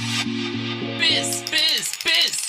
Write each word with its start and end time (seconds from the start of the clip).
Biss, 0.00 1.44
Biss, 1.50 1.92
Biss. 2.02 2.48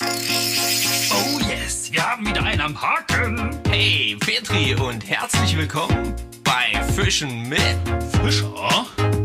Oh 1.11 1.39
yes, 1.49 1.91
wir 1.91 2.01
haben 2.09 2.25
wieder 2.25 2.41
einen 2.43 2.61
am 2.61 2.81
Haken. 2.81 3.59
Hey, 3.69 4.15
Petri 4.19 4.73
und 4.75 5.05
herzlich 5.09 5.57
willkommen 5.57 6.13
bei 6.45 6.81
Fischen 6.93 7.49
mit 7.49 7.59
Fischer. 8.23 8.53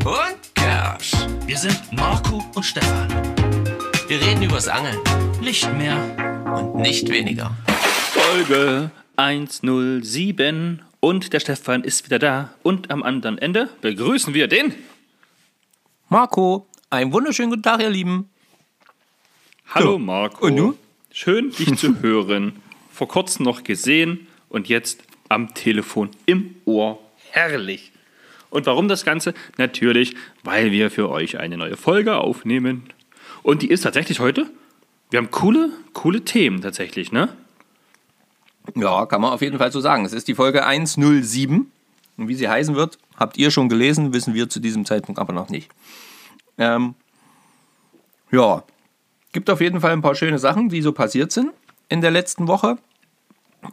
und 0.05 0.55
Kersch. 0.57 1.13
Wir 1.47 1.57
sind 1.57 1.81
Marco 1.93 2.45
und 2.57 2.65
Stefan. 2.65 3.09
Wir 4.09 4.21
reden 4.21 4.43
übers 4.43 4.67
Angeln 4.67 4.99
Nicht 5.41 5.73
mehr. 5.75 5.97
und 6.53 6.75
nicht 6.83 7.09
weniger. 7.09 7.53
Folge 8.11 8.91
107 9.17 10.83
und 10.99 11.33
der 11.33 11.39
Stefan 11.41 11.85
ist 11.85 12.05
wieder 12.07 12.19
da 12.19 12.51
und 12.65 12.91
am 12.91 13.05
anderen 13.05 13.39
Ende 13.39 13.69
begrüßen 13.83 14.35
wir 14.35 14.49
den 14.49 14.75
Marco, 16.09 16.67
einen 16.91 17.13
wunderschönen 17.13 17.51
guten 17.51 17.63
Tag, 17.63 17.81
ihr 17.81 17.91
Lieben. 17.91 18.29
Hallo 19.75 19.93
So, 19.93 19.99
Marco. 19.99 20.47
und 20.47 20.57
du? 20.57 20.79
Schön 21.13 21.51
dich 21.51 21.77
zu 21.77 22.01
hören. 22.03 22.61
Vor 22.93 23.09
kurzem 23.09 23.45
noch 23.45 23.65
gesehen 23.65 24.27
und 24.49 24.69
jetzt 24.69 25.03
am 25.29 25.55
Telefon 25.55 26.11
im 26.27 26.55
Ohr. 26.65 26.99
Herrlich. 27.31 27.93
Und 28.51 28.67
warum 28.67 28.89
das 28.89 29.05
Ganze? 29.05 29.35
Natürlich, 29.59 30.15
weil 30.45 30.71
wir 30.71 30.91
für 30.91 31.11
euch 31.11 31.39
eine 31.39 31.57
neue 31.57 31.77
Folge 31.77 32.17
aufnehmen. 32.17 32.85
Und 33.43 33.63
die 33.63 33.69
ist 33.71 33.83
tatsächlich 33.83 34.21
heute. 34.21 34.47
Wir 35.11 35.19
haben 35.19 35.31
coole, 35.31 35.71
coole 35.93 36.23
Themen 36.25 36.61
tatsächlich, 36.63 37.13
ne? 37.13 37.37
Ja, 38.75 39.07
kann 39.07 39.21
man 39.21 39.33
auf 39.33 39.43
jeden 39.43 39.59
Fall 39.59 39.71
so 39.71 39.81
sagen. 39.81 40.05
Es 40.05 40.13
ist 40.13 40.27
die 40.29 40.35
Folge 40.35 40.65
107. 40.65 41.71
Und 42.17 42.29
wie 42.29 42.35
sie 42.35 42.49
heißen 42.49 42.75
wird, 42.77 42.99
habt 43.17 43.37
ihr 43.37 43.51
schon 43.51 43.69
gelesen, 43.69 44.15
wissen 44.15 44.33
wir 44.35 44.49
zu 44.49 44.59
diesem 44.59 44.85
Zeitpunkt 44.87 45.21
aber 45.21 45.33
noch 45.33 45.51
nicht. 45.51 45.71
Ähm, 46.59 46.95
ja, 48.31 48.63
gibt 49.33 49.51
auf 49.51 49.61
jeden 49.61 49.81
Fall 49.81 49.93
ein 49.93 50.03
paar 50.03 50.15
schöne 50.15 50.39
Sachen, 50.39 50.69
die 50.69 50.83
so 50.83 50.93
passiert 50.93 51.33
sind 51.33 51.53
in 51.89 52.01
der 52.01 52.11
letzten 52.11 52.49
Woche 52.49 52.79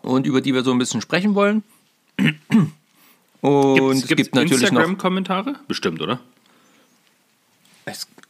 und 0.02 0.26
über 0.26 0.42
die 0.42 0.54
wir 0.54 0.64
so 0.64 0.72
ein 0.72 0.78
bisschen 0.78 1.02
sprechen 1.02 1.36
wollen. 1.36 1.64
Und 3.42 3.76
Gibt's, 3.76 4.04
es 4.04 4.08
gibt's 4.08 4.24
gibt 4.24 4.36
natürlich 4.36 4.72
noch 4.72 4.80
Instagram-Kommentare? 4.80 5.56
Bestimmt, 5.68 6.02
oder? 6.02 6.22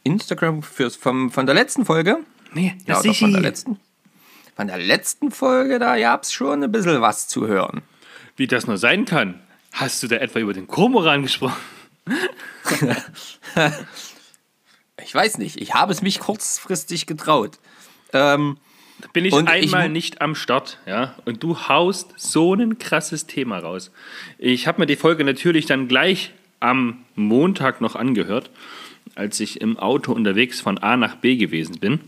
Instagram 0.02 0.64
fürs, 0.64 0.96
vom, 0.96 1.30
von 1.30 1.46
der 1.46 1.54
letzten 1.54 1.84
Folge. 1.84 2.18
Nee, 2.52 2.74
Ja, 2.86 3.00
doch, 3.00 3.14
von 3.14 3.32
der 3.32 3.40
letzten. 3.40 3.78
Von 4.56 4.66
der 4.66 4.78
letzten 4.78 5.30
Folge, 5.30 5.78
da 5.78 5.96
gab 5.98 6.24
es 6.24 6.32
schon 6.32 6.64
ein 6.64 6.72
bisschen 6.72 7.00
was 7.00 7.28
zu 7.28 7.46
hören. 7.46 7.82
Wie 8.36 8.48
das 8.48 8.66
nur 8.66 8.76
sein 8.76 9.04
kann. 9.04 9.40
Hast 9.72 10.02
du 10.02 10.08
da 10.08 10.16
etwa 10.16 10.40
über 10.40 10.52
den 10.52 10.66
Kormoran 10.66 11.22
gesprochen? 11.22 11.56
Ich 15.02 15.14
weiß 15.14 15.38
nicht, 15.38 15.60
ich 15.60 15.74
habe 15.74 15.92
es 15.92 16.02
mich 16.02 16.20
kurzfristig 16.20 17.06
getraut. 17.06 17.58
Ähm, 18.12 18.58
Bin 19.12 19.24
ich 19.24 19.34
ich 19.34 19.48
einmal 19.48 19.88
mu- 19.88 19.92
nicht 19.92 20.20
am 20.20 20.34
Start, 20.34 20.78
ja, 20.86 21.14
und 21.24 21.42
du 21.42 21.58
haust 21.68 22.14
so 22.16 22.54
ein 22.54 22.78
krasses 22.78 23.26
Thema 23.26 23.58
raus. 23.58 23.90
Ich 24.38 24.66
habe 24.68 24.80
mir 24.80 24.86
die 24.86 24.96
Folge 24.96 25.24
natürlich 25.24 25.66
dann 25.66 25.88
gleich 25.88 26.32
am 26.60 27.04
Montag 27.16 27.80
noch 27.80 27.96
angehört, 27.96 28.50
als 29.16 29.40
ich 29.40 29.60
im 29.60 29.78
Auto 29.78 30.12
unterwegs 30.12 30.60
von 30.60 30.78
A 30.78 30.96
nach 30.96 31.16
B 31.16 31.36
gewesen 31.36 31.78
bin. 31.80 32.00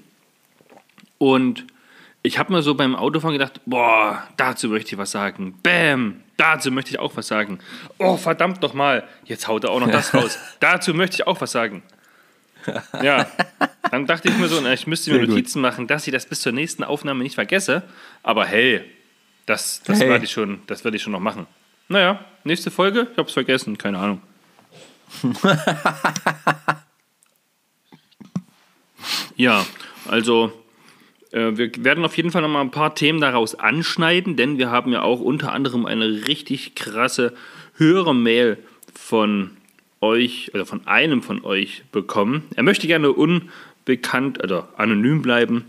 Und 1.18 1.64
ich 2.22 2.38
habe 2.38 2.52
mir 2.52 2.62
so 2.62 2.74
beim 2.74 2.94
Autofahren 2.94 3.32
gedacht, 3.36 3.60
boah, 3.66 4.22
dazu 4.36 4.68
möchte 4.68 4.92
ich 4.94 4.98
was 4.98 5.10
sagen. 5.10 5.58
Bäm, 5.62 6.20
dazu 6.36 6.70
möchte 6.70 6.90
ich 6.90 6.98
auch 6.98 7.16
was 7.16 7.26
sagen. 7.28 7.58
Oh, 7.98 8.16
verdammt 8.16 8.62
noch 8.62 8.74
mal, 8.74 9.04
jetzt 9.24 9.48
haut 9.48 9.64
er 9.64 9.70
auch 9.70 9.80
noch 9.80 9.90
das 9.90 10.14
raus. 10.14 10.38
dazu 10.60 10.94
möchte 10.94 11.16
ich 11.16 11.26
auch 11.26 11.40
was 11.40 11.52
sagen. 11.52 11.82
Ja, 13.02 13.26
dann 13.90 14.06
dachte 14.06 14.28
ich 14.28 14.36
mir 14.38 14.48
so, 14.48 14.64
ich 14.66 14.86
müsste 14.86 15.10
mir 15.10 15.16
Sehr 15.18 15.26
gut. 15.26 15.34
Notizen 15.36 15.60
machen, 15.60 15.86
dass 15.86 16.06
ich 16.06 16.12
das 16.12 16.26
bis 16.26 16.40
zur 16.40 16.52
nächsten 16.52 16.82
Aufnahme 16.84 17.22
nicht 17.22 17.34
vergesse. 17.34 17.82
Aber 18.22 18.44
hey, 18.46 18.82
das, 19.46 19.82
das 19.84 20.00
Hey. 20.00 20.08
werde 20.08 20.24
ich, 20.24 20.30
schon- 20.32 20.60
das 20.66 20.84
werde 20.84 20.96
ich 20.96 21.02
schon 21.02 21.12
noch 21.12 21.20
machen. 21.20 21.46
Naja, 21.88 22.24
nächste 22.44 22.70
Folge, 22.70 23.06
ich 23.12 23.16
habe 23.18 23.28
es 23.28 23.34
vergessen, 23.34 23.78
keine 23.78 23.98
Ahnung. 23.98 24.20
ja, 29.36 29.64
also 30.08 30.52
äh, 31.32 31.56
wir 31.56 31.70
werden 31.84 32.04
auf 32.04 32.16
jeden 32.16 32.30
Fall 32.30 32.42
noch 32.42 32.48
mal 32.48 32.60
ein 32.60 32.70
paar 32.70 32.94
Themen 32.94 33.20
daraus 33.20 33.54
anschneiden, 33.54 34.36
denn 34.36 34.58
wir 34.58 34.70
haben 34.70 34.92
ja 34.92 35.02
auch 35.02 35.20
unter 35.20 35.52
anderem 35.52 35.86
eine 35.86 36.26
richtig 36.26 36.74
krasse 36.74 37.34
Hörermail 37.76 38.58
von 38.94 39.55
euch 40.00 40.50
oder 40.54 40.66
von 40.66 40.86
einem 40.86 41.22
von 41.22 41.44
euch 41.44 41.82
bekommen. 41.92 42.44
Er 42.54 42.62
möchte 42.62 42.86
gerne 42.86 43.12
unbekannt 43.12 44.42
oder 44.42 44.68
anonym 44.76 45.22
bleiben. 45.22 45.64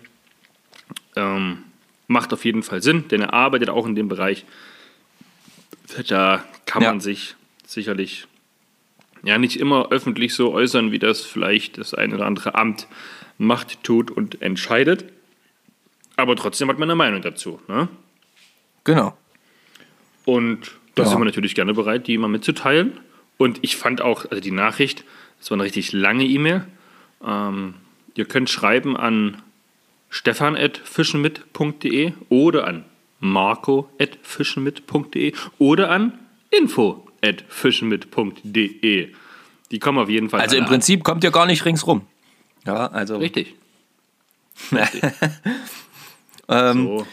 Ähm, 1.16 1.60
macht 2.08 2.34
auf 2.34 2.46
jeden 2.46 2.64
Fall 2.64 2.82
Sinn, 2.82 3.08
denn 3.10 3.22
er 3.22 3.34
arbeitet 3.34 3.70
auch 3.70 3.86
in 3.86 3.96
dem 3.96 4.08
Bereich. 4.08 4.46
Da 6.08 6.44
kann 6.66 6.84
Ja. 6.84 6.90
man 6.90 7.00
sich 7.00 7.36
sicherlich 7.66 8.28
ja 9.24 9.38
nicht 9.38 9.58
immer 9.58 9.90
öffentlich 9.92 10.34
so 10.34 10.54
äußern, 10.54 10.92
wie 10.92 11.00
das 11.00 11.22
vielleicht 11.22 11.78
das 11.78 11.94
eine 11.94 12.16
oder 12.16 12.26
andere 12.26 12.56
Amt 12.56 12.88
macht, 13.38 13.84
tut 13.84 14.12
und 14.12 14.42
entscheidet. 14.42 15.06
Aber 16.16 16.36
trotzdem 16.36 16.70
hat 16.70 16.80
man 16.80 16.90
eine 16.90 16.96
Meinung 16.96 17.22
dazu. 17.22 17.60
Ne? 17.68 17.88
genau. 18.84 19.18
Und 20.26 20.72
da 20.96 21.04
Ja. 21.04 21.10
sind 21.10 21.20
wir 21.20 21.26
natürlich 21.26 21.56
gerne 21.56 21.74
bereit, 21.74 22.08
die 22.08 22.18
mal 22.18 22.28
mitzuteilen. 22.28 23.00
Und 23.38 23.59
ich 23.62 23.78
fand 23.78 24.02
auch, 24.02 24.25
also 24.25 24.42
die 24.42 24.52
Nachricht, 24.52 25.06
das 25.40 25.50
war 25.52 25.56
eine 25.56 25.64
richtig 25.64 25.94
lange 25.94 26.25
E-Mail. 26.25 26.66
Ähm, 27.25 27.75
ihr 28.16 28.25
könnt 28.25 28.50
schreiben 28.50 28.98
an 28.98 29.42
stefan.fischenmit.de 30.09 32.12
oder 32.30 32.68
an 32.68 32.84
marco.fischenmit.de 33.20 35.34
oder 35.58 35.90
an 35.92 36.18
info.fischenmit.de. 36.50 39.14
Die 39.72 39.80
kommen 39.80 40.00
auf 40.00 40.09
jeden 40.09 40.30
Fall 40.30 40.42
Also 40.42 40.56
im 40.56 40.64
alle 40.64 40.72
Prinzip 40.72 41.04
kommt 41.04 41.24
ihr 41.24 41.31
gar 41.31 41.46
nicht 41.46 41.66
ringsrum. 41.66 42.02
Ja, 42.66 42.88
also. 42.88 43.16
an. 43.16 43.22
Richtig. 43.22 43.56
Ähm, 46.50 46.86
So. 46.86 47.08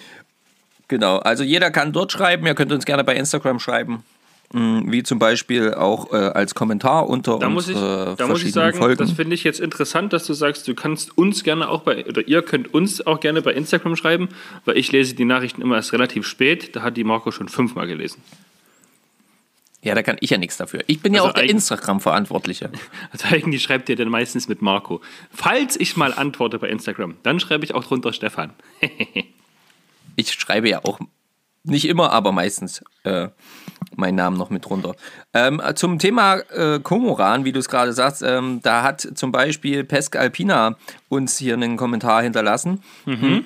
Genau, 0.87 1.19
also 1.19 1.43
jeder 1.43 1.71
kann 1.71 1.93
dort 1.93 2.13
schreiben. 2.13 2.47
Ihr 2.47 2.55
könnt 2.55 2.71
uns 2.71 2.85
gerne 2.85 3.05
bei 3.05 3.17
Instagram 3.17 3.59
schreiben. 3.59 4.05
Mm, 4.53 4.93
Wie 4.93 5.03
zum 5.03 5.19
Beispiel 5.19 5.75
auch 5.75 6.13
äh, 6.13 6.17
als 6.17 6.55
Kommentar 6.55 7.09
unter 7.09 7.39
Da 7.39 7.49
muss 7.49 7.69
ich, 7.69 7.75
unsere 7.75 8.05
da 8.05 8.11
muss 8.11 8.19
ich 8.21 8.27
verschiedenen 8.27 8.53
sagen, 8.53 8.77
Folgen. 8.79 8.99
das 8.99 9.11
finde 9.13 9.35
ich 9.35 9.43
jetzt 9.43 9.59
interessant, 9.61 10.13
dass 10.13 10.27
du 10.27 10.35
sagst, 10.35 10.69
du 10.69 10.75
kannst 10.75 11.17
uns 11.19 11.43
gerne 11.43 11.69
auch 11.69 11.83
bei, 11.83 12.07
oder 12.07 12.27
ihr 12.29 12.43
könnt 12.43 12.73
uns 12.73 13.05
auch 13.07 13.21
gerne 13.21 13.43
bei 13.43 13.53
Instagram 13.53 13.97
schreiben, 13.97 14.29
weil 14.65 14.77
ich 14.77 14.93
lese 14.93 15.15
die 15.15 15.25
Nachrichten 15.25 15.63
immer 15.63 15.77
erst 15.77 15.93
relativ 15.93 16.27
spät. 16.27 16.77
Da 16.77 16.83
hat 16.83 16.97
die 16.97 17.05
Marco 17.05 17.31
schon 17.33 17.49
fünfmal 17.49 17.87
gelesen. 17.89 18.23
ja, 19.83 19.95
da 19.95 20.03
kann 20.03 20.17
ich 20.21 20.31
ja 20.31 20.39
nichts 20.39 20.57
dafür. 20.57 20.83
Ich 20.87 21.01
bin 21.01 21.15
ja 21.15 21.21
Also 21.23 21.31
auch 21.31 21.35
der 21.35 21.49
Instagram-Verantwortliche. 21.51 22.71
Also 23.11 23.27
eigentlich 23.35 23.63
schreibt 23.63 23.89
ihr 23.89 23.97
dann 23.97 24.09
meistens 24.09 24.47
mit 24.49 24.63
Marco. 24.63 25.01
Falls 25.33 25.77
ich 25.81 25.97
mal 25.97 26.15
antworte 26.15 26.59
bei 26.59 26.69
Instagram, 26.69 27.17
dann 27.23 27.41
schreibe 27.41 27.65
ich 27.65 27.75
auch 27.75 27.85
drunter 27.85 28.13
Stefan. 28.13 28.51
Ich 30.17 30.33
schreibe 30.33 30.69
ja 30.69 30.85
auch 30.85 31.01
nicht 31.65 31.87
immer, 31.87 32.13
aber 32.13 32.31
meistens 32.31 32.85
äh, 33.03 33.29
meinen 33.97 34.17
Namen 34.17 34.37
noch 34.37 34.51
mit 34.51 34.65
drunter. 34.65 34.95
Ähm, 35.33 35.61
zum 35.75 35.99
Thema 35.99 36.37
äh, 36.51 36.81
Komoran, 36.81 37.45
wie 37.45 37.53
du 37.53 37.59
es 37.59 37.69
gerade 37.69 37.93
sagst, 37.93 38.23
ähm, 38.23 38.61
da 38.63 38.83
hat 38.83 39.01
zum 39.15 39.33
Beispiel 39.33 39.85
Pesk 39.85 40.17
Alpina 40.17 40.77
uns 41.09 41.39
hier 41.39 41.55
einen 41.55 41.77
Kommentar 41.77 42.23
hinterlassen. 42.23 42.83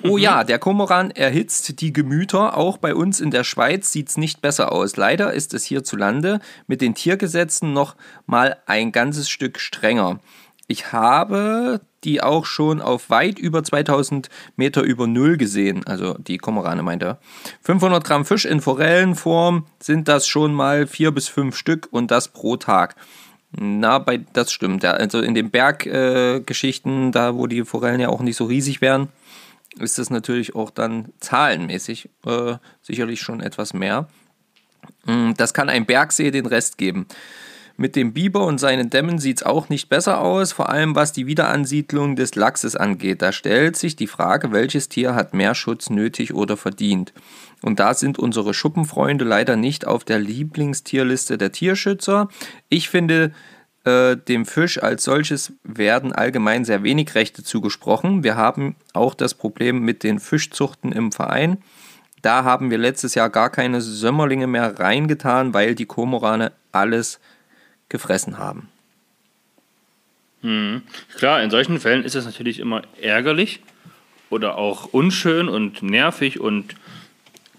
oh 0.03 0.17
ja, 0.17 0.43
der 0.43 0.59
Komoran 0.59 1.11
erhitzt 1.11 1.81
die 1.81 1.93
Gemüter. 1.93 2.57
Auch 2.57 2.77
bei 2.77 2.95
uns 2.95 3.19
in 3.19 3.31
der 3.31 3.43
Schweiz 3.43 3.91
sieht 3.91 4.09
es 4.09 4.17
nicht 4.17 4.41
besser 4.41 4.71
aus. 4.71 4.97
Leider 4.97 5.33
ist 5.33 5.53
es 5.53 5.65
hierzulande 5.65 6.39
mit 6.67 6.81
den 6.81 6.95
Tiergesetzen 6.95 7.73
noch 7.73 7.95
mal 8.25 8.57
ein 8.65 8.91
ganzes 8.91 9.29
Stück 9.29 9.59
strenger. 9.59 10.19
Ich 10.69 10.93
habe 10.93 11.81
die 12.03 12.21
auch 12.21 12.45
schon 12.45 12.79
auf 12.79 13.09
weit 13.09 13.39
über 13.39 13.63
2000 13.63 14.29
Meter 14.55 14.83
über 14.83 15.07
Null 15.07 15.35
gesehen. 15.35 15.85
Also 15.87 16.13
die 16.13 16.37
Kormorane 16.37 16.83
meint 16.83 17.01
er. 17.01 17.19
500 17.63 18.03
Gramm 18.03 18.23
Fisch 18.23 18.45
in 18.45 18.61
Forellenform 18.61 19.65
sind 19.81 20.07
das 20.07 20.27
schon 20.27 20.53
mal 20.53 20.85
vier 20.85 21.09
bis 21.11 21.27
fünf 21.27 21.57
Stück 21.57 21.87
und 21.89 22.11
das 22.11 22.27
pro 22.27 22.55
Tag. 22.55 22.95
Na, 23.51 23.97
bei, 23.97 24.17
das 24.33 24.51
stimmt. 24.51 24.85
Also 24.85 25.21
in 25.21 25.33
den 25.33 25.49
Berggeschichten, 25.49 27.09
äh, 27.09 27.11
da 27.11 27.35
wo 27.35 27.47
die 27.47 27.65
Forellen 27.65 27.99
ja 27.99 28.09
auch 28.09 28.21
nicht 28.21 28.37
so 28.37 28.45
riesig 28.45 28.79
wären, 28.79 29.09
ist 29.79 29.97
das 29.97 30.11
natürlich 30.11 30.53
auch 30.53 30.69
dann 30.69 31.07
zahlenmäßig 31.19 32.09
äh, 32.27 32.57
sicherlich 32.83 33.21
schon 33.21 33.41
etwas 33.41 33.73
mehr. 33.73 34.07
Mm, 35.05 35.31
Das 35.35 35.55
kann 35.55 35.67
ein 35.67 35.87
Bergsee 35.87 36.29
den 36.29 36.45
Rest 36.45 36.77
geben. 36.77 37.07
Mit 37.79 37.95
dem 37.95 38.11
Biber 38.11 38.45
und 38.45 38.57
seinen 38.57 38.89
Dämmen 38.89 39.19
sieht 39.19 39.37
es 39.37 39.43
auch 39.43 39.69
nicht 39.69 39.87
besser 39.87 40.19
aus, 40.19 40.51
vor 40.51 40.67
allem 40.67 40.95
was 40.95 41.13
die 41.13 41.27
Wiederansiedlung 41.27 42.17
des 42.17 42.35
Lachses 42.35 42.75
angeht. 42.75 43.21
Da 43.21 43.31
stellt 43.31 43.77
sich 43.77 43.95
die 43.95 44.05
Frage, 44.05 44.51
welches 44.51 44.89
Tier 44.89 45.15
hat 45.15 45.33
mehr 45.33 45.55
Schutz 45.55 45.89
nötig 45.89 46.33
oder 46.33 46.57
verdient. 46.57 47.13
Und 47.61 47.79
da 47.79 47.93
sind 47.93 48.19
unsere 48.19 48.53
Schuppenfreunde 48.53 49.23
leider 49.23 49.55
nicht 49.55 49.87
auf 49.87 50.03
der 50.03 50.19
Lieblingstierliste 50.19 51.37
der 51.37 51.53
Tierschützer. 51.53 52.27
Ich 52.67 52.89
finde 52.89 53.31
äh, 53.85 54.17
dem 54.17 54.45
Fisch 54.45 54.83
als 54.83 55.05
solches 55.05 55.53
werden 55.63 56.11
allgemein 56.11 56.65
sehr 56.65 56.83
wenig 56.83 57.15
Rechte 57.15 57.45
zugesprochen. 57.45 58.25
Wir 58.25 58.35
haben 58.35 58.75
auch 58.91 59.13
das 59.13 59.35
Problem 59.35 59.79
mit 59.79 60.03
den 60.03 60.19
Fischzuchten 60.19 60.91
im 60.91 61.13
Verein. 61.13 61.59
Da 62.21 62.43
haben 62.43 62.71
wir 62.71 62.77
letztes 62.77 63.15
Jahr 63.15 63.29
gar 63.29 63.49
keine 63.49 63.79
Sömmerlinge 63.79 64.47
mehr 64.47 64.77
reingetan, 64.77 65.53
weil 65.53 65.75
die 65.75 65.85
Kormorane 65.85 66.51
alles 66.73 67.21
gefressen 67.89 68.37
haben. 68.37 68.69
Klar, 71.17 71.43
in 71.43 71.49
solchen 71.49 71.79
Fällen 71.79 72.03
ist 72.03 72.15
es 72.15 72.25
natürlich 72.25 72.59
immer 72.59 72.83
ärgerlich 73.01 73.59
oder 74.29 74.57
auch 74.57 74.85
unschön 74.93 75.49
und 75.49 75.83
nervig 75.83 76.39
und 76.39 76.75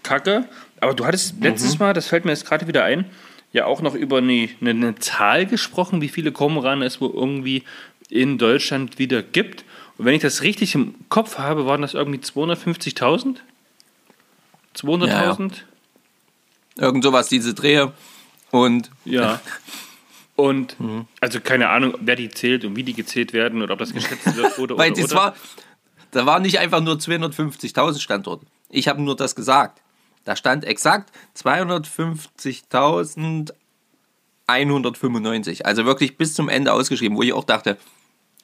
kacke. 0.03 0.45
Aber 0.79 0.95
du 0.95 1.05
hattest 1.05 1.35
letztes 1.41 1.77
Mal, 1.77 1.93
das 1.93 2.07
fällt 2.07 2.25
mir 2.25 2.31
jetzt 2.31 2.45
gerade 2.45 2.67
wieder 2.67 2.83
ein, 2.83 3.05
ja 3.53 3.65
auch 3.65 3.81
noch 3.81 3.93
über 3.93 4.17
eine, 4.17 4.49
eine, 4.61 4.69
eine 4.71 4.95
Zahl 4.95 5.45
gesprochen, 5.45 6.01
wie 6.01 6.09
viele 6.09 6.31
Kormorane 6.31 6.85
es 6.85 6.99
wohl 6.99 7.11
irgendwie 7.13 7.63
in 8.09 8.37
Deutschland 8.39 8.97
wieder 8.97 9.21
gibt. 9.21 9.63
Und 9.97 10.05
wenn 10.05 10.15
ich 10.15 10.21
das 10.21 10.41
richtig 10.41 10.73
im 10.73 10.95
Kopf 11.09 11.37
habe, 11.37 11.67
waren 11.67 11.83
das 11.83 11.93
irgendwie 11.93 12.19
250.000? 12.19 13.37
200.000? 14.75 15.53
Irgend 16.77 17.03
sowas, 17.03 17.27
diese 17.27 17.53
Drehe. 17.53 17.91
Und 18.49 18.89
Ja. 19.05 19.39
Und 20.35 20.75
also 21.19 21.39
keine 21.39 21.69
Ahnung, 21.69 21.95
wer 21.99 22.15
die 22.15 22.29
zählt 22.29 22.65
und 22.65 22.75
wie 22.75 22.83
die 22.83 22.93
gezählt 22.93 23.33
werden 23.33 23.61
oder 23.61 23.73
ob 23.73 23.79
das 23.79 23.93
geschätzt 23.93 24.35
wird 24.35 24.57
oder 24.59 24.77
Weil 24.77 24.91
oder, 24.91 25.01
das 25.01 25.11
oder. 25.11 25.21
war, 25.21 25.35
da 26.11 26.25
waren 26.25 26.41
nicht 26.41 26.57
einfach 26.59 26.81
nur 26.81 26.95
250.000 26.95 27.99
Standorte. 27.99 28.45
Ich 28.69 28.87
habe 28.87 29.01
nur 29.01 29.15
das 29.15 29.35
gesagt. 29.35 29.81
Da 30.23 30.35
stand 30.35 30.63
exakt 30.65 31.11
250.195. 34.47 35.63
Also 35.63 35.85
wirklich 35.85 36.17
bis 36.17 36.33
zum 36.33 36.49
Ende 36.49 36.73
ausgeschrieben, 36.73 37.17
wo 37.17 37.23
ich 37.23 37.33
auch 37.33 37.43
dachte, 37.43 37.77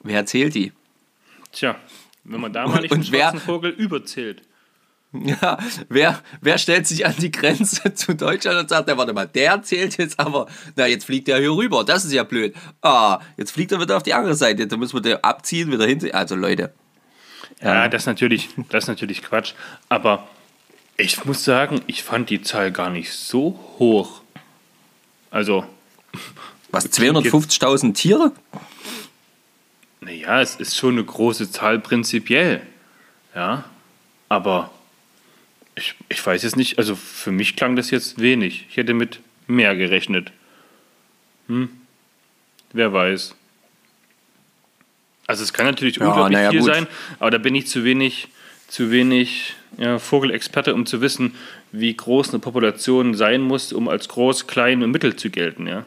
wer 0.02 0.26
zählt 0.26 0.54
die? 0.54 0.72
Tja, 1.52 1.76
wenn 2.24 2.40
man 2.40 2.52
da 2.52 2.66
mal 2.66 2.80
nicht 2.80 2.92
Und 2.92 3.06
den 3.06 3.12
wer- 3.12 3.30
schwarzen 3.30 3.40
Vogel 3.40 3.70
überzählt. 3.70 4.42
Ja, 5.24 5.58
wer, 5.88 6.20
wer 6.40 6.58
stellt 6.58 6.86
sich 6.86 7.06
an 7.06 7.14
die 7.18 7.30
Grenze 7.30 7.94
zu 7.94 8.14
Deutschland 8.14 8.58
und 8.60 8.68
sagt, 8.68 8.88
ja, 8.88 8.96
warte 8.98 9.12
mal, 9.14 9.26
der 9.26 9.62
zählt 9.62 9.96
jetzt 9.96 10.20
aber, 10.20 10.46
na, 10.76 10.86
jetzt 10.86 11.04
fliegt 11.04 11.28
er 11.28 11.38
hier 11.38 11.52
rüber, 11.52 11.82
das 11.84 12.04
ist 12.04 12.12
ja 12.12 12.24
blöd. 12.24 12.54
Ah, 12.82 13.20
jetzt 13.36 13.52
fliegt 13.52 13.72
er 13.72 13.80
wieder 13.80 13.96
auf 13.96 14.02
die 14.02 14.12
andere 14.12 14.34
Seite, 14.34 14.66
da 14.66 14.76
müssen 14.76 14.94
wir 14.94 15.00
den 15.00 15.24
abziehen, 15.24 15.72
wieder 15.72 15.86
hin. 15.86 16.12
Also 16.12 16.34
Leute, 16.34 16.74
Ja, 17.62 17.88
das 17.88 18.02
ist 18.02 18.06
natürlich, 18.06 18.50
das 18.68 18.84
ist 18.84 18.88
natürlich 18.88 19.22
Quatsch. 19.22 19.54
Aber 19.88 20.28
ich 20.98 21.24
muss 21.24 21.42
sagen, 21.42 21.80
ich 21.86 22.02
fand 22.02 22.28
die 22.28 22.42
Zahl 22.42 22.70
gar 22.70 22.90
nicht 22.90 23.12
so 23.12 23.58
hoch. 23.78 24.20
Also, 25.30 25.64
was, 26.70 26.86
250.000 26.92 27.94
Tiere? 27.94 28.32
naja, 30.00 30.40
es 30.40 30.56
ist 30.56 30.76
schon 30.76 30.94
eine 30.94 31.04
große 31.04 31.50
Zahl 31.50 31.78
prinzipiell. 31.78 32.62
Ja, 33.34 33.64
aber 34.28 34.70
ich, 35.78 35.94
ich 36.08 36.24
weiß 36.24 36.42
jetzt 36.42 36.56
nicht, 36.56 36.78
also 36.78 36.94
für 36.96 37.30
mich 37.32 37.56
klang 37.56 37.76
das 37.76 37.90
jetzt 37.90 38.20
wenig. 38.20 38.66
Ich 38.70 38.76
hätte 38.76 38.94
mit 38.94 39.20
mehr 39.46 39.74
gerechnet. 39.76 40.32
Hm, 41.46 41.70
wer 42.72 42.92
weiß. 42.92 43.34
Also 45.26 45.42
es 45.42 45.52
kann 45.52 45.66
natürlich 45.66 45.96
Ja, 45.96 46.06
unglaublich 46.08 46.36
naja, 46.36 46.50
viel 46.50 46.60
gut. 46.60 46.74
sein, 46.74 46.86
aber 47.18 47.30
da 47.30 47.38
bin 47.38 47.54
ich 47.54 47.66
zu 47.66 47.84
wenig, 47.84 48.28
zu 48.68 48.90
wenig 48.90 49.54
ja, 49.76 49.98
Vogelexperte, 49.98 50.74
um 50.74 50.86
zu 50.86 51.00
wissen, 51.00 51.34
wie 51.72 51.94
groß 51.94 52.30
eine 52.30 52.38
Population 52.38 53.14
sein 53.14 53.42
muss, 53.42 53.72
um 53.72 53.88
als 53.88 54.08
groß, 54.08 54.46
klein 54.46 54.82
und 54.82 54.90
mittel 54.90 55.16
zu 55.16 55.30
gelten. 55.30 55.66
Ja? 55.66 55.84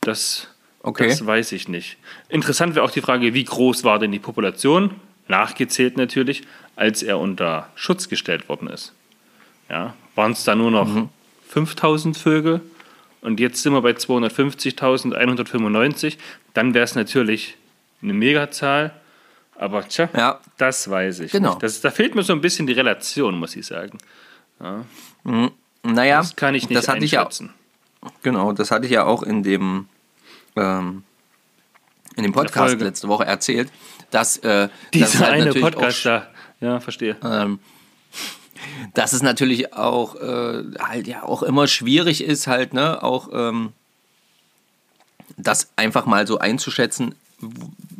Das, 0.00 0.48
Okay. 0.82 1.08
das 1.08 1.26
weiß 1.26 1.52
ich 1.52 1.68
nicht. 1.68 1.96
Interessant 2.28 2.76
wäre 2.76 2.84
auch 2.84 2.90
die 2.92 3.00
Frage, 3.00 3.34
wie 3.34 3.44
groß 3.44 3.82
war 3.82 3.98
denn 3.98 4.12
die 4.12 4.20
Population, 4.20 4.92
nachgezählt 5.26 5.96
natürlich, 5.96 6.42
als 6.76 7.02
er 7.02 7.18
unter 7.18 7.68
Schutz 7.74 8.08
gestellt 8.08 8.48
worden 8.48 8.68
ist. 8.68 8.92
Ja? 9.68 9.94
Waren 10.14 10.32
es 10.32 10.44
da 10.44 10.54
nur 10.54 10.70
noch 10.70 10.86
Mhm. 10.88 11.08
5000 11.48 12.16
Vögel 12.16 12.60
und 13.22 13.40
jetzt 13.40 13.62
sind 13.62 13.72
wir 13.72 13.82
bei 13.82 13.92
250.195, 13.94 16.18
dann 16.54 16.74
wäre 16.74 16.84
es 16.84 16.94
natürlich 16.94 17.56
eine 18.02 18.12
Megazahl. 18.14 18.92
Aber 19.56 19.86
tja, 19.88 20.08
Ja. 20.16 20.40
das 20.56 20.88
weiß 20.88 21.20
ich 21.20 21.32
Genau. 21.32 21.50
nicht. 21.50 21.62
Das, 21.62 21.80
da 21.80 21.90
fehlt 21.90 22.14
mir 22.14 22.22
so 22.22 22.32
ein 22.32 22.40
bisschen 22.40 22.66
die 22.66 22.72
Relation, 22.74 23.36
muss 23.38 23.56
ich 23.56 23.66
sagen. 23.66 23.98
Naja, 25.82 26.18
Das 26.18 26.36
kann 26.36 26.54
ich 26.54 26.68
nicht 26.68 26.78
das 26.78 26.88
hatte 26.88 27.04
ich 27.04 27.12
ja, 27.12 27.28
genau, 28.22 28.52
das 28.52 28.70
hatte 28.70 28.86
ich 28.86 28.92
ja 28.92 29.04
auch 29.04 29.22
in 29.22 29.42
dem, 29.42 29.88
ähm, 30.56 31.02
in 32.16 32.22
dem 32.24 32.32
Podcast 32.32 32.78
letzte 32.80 33.08
Woche 33.08 33.24
erzählt, 33.24 33.70
dass, 34.10 34.36
äh, 34.38 34.68
Dieser 34.94 35.20
halt 35.20 35.32
eine 35.32 35.44
natürlich 35.46 35.64
auch 35.66 35.70
Podcast 35.72 36.04
da. 36.06 36.26
Ja, 36.60 36.80
verstehe. 36.80 37.16
ähm, 37.22 37.58
dass 38.94 39.12
es 39.12 39.22
natürlich 39.22 39.74
auch 39.74 40.16
äh, 40.16 40.64
halt 40.78 41.06
ja 41.06 41.22
auch 41.22 41.42
immer 41.42 41.66
schwierig 41.66 42.22
ist, 42.22 42.46
halt, 42.46 42.74
ne, 42.74 43.02
auch 43.02 43.28
ähm, 43.32 43.72
das 45.36 45.70
einfach 45.76 46.06
mal 46.06 46.26
so 46.26 46.38
einzuschätzen. 46.38 47.14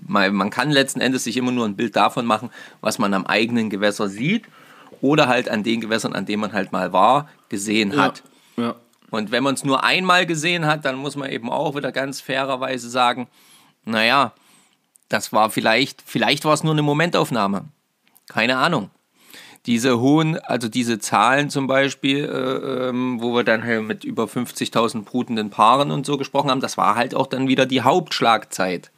Mal, 0.06 0.32
man 0.32 0.50
kann 0.50 0.70
letzten 0.70 1.00
Endes 1.00 1.24
sich 1.24 1.36
immer 1.36 1.52
nur 1.52 1.66
ein 1.66 1.76
Bild 1.76 1.94
davon 1.96 2.26
machen, 2.26 2.50
was 2.80 2.98
man 2.98 3.14
am 3.14 3.26
eigenen 3.26 3.70
Gewässer 3.70 4.08
sieht 4.08 4.44
oder 5.00 5.28
halt 5.28 5.48
an 5.48 5.62
den 5.62 5.80
Gewässern, 5.80 6.14
an 6.14 6.26
denen 6.26 6.40
man 6.40 6.52
halt 6.52 6.72
mal 6.72 6.92
war, 6.92 7.28
gesehen 7.48 7.96
hat. 7.96 8.22
Ja. 8.56 8.74
Und 9.10 9.30
wenn 9.30 9.42
man 9.42 9.54
es 9.54 9.64
nur 9.64 9.84
einmal 9.84 10.26
gesehen 10.26 10.66
hat, 10.66 10.84
dann 10.84 10.96
muss 10.96 11.16
man 11.16 11.30
eben 11.30 11.50
auch 11.50 11.76
wieder 11.76 11.92
ganz 11.92 12.20
fairerweise 12.20 12.90
sagen, 12.90 13.28
naja, 13.84 14.32
das 15.08 15.32
war 15.32 15.50
vielleicht, 15.50 16.02
vielleicht 16.04 16.44
war 16.44 16.52
es 16.52 16.64
nur 16.64 16.74
eine 16.74 16.82
Momentaufnahme. 16.82 17.64
Keine 18.28 18.58
Ahnung. 18.58 18.90
Diese 19.68 20.00
hohen, 20.00 20.38
also 20.38 20.66
diese 20.66 20.98
Zahlen 20.98 21.50
zum 21.50 21.66
Beispiel, 21.66 22.24
äh, 22.24 22.88
ähm, 22.88 23.20
wo 23.20 23.34
wir 23.34 23.44
dann 23.44 23.62
halt 23.62 23.82
mit 23.82 24.02
über 24.02 24.24
50.000 24.24 25.04
brutenden 25.04 25.50
Paaren 25.50 25.90
und 25.90 26.06
so 26.06 26.16
gesprochen 26.16 26.50
haben, 26.50 26.62
das 26.62 26.78
war 26.78 26.96
halt 26.96 27.14
auch 27.14 27.26
dann 27.26 27.48
wieder 27.48 27.66
die 27.66 27.82
Hauptschlagzeit. 27.82 28.90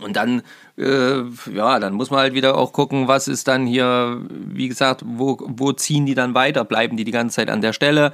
Und 0.00 0.14
dann, 0.14 0.42
äh, 0.76 1.22
ja, 1.52 1.80
dann 1.80 1.94
muss 1.94 2.12
man 2.12 2.20
halt 2.20 2.34
wieder 2.34 2.56
auch 2.56 2.72
gucken, 2.72 3.08
was 3.08 3.26
ist 3.26 3.48
dann 3.48 3.66
hier, 3.66 4.22
wie 4.30 4.68
gesagt, 4.68 5.02
wo, 5.04 5.38
wo 5.40 5.72
ziehen 5.72 6.06
die 6.06 6.14
dann 6.14 6.34
weiter? 6.34 6.64
Bleiben 6.64 6.96
die 6.96 7.04
die 7.04 7.10
ganze 7.10 7.34
Zeit 7.34 7.50
an 7.50 7.62
der 7.62 7.72
Stelle? 7.72 8.12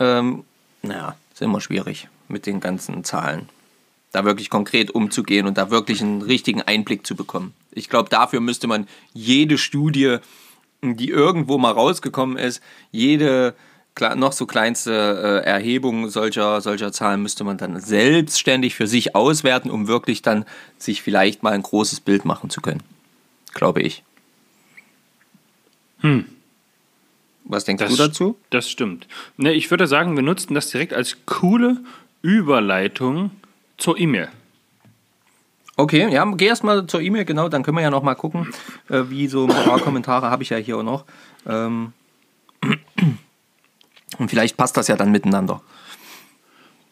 Ähm, 0.00 0.42
naja, 0.82 1.14
ist 1.32 1.42
immer 1.42 1.60
schwierig 1.60 2.08
mit 2.26 2.46
den 2.46 2.58
ganzen 2.58 3.04
Zahlen. 3.04 3.48
Da 4.12 4.24
wirklich 4.24 4.50
konkret 4.50 4.90
umzugehen 4.90 5.46
und 5.46 5.58
da 5.58 5.70
wirklich 5.70 6.02
einen 6.02 6.22
richtigen 6.22 6.62
Einblick 6.62 7.06
zu 7.06 7.16
bekommen. 7.16 7.54
Ich 7.70 7.88
glaube, 7.88 8.10
dafür 8.10 8.40
müsste 8.40 8.66
man 8.66 8.86
jede 9.14 9.58
Studie, 9.58 10.18
die 10.82 11.08
irgendwo 11.08 11.58
mal 11.58 11.72
rausgekommen 11.72 12.36
ist, 12.36 12.62
jede 12.90 13.54
noch 14.14 14.32
so 14.32 14.46
kleinste 14.46 15.42
äh, 15.44 15.46
Erhebung 15.46 16.08
solcher, 16.08 16.60
solcher 16.60 16.92
Zahlen 16.92 17.22
müsste 17.22 17.44
man 17.44 17.58
dann 17.58 17.78
selbstständig 17.78 18.74
für 18.74 18.86
sich 18.86 19.14
auswerten, 19.14 19.70
um 19.70 19.86
wirklich 19.86 20.22
dann 20.22 20.44
sich 20.78 21.02
vielleicht 21.02 21.42
mal 21.42 21.52
ein 21.52 21.62
großes 21.62 22.00
Bild 22.00 22.24
machen 22.24 22.50
zu 22.50 22.60
können. 22.60 22.82
Glaube 23.52 23.82
ich. 23.82 24.02
Hm. 26.00 26.24
Was 27.44 27.64
denkst 27.64 27.84
du 27.86 27.96
dazu? 27.96 28.36
Das 28.50 28.68
stimmt. 28.70 29.06
Ne, 29.36 29.52
ich 29.52 29.70
würde 29.70 29.86
sagen, 29.86 30.16
wir 30.16 30.22
nutzen 30.22 30.54
das 30.54 30.70
direkt 30.70 30.94
als 30.94 31.18
coole 31.26 31.78
Überleitung 32.22 33.30
zur 33.82 33.98
E-Mail. 33.98 34.28
Okay, 35.76 36.08
ja, 36.12 36.24
geh 36.24 36.46
erst 36.46 36.64
mal 36.64 36.86
zur 36.86 37.00
E-Mail, 37.00 37.24
genau, 37.24 37.48
dann 37.48 37.62
können 37.62 37.76
wir 37.76 37.82
ja 37.82 37.90
noch 37.90 38.02
mal 38.02 38.14
gucken, 38.14 38.52
äh, 38.88 39.02
wie 39.08 39.26
so 39.26 39.46
ein 39.46 39.64
paar 39.64 39.80
Kommentare 39.80 40.30
habe 40.30 40.42
ich 40.42 40.50
ja 40.50 40.58
hier 40.58 40.78
auch 40.78 40.82
noch. 40.82 41.04
Ähm, 41.46 41.92
und 44.18 44.28
vielleicht 44.28 44.56
passt 44.56 44.76
das 44.76 44.88
ja 44.88 44.96
dann 44.96 45.10
miteinander. 45.10 45.62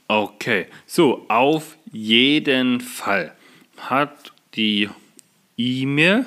Okay, 0.08 0.66
so, 0.86 1.24
auf 1.28 1.76
jeden 1.92 2.80
Fall 2.80 3.32
hat 3.76 4.32
die 4.54 4.88
E-Mail 5.56 6.26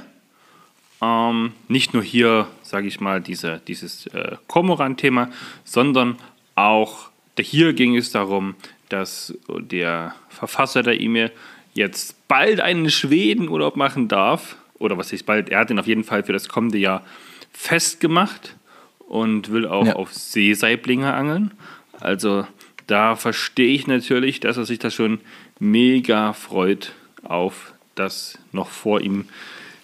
ähm, 1.01 1.51
nicht 1.67 1.93
nur 1.93 2.03
hier, 2.03 2.48
sage 2.62 2.88
ich 2.88 3.01
mal, 3.01 3.20
diese, 3.20 3.62
dieses 3.67 4.08
äh, 4.08 4.38
Kormoran-Thema, 4.48 5.29
sondern 5.65 6.17
auch 6.55 7.10
hier 7.38 7.74
ging 7.74 7.98
es 7.98 8.12
darum, 8.12 8.55
dass 8.93 9.33
der 9.47 10.13
Verfasser 10.29 10.83
der 10.83 11.01
E-Mail 11.01 11.31
jetzt 11.73 12.27
bald 12.27 12.59
einen 12.62 12.89
Schwedenurlaub 12.91 13.75
machen 13.75 14.07
darf. 14.07 14.55
Oder 14.77 14.97
was 14.97 15.12
heißt 15.12 15.25
bald? 15.25 15.50
Er 15.50 15.59
hat 15.59 15.71
ihn 15.71 15.79
auf 15.79 15.88
jeden 15.88 16.03
Fall 16.03 16.23
für 16.23 16.33
das 16.33 16.47
kommende 16.47 16.77
Jahr 16.77 17.03
festgemacht 17.51 18.55
und 19.00 19.51
will 19.51 19.65
auch 19.67 19.85
Ja. 19.88 19.95
auf 19.95 20.13
Seesaiblinge 20.13 21.12
angeln. 21.13 21.51
Also 22.00 22.45
da 22.88 23.15
verstehe 23.15 23.73
ich 23.73 23.88
natürlich, 23.88 24.39
dass 24.39 24.57
er 24.57 24.65
sich 24.65 24.77
da 24.79 24.91
schon 24.91 25.21
mega 25.59 26.33
freut 26.33 26.93
auf 27.23 27.73
das 27.95 28.38
noch 28.51 28.69
vor 28.69 29.01
ihm 29.01 29.25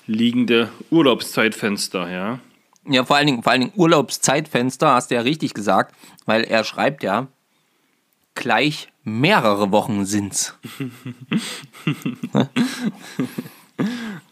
liegende 0.05 0.69
Urlaubszeitfenster, 0.91 2.09
ja. 2.11 2.39
Ja, 2.87 3.05
vor 3.05 3.17
allen 3.17 3.27
Dingen, 3.27 3.43
vor 3.43 3.51
allen 3.51 3.61
Dingen 3.61 3.73
Urlaubszeitfenster, 3.75 4.93
hast 4.93 5.11
du 5.11 5.15
ja 5.15 5.21
richtig 5.21 5.53
gesagt, 5.53 5.95
weil 6.25 6.43
er 6.43 6.63
schreibt 6.63 7.03
ja 7.03 7.27
gleich 8.39 8.87
mehrere 9.03 9.71
Wochen 9.71 10.05
sind's. 10.05 10.55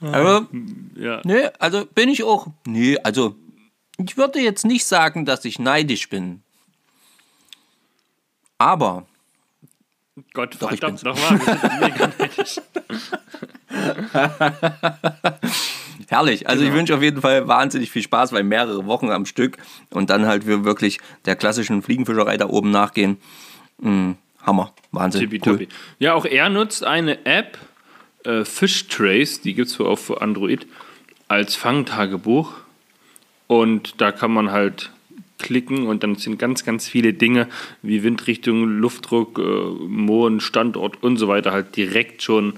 also, 0.01 0.47
Ja. 0.95 1.21
nee, 1.23 1.47
also 1.59 1.85
bin 1.85 2.09
ich 2.09 2.23
auch. 2.23 2.47
Nee, 2.65 2.97
also 3.03 3.35
ich 3.97 4.17
würde 4.17 4.39
jetzt 4.39 4.65
nicht 4.65 4.85
sagen, 4.85 5.25
dass 5.25 5.45
ich 5.45 5.59
neidisch 5.59 6.09
bin. 6.09 6.41
Aber 8.57 9.05
Gott 10.33 10.57
Doch, 10.59 10.71
ich 10.71 10.79
verdammt 10.79 11.03
nochmal. 11.03 11.39
mega 11.79 12.11
neidisch. 12.17 12.59
herrlich. 16.09 16.47
Also 16.47 16.61
Genau. 16.63 16.73
ich 16.73 16.79
wünsche 16.79 16.95
auf 16.95 17.03
jeden 17.03 17.21
Fall 17.21 17.47
wahnsinnig 17.47 17.91
viel 17.91 18.01
Spaß, 18.01 18.31
weil 18.31 18.43
mehrere 18.43 18.87
Wochen 18.87 19.11
am 19.11 19.25
Stück 19.27 19.57
und 19.91 20.09
dann 20.09 20.25
halt 20.25 20.47
wir 20.47 20.63
wirklich 20.65 20.99
der 21.25 21.35
klassischen 21.35 21.83
Fliegenfischerei 21.83 22.37
da 22.37 22.47
oben 22.49 22.71
nachgehen. 22.71 23.17
Mm, 23.79 24.13
Hammer, 24.41 24.73
Wahnsinn, 24.91 25.21
cool. 25.21 25.27
Tippitoppi. 25.29 25.67
Ja, 25.99 26.13
auch 26.13 26.25
er 26.25 26.49
nutzt 26.49 26.83
eine 26.83 27.25
App, 27.25 27.57
äh, 28.23 28.45
Fish 28.45 28.87
Trace, 28.87 29.41
die 29.41 29.53
gibt 29.53 29.67
es 29.67 29.79
wohl 29.79 29.87
auch 29.87 29.99
für 29.99 30.21
Android, 30.21 30.67
als 31.27 31.55
Fangtagebuch. 31.55 32.53
Und 33.47 34.01
da 34.01 34.11
kann 34.11 34.31
man 34.31 34.51
halt 34.51 34.91
klicken 35.37 35.87
und 35.87 36.03
dann 36.03 36.15
sind 36.15 36.39
ganz, 36.39 36.65
ganz 36.65 36.87
viele 36.87 37.13
Dinge 37.13 37.47
wie 37.81 38.03
Windrichtung, 38.03 38.79
Luftdruck, 38.79 39.39
äh, 39.39 39.41
Mohren, 39.87 40.39
Standort 40.39 41.01
und 41.03 41.17
so 41.17 41.27
weiter 41.27 41.51
halt 41.51 41.75
direkt 41.75 42.23
schon 42.23 42.53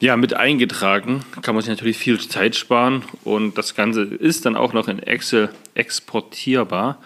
ja, 0.00 0.16
mit 0.16 0.34
eingetragen. 0.34 1.24
Kann 1.42 1.54
man 1.54 1.62
sich 1.62 1.70
natürlich 1.70 1.96
viel 1.96 2.20
Zeit 2.20 2.54
sparen 2.54 3.02
und 3.24 3.58
das 3.58 3.74
Ganze 3.74 4.02
ist 4.02 4.46
dann 4.46 4.56
auch 4.56 4.72
noch 4.72 4.88
in 4.88 4.98
Excel 4.98 5.50
exportierbar. 5.74 6.98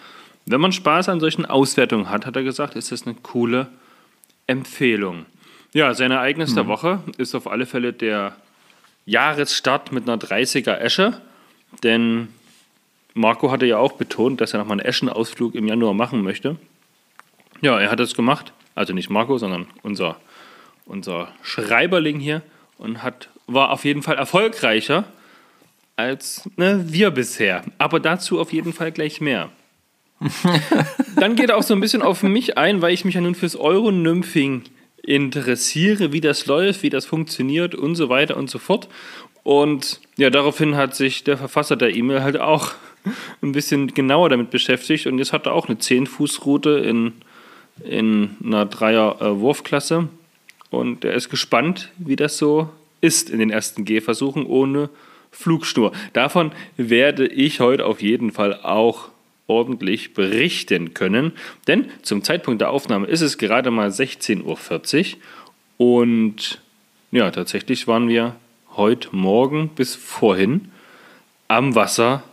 Wenn 0.51 0.61
man 0.61 0.71
Spaß 0.73 1.09
an 1.09 1.19
solchen 1.19 1.45
Auswertungen 1.45 2.09
hat, 2.09 2.25
hat 2.25 2.35
er 2.35 2.43
gesagt, 2.43 2.75
ist 2.75 2.91
das 2.91 3.05
eine 3.05 3.15
coole 3.15 3.67
Empfehlung. 4.47 5.25
Ja, 5.73 5.93
sein 5.93 6.11
Ereignis 6.11 6.53
der 6.53 6.67
Woche 6.67 6.99
ist 7.17 7.33
auf 7.35 7.47
alle 7.47 7.65
Fälle 7.65 7.93
der 7.93 8.35
Jahresstart 9.05 9.93
mit 9.93 10.09
einer 10.09 10.21
30er 10.21 10.77
Esche, 10.77 11.21
denn 11.83 12.27
Marco 13.13 13.49
hatte 13.51 13.65
ja 13.65 13.77
auch 13.77 13.93
betont, 13.93 14.41
dass 14.41 14.53
er 14.53 14.59
nochmal 14.59 14.79
einen 14.79 14.87
Eschenausflug 14.87 15.55
im 15.55 15.67
Januar 15.67 15.93
machen 15.93 16.21
möchte. 16.21 16.57
Ja, 17.61 17.79
er 17.79 17.89
hat 17.89 18.01
es 18.01 18.13
gemacht, 18.13 18.51
also 18.75 18.93
nicht 18.93 19.09
Marco, 19.09 19.37
sondern 19.37 19.67
unser, 19.83 20.17
unser 20.85 21.29
Schreiberling 21.41 22.19
hier 22.19 22.41
und 22.77 23.03
hat, 23.03 23.29
war 23.47 23.71
auf 23.71 23.85
jeden 23.85 24.03
Fall 24.03 24.15
erfolgreicher 24.15 25.05
als 25.95 26.49
ne, 26.57 26.83
wir 26.87 27.11
bisher. 27.11 27.63
Aber 27.77 28.01
dazu 28.01 28.39
auf 28.39 28.51
jeden 28.51 28.73
Fall 28.73 28.91
gleich 28.91 29.21
mehr. 29.21 29.49
Dann 31.15 31.35
geht 31.35 31.49
er 31.49 31.57
auch 31.57 31.63
so 31.63 31.73
ein 31.73 31.79
bisschen 31.79 32.01
auf 32.01 32.23
mich 32.23 32.57
ein, 32.57 32.81
weil 32.81 32.93
ich 32.93 33.05
mich 33.05 33.15
ja 33.15 33.21
nun 33.21 33.35
fürs 33.35 33.55
Euronymphing 33.55 34.63
interessiere, 35.03 36.11
wie 36.13 36.21
das 36.21 36.45
läuft, 36.45 36.83
wie 36.83 36.89
das 36.89 37.05
funktioniert 37.05 37.75
und 37.75 37.95
so 37.95 38.09
weiter 38.09 38.37
und 38.37 38.49
so 38.49 38.59
fort. 38.59 38.87
Und 39.43 39.99
ja, 40.17 40.29
daraufhin 40.29 40.75
hat 40.75 40.95
sich 40.95 41.23
der 41.23 41.37
Verfasser 41.37 41.75
der 41.75 41.95
E-Mail 41.95 42.21
halt 42.21 42.39
auch 42.39 42.73
ein 43.41 43.51
bisschen 43.51 43.93
genauer 43.93 44.29
damit 44.29 44.51
beschäftigt 44.51 45.07
und 45.07 45.17
jetzt 45.17 45.33
hat 45.33 45.47
er 45.47 45.53
auch 45.53 45.67
eine 45.67 45.79
10-Fuß-Route 45.79 46.69
in, 46.69 47.13
in 47.83 48.35
einer 48.43 48.65
Dreier-Wurfklasse 48.65 50.07
und 50.69 51.03
er 51.03 51.13
ist 51.13 51.29
gespannt, 51.29 51.89
wie 51.97 52.15
das 52.15 52.37
so 52.37 52.69
ist 53.01 53.31
in 53.31 53.39
den 53.39 53.49
ersten 53.49 53.85
Gehversuchen 53.85 54.45
ohne 54.45 54.89
Flugschnur. 55.31 55.91
Davon 56.13 56.51
werde 56.77 57.25
ich 57.25 57.59
heute 57.59 57.85
auf 57.85 58.01
jeden 58.01 58.31
Fall 58.31 58.59
auch 58.61 59.09
ordentlich 59.51 60.13
berichten 60.13 60.93
können, 60.93 61.33
denn 61.67 61.89
zum 62.01 62.23
Zeitpunkt 62.23 62.61
der 62.61 62.71
Aufnahme 62.71 63.07
ist 63.07 63.21
es 63.21 63.37
gerade 63.37 63.69
mal 63.69 63.89
16.40 63.89 65.15
Uhr 65.15 65.21
und 65.77 66.61
ja, 67.11 67.29
tatsächlich 67.31 67.87
waren 67.87 68.07
wir 68.07 68.35
heute 68.75 69.13
Morgen 69.13 69.69
bis 69.69 69.95
vorhin 69.95 70.71
am 71.49 71.75
Wasser 71.75 72.23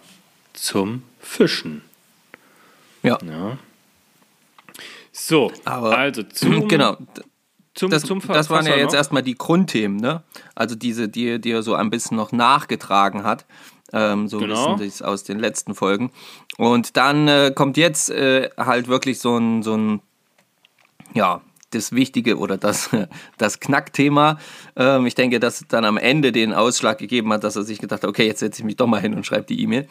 zum 0.53 1.03
Fischen. 1.19 1.83
Ja, 3.03 3.19
Ja. 3.25 3.59
So, 5.11 5.53
aber 5.65 5.99
also 5.99 6.23
zum, 6.23 6.69
genau. 6.69 6.97
zum, 7.75 7.91
Das, 7.91 8.05
zum 8.05 8.21
das 8.21 8.51
waren 8.51 8.67
ja 8.67 8.77
jetzt 8.77 8.93
noch. 8.93 8.99
erstmal 8.99 9.23
die 9.25 9.35
Grundthemen, 9.35 9.97
ne? 9.97 10.23
Also 10.55 10.77
diese, 10.77 11.09
die, 11.09 11.41
die 11.41 11.51
er 11.51 11.63
so 11.63 11.75
ein 11.75 11.91
bisschen 11.91 12.17
noch 12.17 12.31
nachgetragen 12.31 13.25
hat. 13.25 13.45
Ähm, 13.93 14.29
so 14.29 14.39
Genau. 14.39 14.79
wissen 14.79 14.85
das 14.87 15.03
aus 15.03 15.25
den 15.25 15.39
letzten 15.39 15.75
Folgen. 15.75 16.11
Und 16.57 16.97
dann 16.97 17.29
äh, 17.29 17.53
kommt 17.55 17.77
jetzt 17.77 18.11
äh, 18.11 18.51
halt 18.57 18.89
wirklich 18.89 19.19
so 19.21 19.37
ein, 19.37 19.63
so 19.63 19.75
ein, 19.77 20.01
ja, 21.15 21.41
das 21.71 21.93
Wichtige 21.93 22.39
oder 22.39 22.57
das, 22.57 22.91
das 23.39 23.61
Knackthema. 23.61 24.39
Ähm, 24.77 25.07
ich 25.07 25.15
denke, 25.15 25.41
dass 25.41 25.65
dann 25.69 25.85
am 25.85 25.97
Ende 25.97 26.33
den 26.33 26.53
Ausschlag 26.53 26.99
gegeben 26.99 27.33
hat, 27.33 27.45
dass 27.45 27.57
er 27.57 27.63
sich 27.63 27.79
gedacht 27.79 28.03
hat, 28.03 28.09
okay, 28.09 28.27
jetzt 28.27 28.41
setze 28.41 28.61
ich 28.61 28.65
mich 28.65 28.77
doch 28.77 28.87
mal 28.87 29.01
hin 29.01 29.15
und 29.15 29.25
schreibe 29.27 29.45
die 29.47 29.61
E-Mail. 29.63 29.89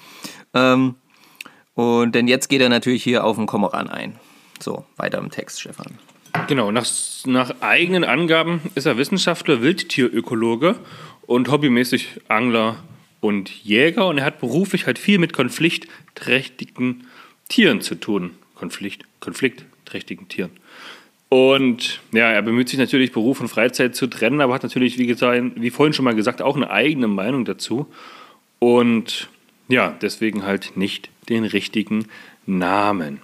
Ähm, 0.53 0.95
und 1.75 2.15
denn 2.15 2.27
jetzt 2.27 2.47
geht 2.49 2.61
er 2.61 2.69
natürlich 2.69 3.03
hier 3.03 3.23
auf 3.23 3.35
den 3.35 3.45
Komoran 3.45 3.87
ein. 3.87 4.19
So, 4.59 4.85
weiter 4.95 5.19
im 5.19 5.29
Text, 5.29 5.61
Stefan. 5.61 5.99
Genau, 6.47 6.71
nach, 6.71 6.85
nach 7.25 7.51
eigenen 7.61 8.03
Angaben 8.03 8.61
ist 8.75 8.85
er 8.85 8.97
Wissenschaftler, 8.97 9.61
Wildtierökologe 9.61 10.75
und 11.27 11.51
hobbymäßig 11.51 12.21
Angler 12.27 12.77
und 13.19 13.49
Jäger 13.63 14.07
und 14.07 14.17
er 14.17 14.25
hat 14.25 14.39
beruflich 14.39 14.85
halt 14.85 14.99
viel 14.99 15.17
mit 15.17 15.33
konfliktträchtigen 15.33 17.07
Tieren 17.49 17.81
zu 17.81 17.95
tun. 17.95 18.31
Konflikt, 18.55 19.05
konfliktträchtigen 19.19 20.27
Tieren. 20.27 20.51
Und 21.29 21.99
ja, 22.13 22.31
er 22.31 22.41
bemüht 22.41 22.69
sich 22.69 22.79
natürlich, 22.79 23.11
Beruf 23.11 23.41
und 23.41 23.49
Freizeit 23.49 23.95
zu 23.95 24.07
trennen, 24.07 24.39
aber 24.39 24.53
hat 24.53 24.63
natürlich, 24.63 24.97
wie, 24.97 25.07
gesagt, 25.07 25.43
wie 25.55 25.69
vorhin 25.69 25.93
schon 25.93 26.05
mal 26.05 26.15
gesagt, 26.15 26.41
auch 26.41 26.55
eine 26.55 26.69
eigene 26.69 27.07
Meinung 27.07 27.43
dazu. 27.43 27.87
Und 28.59 29.29
ja, 29.67 29.95
deswegen 30.01 30.45
halt 30.45 30.77
nicht 30.77 31.09
den 31.27 31.43
richtigen 31.43 32.07
Namen. 32.45 33.21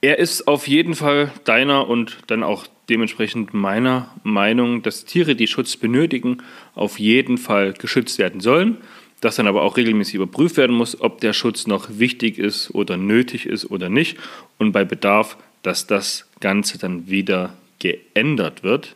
Er 0.00 0.18
ist 0.18 0.46
auf 0.46 0.68
jeden 0.68 0.94
Fall 0.94 1.32
deiner 1.44 1.88
und 1.88 2.18
dann 2.28 2.44
auch 2.44 2.66
dementsprechend 2.88 3.54
meiner 3.54 4.14
Meinung, 4.22 4.82
dass 4.82 5.04
Tiere, 5.04 5.34
die 5.34 5.46
Schutz 5.46 5.76
benötigen, 5.76 6.38
auf 6.74 6.98
jeden 6.98 7.38
Fall 7.38 7.72
geschützt 7.72 8.18
werden 8.18 8.40
sollen. 8.40 8.78
Dass 9.20 9.36
dann 9.36 9.46
aber 9.46 9.62
auch 9.62 9.76
regelmäßig 9.78 10.16
überprüft 10.16 10.58
werden 10.58 10.76
muss, 10.76 11.00
ob 11.00 11.20
der 11.20 11.32
Schutz 11.32 11.66
noch 11.66 11.88
wichtig 11.90 12.38
ist 12.38 12.70
oder 12.74 12.96
nötig 12.96 13.46
ist 13.46 13.70
oder 13.70 13.88
nicht. 13.88 14.18
Und 14.58 14.72
bei 14.72 14.84
Bedarf, 14.84 15.38
dass 15.62 15.86
das 15.86 16.28
Ganze 16.40 16.78
dann 16.78 17.08
wieder 17.08 17.54
geändert 17.78 18.62
wird. 18.62 18.94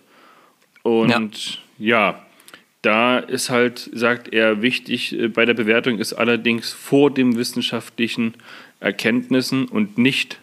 Und 0.82 1.60
ja, 1.78 2.22
da 2.82 3.18
ist 3.18 3.50
halt, 3.50 3.90
sagt 3.92 4.32
er, 4.32 4.62
wichtig 4.62 5.18
äh, 5.18 5.28
bei 5.28 5.44
der 5.44 5.54
Bewertung 5.54 5.98
ist 5.98 6.12
allerdings 6.14 6.72
vor 6.72 7.10
dem 7.12 7.36
wissenschaftlichen 7.36 8.34
Erkenntnissen 8.80 9.66
und 9.66 9.98
nicht 9.98 10.38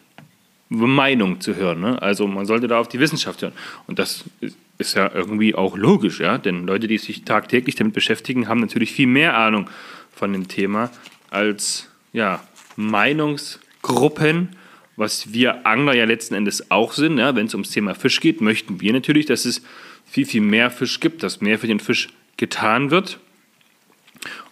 Meinung 0.70 1.40
zu 1.40 1.56
hören. 1.56 1.80
Ne? 1.80 2.02
Also 2.02 2.28
man 2.28 2.46
sollte 2.46 2.68
da 2.68 2.80
auf 2.80 2.88
die 2.90 3.00
Wissenschaft 3.00 3.42
hören. 3.42 3.54
Und 3.88 4.00
das 4.00 4.26
ist- 4.42 4.58
ja 4.96 5.12
irgendwie 5.12 5.56
auch 5.56 5.76
logisch, 5.76 6.20
ja. 6.20 6.38
Denn 6.38 6.68
Leute, 6.68 6.88
die 6.88 7.00
sich 7.00 7.24
tagtäglich 7.24 7.76
damit 7.76 7.94
beschäftigen, 7.94 8.48
haben 8.48 8.60
natürlich 8.60 8.92
viel 8.92 9.08
mehr 9.08 9.36
Ahnung 9.36 9.70
von 10.14 10.32
dem 10.34 10.48
Thema 10.48 10.92
als 11.32 11.90
ja, 12.14 12.44
Meinungsgruppen, 12.76 14.50
was 14.96 15.34
wir 15.34 15.66
Angler 15.66 15.96
ja 15.96 16.06
letzten 16.06 16.36
Endes 16.36 16.70
auch 16.70 16.94
sind. 16.94 17.18
Ja? 17.18 17.36
Wenn 17.36 17.48
es 17.48 17.54
ums 17.56 17.72
Thema 17.72 17.96
Fisch 17.96 18.20
geht, 18.20 18.42
möchten 18.42 18.80
wir 18.82 18.94
natürlich, 18.94 19.26
dass 19.26 19.46
es 19.46 19.64
viel, 20.06 20.26
viel 20.26 20.42
mehr 20.42 20.70
Fisch 20.70 21.00
gibt, 21.00 21.24
dass 21.24 21.42
mehr 21.42 21.58
für 21.60 21.68
den 21.68 21.80
Fisch 21.80 22.10
getan 22.38 22.92
wird. 22.92 23.20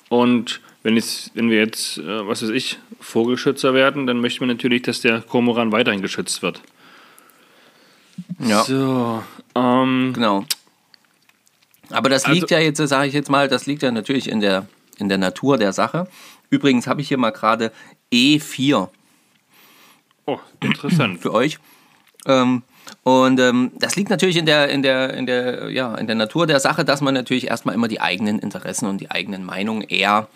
Und 0.09 0.61
wenn, 0.85 0.97
es, 0.97 1.31
wenn 1.33 1.49
wir 1.49 1.57
jetzt, 1.57 1.97
äh, 1.97 2.27
was 2.27 2.43
weiß 2.43 2.51
ich, 2.51 2.77
Vogelschützer 2.99 3.73
werden, 3.73 4.05
dann 4.05 4.21
möchten 4.21 4.41
wir 4.41 4.53
natürlich, 4.53 4.83
dass 4.83 5.01
der 5.01 5.21
Kormoran 5.21 5.71
weiterhin 5.71 6.03
geschützt 6.03 6.43
wird. 6.43 6.61
Ja. 8.37 8.63
So, 8.63 9.23
ähm, 9.55 10.13
Genau. 10.13 10.45
Aber 11.89 12.09
das 12.09 12.25
Also- 12.25 12.35
liegt 12.35 12.51
ja 12.51 12.59
jetzt, 12.59 12.77
sage 12.77 13.07
ich 13.07 13.15
jetzt 13.15 13.31
mal, 13.31 13.47
das 13.47 13.65
liegt 13.65 13.81
ja 13.81 13.89
natürlich 13.89 14.29
in 14.29 14.41
der, 14.41 14.67
in 14.99 15.09
der 15.09 15.17
Natur 15.17 15.57
der 15.57 15.73
Sache. 15.73 16.07
Übrigens 16.51 16.85
habe 16.85 17.01
ich 17.01 17.07
hier 17.07 17.17
mal 17.17 17.31
gerade 17.31 17.71
E4 18.13 18.89
oh, 20.27 20.39
interessant. 20.61 21.19
für 21.21 21.33
euch. 21.33 21.57
Ähm, 22.27 22.61
und 23.01 23.39
ähm, 23.39 23.71
das 23.79 23.95
liegt 23.95 24.11
natürlich 24.11 24.37
in 24.37 24.45
der, 24.45 24.69
in, 24.69 24.83
der, 24.83 25.15
in, 25.15 25.25
der, 25.25 25.71
ja, 25.71 25.95
in 25.95 26.05
der 26.05 26.15
Natur 26.15 26.45
der 26.45 26.59
Sache, 26.59 26.85
dass 26.85 27.01
man 27.01 27.15
natürlich 27.15 27.47
erstmal 27.47 27.73
immer 27.73 27.87
die 27.87 28.01
eigenen 28.01 28.37
Interessen 28.37 28.87
und 28.87 29.01
die 29.01 29.09
eigenen 29.09 29.43
Meinungen 29.43 29.81
eher 29.81 30.27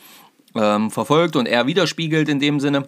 ähm, 0.55 0.91
verfolgt 0.91 1.35
und 1.35 1.47
eher 1.47 1.67
widerspiegelt 1.67 2.29
in 2.29 2.39
dem 2.39 2.59
Sinne. 2.59 2.87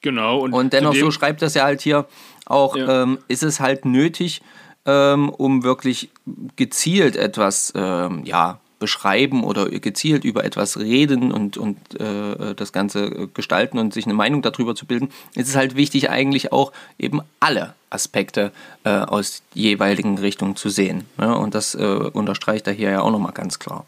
Genau. 0.00 0.38
Und, 0.38 0.52
Und 0.52 0.72
dennoch, 0.72 0.94
so 0.94 1.10
schreibt 1.10 1.42
das 1.42 1.54
ja 1.54 1.64
halt 1.64 1.80
hier 1.80 2.06
auch, 2.46 2.76
Ja. 2.76 3.02
ähm, 3.02 3.18
ist 3.28 3.42
es 3.42 3.60
halt 3.60 3.84
nötig, 3.84 4.42
ähm, 4.86 5.30
um 5.30 5.62
wirklich 5.62 6.10
gezielt 6.56 7.16
etwas 7.16 7.72
ähm, 7.74 8.22
ja, 8.24 8.58
beschreiben 8.78 9.44
oder 9.44 9.70
gezielt 9.70 10.24
über 10.24 10.44
etwas 10.44 10.78
reden 10.78 11.32
und, 11.32 11.56
und 11.56 11.78
äh, 11.98 12.54
das 12.54 12.72
Ganze 12.72 13.28
gestalten 13.32 13.78
und 13.78 13.94
sich 13.94 14.04
eine 14.04 14.12
Meinung 14.12 14.42
darüber 14.42 14.74
zu 14.74 14.84
bilden, 14.84 15.08
ist 15.34 15.48
es 15.48 15.56
halt 15.56 15.74
wichtig, 15.74 16.10
eigentlich 16.10 16.52
auch 16.52 16.70
eben 16.98 17.22
alle 17.40 17.72
Aspekte 17.88 18.52
äh, 18.84 18.90
aus 18.90 19.42
jeweiligen 19.54 20.18
Richtungen 20.18 20.54
zu 20.56 20.68
sehen. 20.68 21.04
Ne? 21.16 21.34
Und 21.34 21.54
das 21.54 21.74
äh, 21.74 21.82
unterstreicht 21.82 22.66
er 22.66 22.74
hier 22.74 22.90
ja 22.90 23.00
auch 23.00 23.10
nochmal 23.10 23.32
ganz 23.32 23.58
klar. 23.58 23.86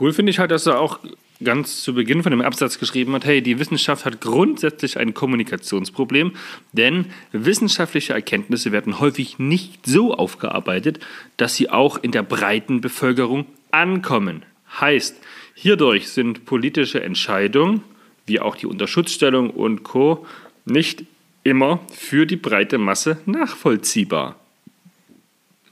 Cool 0.00 0.12
finde 0.12 0.30
ich 0.30 0.40
halt, 0.40 0.50
dass 0.50 0.66
er 0.66 0.80
auch 0.80 0.98
ganz 1.42 1.82
zu 1.82 1.94
Beginn 1.94 2.22
von 2.22 2.30
dem 2.30 2.40
Absatz 2.40 2.78
geschrieben 2.78 3.14
hat, 3.14 3.24
hey, 3.24 3.42
die 3.42 3.58
Wissenschaft 3.58 4.04
hat 4.04 4.20
grundsätzlich 4.20 4.98
ein 4.98 5.14
Kommunikationsproblem, 5.14 6.32
denn 6.72 7.06
wissenschaftliche 7.32 8.12
Erkenntnisse 8.12 8.72
werden 8.72 9.00
häufig 9.00 9.38
nicht 9.38 9.86
so 9.86 10.14
aufgearbeitet, 10.14 11.00
dass 11.36 11.56
sie 11.56 11.70
auch 11.70 12.02
in 12.02 12.12
der 12.12 12.22
breiten 12.22 12.80
Bevölkerung 12.80 13.46
ankommen. 13.70 14.44
Heißt, 14.80 15.16
hierdurch 15.54 16.08
sind 16.08 16.44
politische 16.44 17.02
Entscheidungen, 17.02 17.82
wie 18.26 18.40
auch 18.40 18.56
die 18.56 18.66
Unterschutzstellung 18.66 19.50
und 19.50 19.82
Co., 19.82 20.26
nicht 20.64 21.04
immer 21.42 21.80
für 21.92 22.24
die 22.24 22.36
breite 22.36 22.78
Masse 22.78 23.18
nachvollziehbar. 23.26 24.36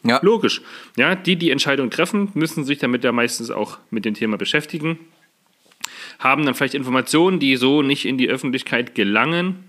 Ja. 0.02 0.18
Logisch. 0.22 0.62
Ja, 0.96 1.14
die, 1.14 1.36
die 1.36 1.50
Entscheidungen 1.50 1.90
treffen, 1.90 2.30
müssen 2.34 2.64
sich 2.64 2.78
damit 2.78 3.04
ja 3.04 3.12
meistens 3.12 3.50
auch 3.50 3.78
mit 3.90 4.04
dem 4.04 4.14
Thema 4.14 4.36
beschäftigen, 4.36 4.98
haben 6.20 6.44
dann 6.44 6.54
vielleicht 6.54 6.74
Informationen, 6.74 7.40
die 7.40 7.56
so 7.56 7.82
nicht 7.82 8.04
in 8.04 8.18
die 8.18 8.28
Öffentlichkeit 8.28 8.94
gelangen, 8.94 9.64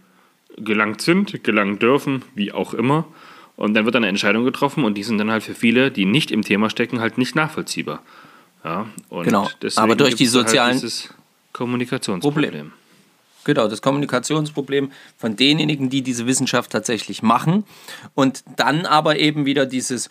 gelangt 0.57 1.01
sind, 1.01 1.43
gelangen 1.43 1.79
dürfen, 1.79 2.23
wie 2.35 2.51
auch 2.51 2.73
immer. 2.73 3.07
Und 3.55 3.73
dann 3.73 3.85
wird 3.85 3.95
eine 3.95 4.07
Entscheidung 4.07 4.43
getroffen 4.43 4.83
und 4.83 4.95
die 4.95 5.03
sind 5.03 5.17
dann 5.17 5.31
halt 5.31 5.43
für 5.43 5.55
viele, 5.55 5.91
die 5.91 6.05
nicht 6.05 6.29
im 6.29 6.43
Thema 6.43 6.69
stecken, 6.69 6.99
halt 6.99 7.17
nicht 7.17 7.35
nachvollziehbar. 7.35 8.03
Ja, 8.63 8.85
genau, 9.09 9.49
aber 9.75 9.95
durch 9.95 10.15
die 10.15 10.25
halt 10.25 10.33
sozialen 10.33 10.79
halt 10.79 11.13
Kommunikationsproblem. 11.53 12.51
Problem. 12.51 12.71
Genau, 13.43 13.67
das 13.67 13.81
Kommunikationsproblem 13.81 14.91
von 15.17 15.35
denjenigen, 15.35 15.89
die 15.89 16.03
diese 16.03 16.27
Wissenschaft 16.27 16.71
tatsächlich 16.71 17.23
machen 17.23 17.63
und 18.13 18.43
dann 18.57 18.85
aber 18.85 19.17
eben 19.17 19.45
wieder 19.45 19.65
dieses 19.65 20.09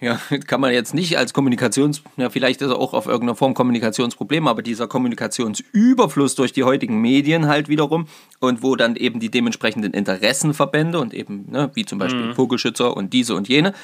ja, 0.00 0.20
kann 0.46 0.60
man 0.60 0.72
jetzt 0.72 0.94
nicht 0.94 1.18
als 1.18 1.32
Kommunikations, 1.32 2.02
ja, 2.16 2.30
vielleicht 2.30 2.62
ist 2.62 2.70
er 2.70 2.78
auch 2.78 2.94
auf 2.94 3.06
irgendeiner 3.06 3.34
Form 3.34 3.54
Kommunikationsproblem, 3.54 4.46
aber 4.46 4.62
dieser 4.62 4.86
Kommunikationsüberfluss 4.86 6.36
durch 6.36 6.52
die 6.52 6.62
heutigen 6.62 7.00
Medien 7.00 7.48
halt 7.48 7.68
wiederum 7.68 8.06
und 8.38 8.62
wo 8.62 8.76
dann 8.76 8.94
eben 8.94 9.18
die 9.18 9.30
dementsprechenden 9.30 9.92
Interessenverbände 9.92 11.00
und 11.00 11.14
eben, 11.14 11.50
ne, 11.50 11.70
wie 11.74 11.84
zum 11.84 11.98
Beispiel 11.98 12.26
mhm. 12.26 12.34
Vogelschützer 12.34 12.96
und 12.96 13.12
diese 13.12 13.34
und 13.34 13.48
jene, 13.48 13.74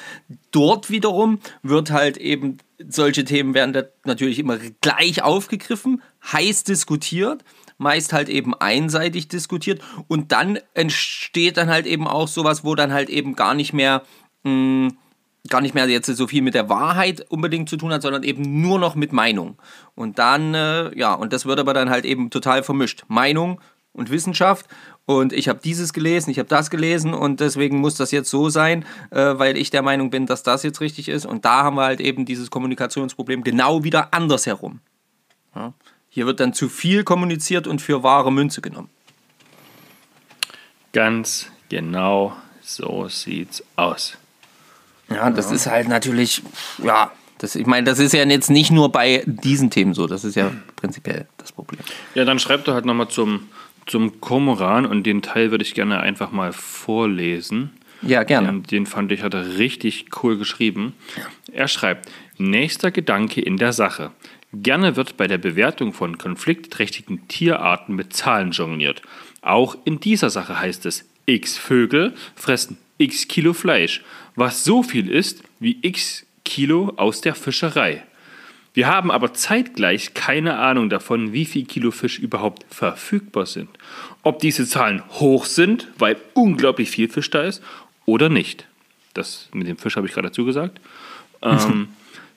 dort 0.51 0.89
wiederum 0.89 1.39
wird 1.63 1.91
halt 1.91 2.15
eben 2.17 2.59
solche 2.87 3.25
Themen 3.25 3.53
werden 3.53 3.73
da 3.73 3.83
natürlich 4.05 4.39
immer 4.39 4.57
gleich 4.81 5.21
aufgegriffen, 5.21 6.01
heiß 6.31 6.63
diskutiert, 6.63 7.43
meist 7.77 8.13
halt 8.13 8.29
eben 8.29 8.53
einseitig 8.53 9.27
diskutiert 9.27 9.81
und 10.07 10.31
dann 10.31 10.59
entsteht 10.73 11.57
dann 11.57 11.69
halt 11.69 11.85
eben 11.85 12.07
auch 12.07 12.29
sowas, 12.29 12.63
wo 12.63 12.73
dann 12.75 12.93
halt 12.93 13.09
eben 13.09 13.35
gar 13.35 13.53
nicht 13.53 13.73
mehr 13.73 14.03
mh, 14.43 14.51
hm, 14.51 14.97
gar 15.49 15.61
nicht 15.61 15.75
mehr 15.75 15.87
jetzt 15.87 16.07
so 16.07 16.27
viel 16.27 16.41
mit 16.41 16.53
der 16.53 16.69
Wahrheit 16.69 17.25
unbedingt 17.29 17.69
zu 17.69 17.77
tun 17.77 17.91
hat, 17.91 18.01
sondern 18.01 18.23
eben 18.23 18.61
nur 18.61 18.79
noch 18.79 18.95
mit 18.95 19.13
Meinung. 19.13 19.57
Und 19.93 20.19
dann, 20.19 20.53
äh, 20.53 20.97
ja, 20.97 21.13
und 21.13 21.33
das 21.33 21.45
wird 21.45 21.59
aber 21.59 21.73
dann 21.73 21.89
halt 21.89 22.05
eben 22.05 22.29
total 22.29 22.63
vermischt. 22.63 23.03
Meinung 23.07 23.61
und 23.93 24.09
Wissenschaft. 24.09 24.67
Und 25.05 25.33
ich 25.33 25.47
habe 25.47 25.59
dieses 25.63 25.93
gelesen, 25.93 26.31
ich 26.31 26.39
habe 26.39 26.49
das 26.49 26.69
gelesen 26.69 27.13
und 27.13 27.39
deswegen 27.39 27.77
muss 27.77 27.95
das 27.95 28.11
jetzt 28.11 28.29
so 28.29 28.49
sein, 28.49 28.85
äh, 29.11 29.37
weil 29.37 29.57
ich 29.57 29.69
der 29.69 29.81
Meinung 29.81 30.09
bin, 30.09 30.25
dass 30.25 30.43
das 30.43 30.63
jetzt 30.63 30.81
richtig 30.81 31.09
ist. 31.09 31.25
Und 31.25 31.45
da 31.45 31.63
haben 31.63 31.77
wir 31.77 31.83
halt 31.83 32.01
eben 32.01 32.25
dieses 32.25 32.49
Kommunikationsproblem 32.49 33.43
genau 33.43 33.83
wieder 33.83 34.13
andersherum. 34.13 34.79
Ja. 35.55 35.73
Hier 36.09 36.25
wird 36.25 36.39
dann 36.39 36.53
zu 36.53 36.69
viel 36.69 37.03
kommuniziert 37.03 37.67
und 37.67 37.81
für 37.81 38.01
wahre 38.01 38.31
Münze 38.31 38.61
genommen. 38.61 38.89
Ganz 40.93 41.51
genau 41.69 42.35
so 42.61 43.07
sieht's 43.09 43.63
aus. 43.75 44.17
Ja, 45.15 45.29
das 45.29 45.49
ja. 45.49 45.55
ist 45.55 45.67
halt 45.67 45.87
natürlich, 45.87 46.41
ja, 46.83 47.11
das, 47.37 47.55
ich 47.55 47.65
meine, 47.65 47.85
das 47.85 47.99
ist 47.99 48.13
ja 48.13 48.23
jetzt 48.25 48.49
nicht 48.49 48.71
nur 48.71 48.91
bei 48.91 49.23
diesen 49.25 49.69
Themen 49.69 49.93
so, 49.93 50.07
das 50.07 50.23
ist 50.23 50.35
ja 50.35 50.51
prinzipiell 50.75 51.27
das 51.37 51.51
Problem. 51.51 51.81
Ja, 52.13 52.25
dann 52.25 52.39
schreibt 52.39 52.67
er 52.67 52.73
halt 52.73 52.85
nochmal 52.85 53.07
zum, 53.07 53.49
zum 53.85 54.19
Komoran 54.21 54.85
und 54.85 55.03
den 55.03 55.21
Teil 55.21 55.51
würde 55.51 55.63
ich 55.63 55.73
gerne 55.73 55.99
einfach 55.99 56.31
mal 56.31 56.53
vorlesen. 56.53 57.71
Ja, 58.01 58.23
gerne. 58.23 58.47
Den, 58.47 58.63
den 58.63 58.85
fand 58.85 59.11
ich, 59.11 59.23
hat 59.23 59.33
er 59.33 59.57
richtig 59.57 60.07
cool 60.21 60.37
geschrieben. 60.37 60.93
Er 61.51 61.67
schreibt, 61.67 62.09
nächster 62.37 62.91
Gedanke 62.91 63.41
in 63.41 63.57
der 63.57 63.73
Sache. 63.73 64.11
Gerne 64.53 64.95
wird 64.95 65.17
bei 65.17 65.27
der 65.27 65.37
Bewertung 65.37 65.91
von 65.93 66.17
konfliktträchtigen 66.17 67.27
Tierarten 67.27 67.95
mit 67.95 68.13
Zahlen 68.13 68.51
jongliert. 68.51 69.01
Auch 69.41 69.75
in 69.85 69.99
dieser 69.99 70.29
Sache 70.29 70.59
heißt 70.59 70.85
es, 70.85 71.05
x 71.25 71.57
Vögel 71.57 72.13
fressen 72.35 72.77
x 72.97 73.27
Kilo 73.27 73.53
Fleisch 73.53 74.01
was 74.35 74.63
so 74.63 74.83
viel 74.83 75.09
ist 75.09 75.43
wie 75.59 75.77
x 75.81 76.25
Kilo 76.43 76.93
aus 76.97 77.21
der 77.21 77.35
Fischerei. 77.35 78.03
Wir 78.73 78.87
haben 78.87 79.09
aber 79.09 79.33
zeitgleich 79.33 80.13
keine 80.13 80.59
Ahnung 80.59 80.89
davon, 80.89 81.31
wie 81.31 81.45
viel 81.45 81.65
Kilo 81.65 81.91
Fisch 81.91 82.19
überhaupt 82.19 82.65
verfügbar 82.69 83.45
sind. 83.45 83.69
Ob 84.21 84.39
diese 84.39 84.67
Zahlen 84.67 85.01
hoch 85.11 85.45
sind, 85.45 85.87
weil 85.97 86.17
unglaublich 86.33 86.89
viel 86.89 87.07
Fisch 87.07 87.29
da 87.29 87.43
ist, 87.43 87.63
oder 88.05 88.27
nicht. 88.27 88.67
Das 89.13 89.49
mit 89.53 89.67
dem 89.67 89.77
Fisch 89.77 89.95
habe 89.95 90.07
ich 90.07 90.13
gerade 90.13 90.27
dazu 90.27 90.45
gesagt. 90.45 90.79
Ähm, 91.41 91.89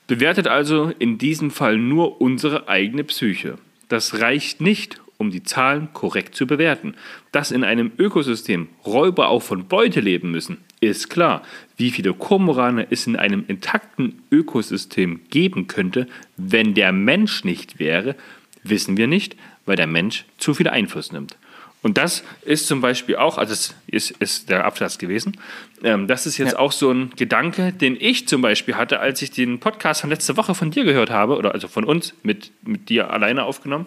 bewertet 0.05 0.45
also 0.45 0.93
in 0.99 1.17
diesem 1.17 1.49
Fall 1.49 1.77
nur 1.77 2.21
unsere 2.21 2.67
eigene 2.67 3.03
Psyche. 3.03 3.57
Das 3.87 4.19
reicht 4.19 4.61
nicht, 4.61 5.01
um 5.19 5.29
die 5.31 5.43
Zahlen 5.43 5.89
korrekt 5.93 6.33
zu 6.33 6.47
bewerten. 6.47 6.95
Dass 7.31 7.51
in 7.51 7.63
einem 7.63 7.91
Ökosystem 7.99 8.69
Räuber 8.85 9.27
auch 9.27 9.43
von 9.43 9.67
Beute 9.67 9.99
leben 9.99 10.31
müssen, 10.31 10.57
ist 10.79 11.09
klar. 11.09 11.43
Wie 11.77 11.91
viele 11.91 12.13
Kormorane 12.13 12.87
es 12.89 13.05
in 13.05 13.17
einem 13.17 13.43
intakten 13.47 14.23
Ökosystem 14.31 15.19
geben 15.29 15.67
könnte, 15.67 16.07
wenn 16.37 16.73
der 16.73 16.93
Mensch 16.93 17.43
nicht 17.43 17.79
wäre, 17.79 18.15
wissen 18.63 18.97
wir 18.97 19.07
nicht, 19.07 19.35
weil 19.65 19.75
der 19.75 19.87
Mensch 19.87 20.25
zu 20.37 20.53
viel 20.53 20.69
Einfluss 20.69 21.11
nimmt. 21.11 21.35
Und 21.81 21.97
das 21.97 22.23
ist 22.41 22.67
zum 22.67 22.81
Beispiel 22.81 23.15
auch, 23.17 23.37
also 23.37 23.51
das 23.51 23.75
ist, 23.87 24.11
ist 24.11 24.49
der 24.49 24.65
Absatz 24.65 24.97
gewesen, 24.97 25.37
ähm, 25.83 26.07
das 26.07 26.25
ist 26.25 26.37
jetzt 26.37 26.53
ja. 26.53 26.59
auch 26.59 26.73
so 26.73 26.91
ein 26.91 27.11
Gedanke, 27.15 27.71
den 27.71 27.95
ich 27.99 28.27
zum 28.27 28.41
Beispiel 28.41 28.75
hatte, 28.75 28.99
als 28.99 29.21
ich 29.21 29.31
den 29.31 29.59
Podcast 29.59 30.01
von 30.01 30.09
letzter 30.09 30.35
Woche 30.35 30.55
von 30.55 30.71
dir 30.71 30.83
gehört 30.83 31.09
habe, 31.09 31.37
oder 31.37 31.53
also 31.53 31.67
von 31.69 31.85
uns 31.85 32.13
mit, 32.23 32.51
mit 32.63 32.89
dir 32.89 33.11
alleine 33.11 33.43
aufgenommen. 33.43 33.85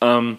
Ähm, 0.00 0.38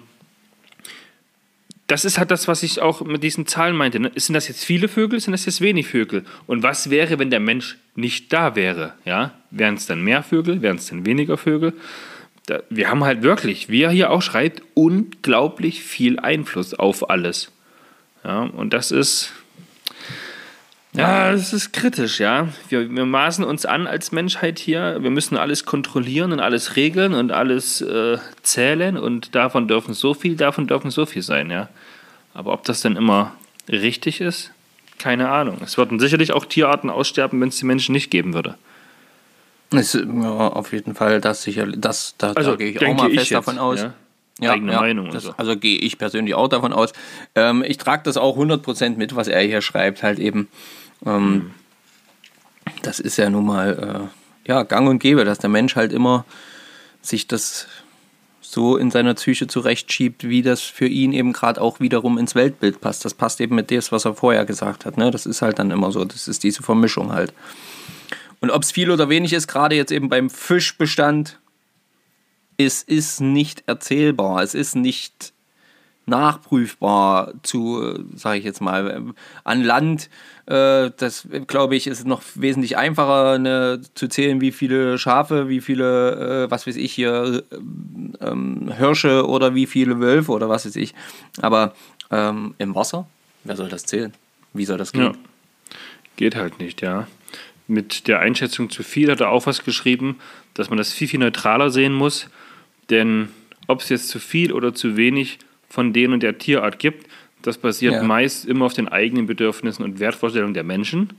das 1.89 2.05
ist 2.05 2.19
halt 2.19 2.29
das, 2.29 2.47
was 2.47 2.61
ich 2.61 2.81
auch 2.81 3.01
mit 3.01 3.23
diesen 3.23 3.47
Zahlen 3.47 3.75
meinte. 3.75 3.99
Ne? 3.99 4.11
Sind 4.15 4.35
das 4.35 4.47
jetzt 4.47 4.63
viele 4.63 4.87
Vögel, 4.87 5.19
sind 5.19 5.31
das 5.31 5.45
jetzt 5.47 5.59
wenig 5.59 5.87
Vögel? 5.87 6.23
Und 6.45 6.61
was 6.61 6.91
wäre, 6.91 7.17
wenn 7.17 7.31
der 7.31 7.39
Mensch 7.39 7.77
nicht 7.95 8.31
da 8.31 8.55
wäre? 8.55 8.93
Ja? 9.05 9.33
Wären 9.49 9.73
es 9.73 9.87
dann 9.87 10.03
mehr 10.03 10.21
Vögel, 10.21 10.61
wären 10.61 10.77
es 10.77 10.85
dann 10.85 11.07
weniger 11.07 11.35
Vögel? 11.35 11.73
Da, 12.45 12.61
wir 12.69 12.89
haben 12.91 13.03
halt 13.03 13.23
wirklich, 13.23 13.69
wie 13.69 13.81
er 13.81 13.89
hier 13.89 14.11
auch 14.11 14.21
schreibt, 14.21 14.61
unglaublich 14.75 15.81
viel 15.81 16.19
Einfluss 16.19 16.75
auf 16.75 17.09
alles. 17.09 17.51
Ja? 18.23 18.41
Und 18.41 18.73
das 18.73 18.91
ist, 18.91 19.33
ja, 20.93 21.31
das 21.31 21.53
ist 21.53 21.71
kritisch, 21.71 22.19
ja. 22.19 22.47
Wir, 22.69 22.89
wir 22.89 23.05
maßen 23.05 23.43
uns 23.43 23.65
an 23.65 23.85
als 23.85 24.11
Menschheit 24.11 24.57
hier. 24.57 24.97
Wir 25.01 25.11
müssen 25.11 25.37
alles 25.37 25.65
kontrollieren 25.65 26.31
und 26.31 26.39
alles 26.39 26.75
regeln 26.75 27.13
und 27.13 27.31
alles 27.31 27.81
äh, 27.81 28.17
zählen 28.41 28.97
und 28.97 29.35
davon 29.35 29.67
dürfen 29.67 29.93
so 29.93 30.13
viel, 30.13 30.35
davon 30.35 30.67
dürfen 30.67 30.89
so 30.89 31.05
viel 31.05 31.21
sein, 31.21 31.51
ja. 31.51 31.69
Aber 32.33 32.53
ob 32.53 32.63
das 32.63 32.81
denn 32.81 32.95
immer 32.95 33.35
richtig 33.67 34.19
ist, 34.19 34.51
keine 34.97 35.29
Ahnung. 35.29 35.57
Es 35.63 35.77
würden 35.77 35.99
sicherlich 35.99 36.33
auch 36.33 36.45
Tierarten 36.45 36.89
aussterben, 36.89 37.39
wenn 37.39 37.49
es 37.49 37.57
die 37.57 37.65
Menschen 37.65 37.93
nicht 37.93 38.09
geben 38.09 38.33
würde. 38.33 38.55
Ist, 39.71 39.93
ja, 39.93 40.03
auf 40.03 40.73
jeden 40.73 40.95
Fall, 40.95 41.21
das 41.21 41.43
sicher, 41.43 41.67
das, 41.67 42.15
da, 42.17 42.33
also, 42.33 42.51
da 42.51 42.57
gehe 42.57 42.71
ich 42.71 42.85
auch 42.85 42.95
mal 42.95 43.09
fest 43.09 43.29
jetzt, 43.29 43.31
davon 43.31 43.59
aus. 43.59 43.81
Ja? 43.81 43.93
Ja, 44.39 44.53
eigene 44.53 44.73
ja, 44.73 44.79
Meinung. 44.79 45.11
Das, 45.11 45.23
so. 45.23 45.33
Also 45.37 45.57
gehe 45.57 45.77
ich 45.77 45.97
persönlich 45.97 46.33
auch 46.33 46.47
davon 46.47 46.73
aus. 46.73 46.93
Ähm, 47.35 47.63
ich 47.65 47.77
trage 47.77 48.03
das 48.03 48.17
auch 48.17 48.37
100% 48.37 48.97
mit, 48.97 49.15
was 49.15 49.27
er 49.27 49.41
hier 49.41 49.61
schreibt, 49.61 50.03
halt 50.03 50.19
eben. 50.19 50.47
Ähm, 51.05 51.31
mhm. 51.31 51.51
Das 52.81 52.99
ist 52.99 53.17
ja 53.17 53.29
nun 53.29 53.45
mal 53.45 54.09
äh, 54.45 54.49
ja, 54.49 54.63
gang 54.63 54.89
und 54.89 54.99
gäbe, 54.99 55.25
dass 55.25 55.39
der 55.39 55.49
Mensch 55.49 55.75
halt 55.75 55.91
immer 55.91 56.25
sich 57.01 57.27
das 57.27 57.67
so 58.41 58.77
in 58.77 58.89
seiner 58.89 59.13
Psyche 59.13 59.45
zurechtschiebt, 59.47 60.27
wie 60.27 60.41
das 60.41 60.61
für 60.61 60.87
ihn 60.87 61.13
eben 61.13 61.33
gerade 61.33 61.61
auch 61.61 61.79
wiederum 61.79 62.17
ins 62.17 62.33
Weltbild 62.33 62.81
passt. 62.81 63.05
Das 63.05 63.13
passt 63.13 63.41
eben 63.41 63.55
mit 63.55 63.69
dem, 63.69 63.81
was 63.91 64.05
er 64.05 64.15
vorher 64.15 64.45
gesagt 64.45 64.85
hat. 64.85 64.97
Ne? 64.97 65.11
Das 65.11 65.25
ist 65.25 65.41
halt 65.41 65.59
dann 65.59 65.69
immer 65.69 65.91
so. 65.91 66.03
Das 66.03 66.27
ist 66.27 66.43
diese 66.43 66.63
Vermischung 66.63 67.11
halt. 67.11 67.33
Und 68.41 68.49
ob 68.51 68.63
es 68.63 68.71
viel 68.71 68.89
oder 68.89 69.09
wenig 69.09 69.33
ist, 69.33 69.47
gerade 69.47 69.75
jetzt 69.75 69.91
eben 69.91 70.09
beim 70.09 70.29
Fischbestand, 70.29 71.38
es 72.59 72.83
ist 72.83 73.21
nicht 73.21 73.63
erzählbar. 73.67 74.43
Es 74.43 74.53
ist 74.53 74.75
nicht 74.75 75.31
nachprüfbar 76.05 77.33
zu, 77.41 78.03
sage 78.15 78.39
ich 78.39 78.43
jetzt 78.43 78.59
mal, 78.59 79.13
an 79.45 79.63
Land. 79.63 80.09
Äh, 80.45 80.91
das, 80.97 81.27
glaube 81.47 81.77
ich, 81.77 81.87
ist 81.87 82.05
noch 82.05 82.21
wesentlich 82.35 82.75
einfacher 82.77 83.39
ne, 83.39 83.81
zu 83.93 84.09
zählen, 84.09 84.41
wie 84.41 84.51
viele 84.51 84.97
Schafe, 84.97 85.47
wie 85.47 85.61
viele, 85.61 86.47
äh, 86.47 86.51
was 86.51 86.67
weiß 86.67 86.75
ich 86.75 86.91
hier, 86.91 87.43
ähm, 88.19 88.73
Hirsche 88.75 89.25
oder 89.25 89.55
wie 89.55 89.65
viele 89.65 89.99
Wölfe 90.01 90.31
oder 90.31 90.49
was 90.49 90.65
weiß 90.65 90.75
ich. 90.75 90.93
Aber 91.41 91.73
ähm, 92.11 92.55
im 92.57 92.75
Wasser, 92.75 93.07
wer 93.45 93.55
soll 93.55 93.69
das 93.69 93.85
zählen? 93.85 94.13
Wie 94.51 94.65
soll 94.65 94.77
das 94.77 94.91
gehen? 94.91 95.03
Ja. 95.03 95.13
Geht 96.17 96.35
halt 96.35 96.59
nicht, 96.59 96.81
ja. 96.81 97.07
Mit 97.67 98.07
der 98.07 98.19
Einschätzung 98.19 98.69
zu 98.69 98.83
viel 98.83 99.11
hat 99.11 99.21
er 99.21 99.29
auch 99.29 99.45
was 99.45 99.63
geschrieben, 99.63 100.17
dass 100.55 100.69
man 100.69 100.77
das 100.77 100.91
viel, 100.91 101.07
viel 101.07 101.19
neutraler 101.19 101.69
sehen 101.69 101.93
muss. 101.93 102.27
Denn 102.89 103.29
ob 103.67 103.81
es 103.81 103.89
jetzt 103.89 104.09
zu 104.09 104.19
viel 104.19 104.51
oder 104.51 104.73
zu 104.73 104.97
wenig 104.97 105.39
von 105.69 105.93
den 105.93 106.13
und 106.13 106.23
der 106.23 106.37
Tierart 106.37 106.79
gibt, 106.79 107.07
das 107.41 107.57
basiert 107.57 107.93
Ja. 107.93 108.03
meist 108.03 108.45
immer 108.45 108.65
auf 108.65 108.73
den 108.73 108.87
eigenen 108.87 109.25
Bedürfnissen 109.27 109.83
und 109.85 109.99
Wertvorstellungen 109.99 110.53
der 110.53 110.63
Menschen. 110.63 111.11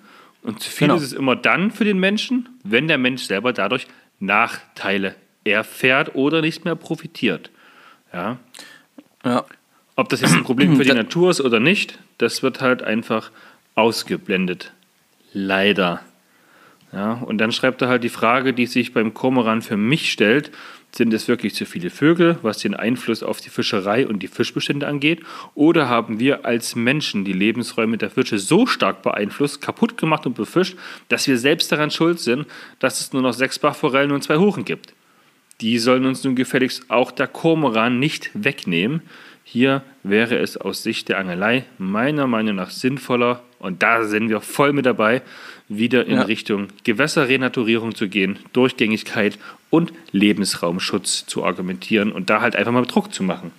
Und 0.43 0.61
zu 0.61 0.71
viel 0.71 0.89
Genau. 0.89 0.97
ist 0.99 1.05
es 1.05 1.13
immer 1.13 1.37
dann 1.37 1.71
für 1.71 1.85
den 1.85 1.99
Menschen, 1.99 2.49
wenn 2.65 2.89
der 2.89 2.99
Mensch 2.99 3.23
selber 3.23 3.53
dadurch 3.53 3.87
Nachteile 4.19 5.15
erfährt 5.45 6.15
oder 6.15 6.41
nicht 6.43 6.65
mehr 6.65 6.75
profitiert. 6.77 7.51
Ja. 8.13 8.39
Ja. 9.25 9.45
Ob 9.97 10.09
das 10.09 10.21
jetzt 10.23 10.35
ein 10.35 10.45
Problem 10.45 10.77
für 10.77 10.85
die 10.85 10.93
Natur 10.95 11.31
ist 11.31 11.41
oder 11.41 11.61
nicht, 11.61 11.99
das 12.19 12.43
wird 12.43 12.61
halt 12.61 12.83
einfach 12.83 13.31
ausgeblendet. 13.75 14.73
Leider. 15.33 16.01
Ja, 16.93 17.13
und 17.13 17.39
dann 17.39 17.53
schreibt 17.53 17.81
er 17.83 17.89
halt 17.89 18.03
die 18.03 18.09
Frage, 18.09 18.53
die 18.53 18.67
sich 18.67 18.93
beim 18.93 19.15
Kormoran 19.15 19.63
für 19.63 19.77
mich 19.77 20.11
stellt, 20.11 20.51
sind 20.93 21.15
es 21.15 21.29
wirklich 21.29 21.55
zu 21.55 21.67
viele 21.67 21.91
Vögel, 21.91 22.39
was 22.43 22.59
den 22.59 22.75
Einfluss 22.75 23.23
auf 23.23 23.41
die 23.41 23.51
Fischerei 23.51 24.07
und 24.07 24.23
die 24.23 24.29
Fischbestände 24.29 24.87
angeht? 24.87 25.21
Oder 25.55 25.89
haben 25.89 26.19
wir 26.19 26.45
als 26.45 26.75
Menschen 26.75 27.25
die 27.25 27.33
Lebensräume 27.33 27.97
der 27.97 28.11
Fische 28.11 28.39
so 28.39 28.67
stark 28.67 29.03
beeinflusst, 29.03 29.61
kaputt 29.61 29.97
gemacht 29.97 30.27
und 30.27 30.35
befischt, 30.35 30.77
dass 31.09 31.27
wir 31.27 31.39
selbst 31.39 31.71
daran 31.73 31.91
schuld 31.91 32.21
sind, 32.21 32.47
dass 32.79 33.01
es 33.01 33.13
nur 33.13 33.23
noch 33.23 33.33
sechs 33.33 33.59
Bachforellen 33.59 34.13
und 34.13 34.23
zwei 34.23 34.37
Huchen 34.37 34.65
gibt? 34.65 34.95
Die 35.61 35.79
sollen 35.79 36.07
uns 36.07 36.25
nun 36.25 36.37
gefälligst 36.37 36.85
auch 36.89 37.11
der 37.11 37.27
Kormoran 37.27 37.99
nicht 37.99 38.31
wegnehmen. 38.35 39.03
Hier 39.45 39.83
wäre 40.03 40.39
es 40.39 40.57
aus 40.57 40.83
Sicht 40.83 41.09
der 41.09 41.19
Angelei 41.19 41.65
meiner 41.79 42.27
Meinung 42.27 42.57
nach 42.57 42.71
sinnvoller, 42.71 43.43
und 43.59 43.83
da 43.83 44.05
sind 44.05 44.31
wir 44.31 44.41
voll 44.41 44.73
mit 44.73 44.87
dabei, 44.87 45.23
wieder 45.71 46.05
in 46.07 46.17
Ja. 46.17 46.23
Richtung 46.23 46.69
Gewässerrenaturierung 46.85 47.95
zu 47.95 48.09
gehen, 48.09 48.39
Durchgängigkeit 48.53 49.39
und 49.71 49.93
Lebensraumschutz 50.11 51.27
zu 51.27 51.45
argumentieren 51.45 52.11
und 52.13 52.29
da 52.29 52.41
halt 52.41 52.57
einfach 52.57 52.73
mal 52.73 52.85
Druck 52.85 53.15
zu 53.15 53.23
machen. 53.23 53.53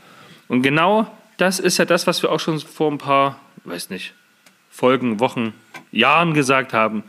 Und 0.49 0.61
genau 0.61 1.09
das 1.37 1.59
ist 1.59 1.77
ja 1.77 1.85
das, 1.85 2.05
was 2.05 2.21
wir 2.21 2.31
auch 2.31 2.39
schon 2.39 2.59
vor 2.59 2.91
ein 2.91 2.97
paar, 2.97 3.39
weiß 3.63 3.89
nicht, 3.89 4.13
Folgen, 4.69 5.19
Wochen, 5.19 5.53
Jahren 5.91 6.33
gesagt 6.33 6.73
haben. 6.73 7.03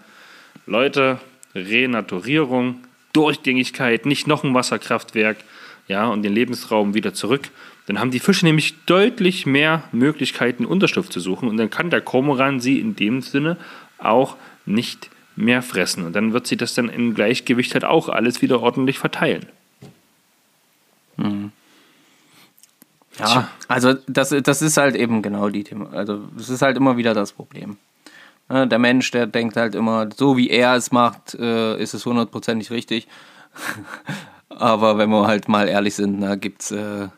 Leute, 0.67 1.19
Renaturierung, 1.55 2.77
Durchgängigkeit, 3.12 4.07
nicht 4.07 4.27
noch 4.29 4.45
ein 4.45 4.55
Wasserkraftwerk, 4.55 5.38
ja, 5.88 6.07
und 6.07 6.23
den 6.23 6.33
Lebensraum 6.33 6.95
wieder 6.95 7.12
zurück. 7.12 7.51
Dann 7.87 7.99
haben 7.99 8.12
die 8.12 8.21
Fische 8.21 8.47
nämlich 8.47 8.85
deutlich 8.87 9.47
mehr 9.47 9.83
Möglichkeiten, 9.91 10.65
Unterschlupf 10.65 11.09
zu 11.09 11.19
suchen 11.19 11.49
und 11.49 11.57
dann 11.57 11.71
kann 11.71 11.91
der 11.91 12.01
Kormoran 12.01 12.61
sie 12.61 12.79
in 12.79 12.95
dem 12.95 13.21
Sinne 13.21 13.57
auch 14.05 14.37
nicht 14.67 15.11
mehr 15.37 15.62
fressen. 15.62 16.05
Und 16.05 16.15
dann 16.15 16.33
wird 16.33 16.47
sie 16.47 16.57
das 16.57 16.75
dann 16.75 16.88
im 16.88 17.15
Gleichgewicht 17.15 17.75
halt 17.75 17.85
auch 17.85 18.09
alles 18.09 18.43
wieder 18.43 18.61
ordentlich 18.61 18.99
verteilen. 18.99 19.47
Ja, 23.19 23.49
also 23.69 23.95
das, 24.07 24.35
das 24.43 24.62
ist 24.62 24.77
halt 24.77 24.97
eben 24.97 25.23
genau 25.23 25.49
die 25.49 25.65
Thema. 25.65 25.93
Also 25.93 26.29
das 26.37 26.49
ist 26.49 26.62
halt 26.62 26.77
immer 26.77 26.97
wieder 26.97 27.15
das 27.15 27.33
Problem. 27.33 27.77
Ne, 28.49 28.67
Der 28.67 28.79
Mensch, 28.79 29.11
der 29.11 29.27
denkt 29.27 29.57
halt 29.57 29.75
immer, 29.75 30.09
so 30.17 30.37
wie 30.37 30.51
er 30.51 30.75
es 30.75 30.93
macht, 30.93 31.35
äh, 31.35 31.81
ist 31.81 31.95
es 31.95 32.07
hundertprozentig 32.07 32.71
richtig. 32.71 33.09
Aber 34.49 34.99
wenn 34.99 35.11
wir 35.11 35.27
halt 35.27 35.49
mal 35.49 35.69
ehrlich 35.69 35.95
sind, 35.95 36.21
da 36.21 36.35
gibt 36.35 36.62
es 36.62 36.71
äh, 36.73 37.09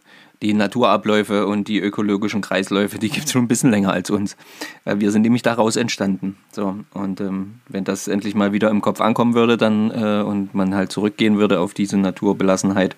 die 0.44 0.52
Naturabläufe 0.52 1.46
und 1.46 1.68
die 1.68 1.78
ökologischen 1.78 2.42
Kreisläufe, 2.42 2.98
die 2.98 3.08
gibt 3.08 3.26
es 3.26 3.32
schon 3.32 3.44
ein 3.44 3.48
bisschen 3.48 3.70
länger 3.70 3.92
als 3.92 4.10
uns. 4.10 4.36
Äh, 4.84 4.96
wir 4.98 5.10
sind 5.10 5.22
nämlich 5.22 5.42
daraus 5.42 5.76
entstanden. 5.76 6.36
So, 6.52 6.76
und 6.92 7.20
ähm, 7.20 7.60
wenn 7.68 7.84
das 7.84 8.08
endlich 8.08 8.34
mal 8.34 8.52
wieder 8.52 8.68
im 8.68 8.82
Kopf 8.82 9.00
ankommen 9.00 9.34
würde 9.34 9.56
dann 9.56 9.90
äh, 9.90 10.22
und 10.22 10.54
man 10.54 10.74
halt 10.74 10.92
zurückgehen 10.92 11.38
würde 11.38 11.60
auf 11.60 11.72
diese 11.72 11.96
Naturbelassenheit, 11.96 12.94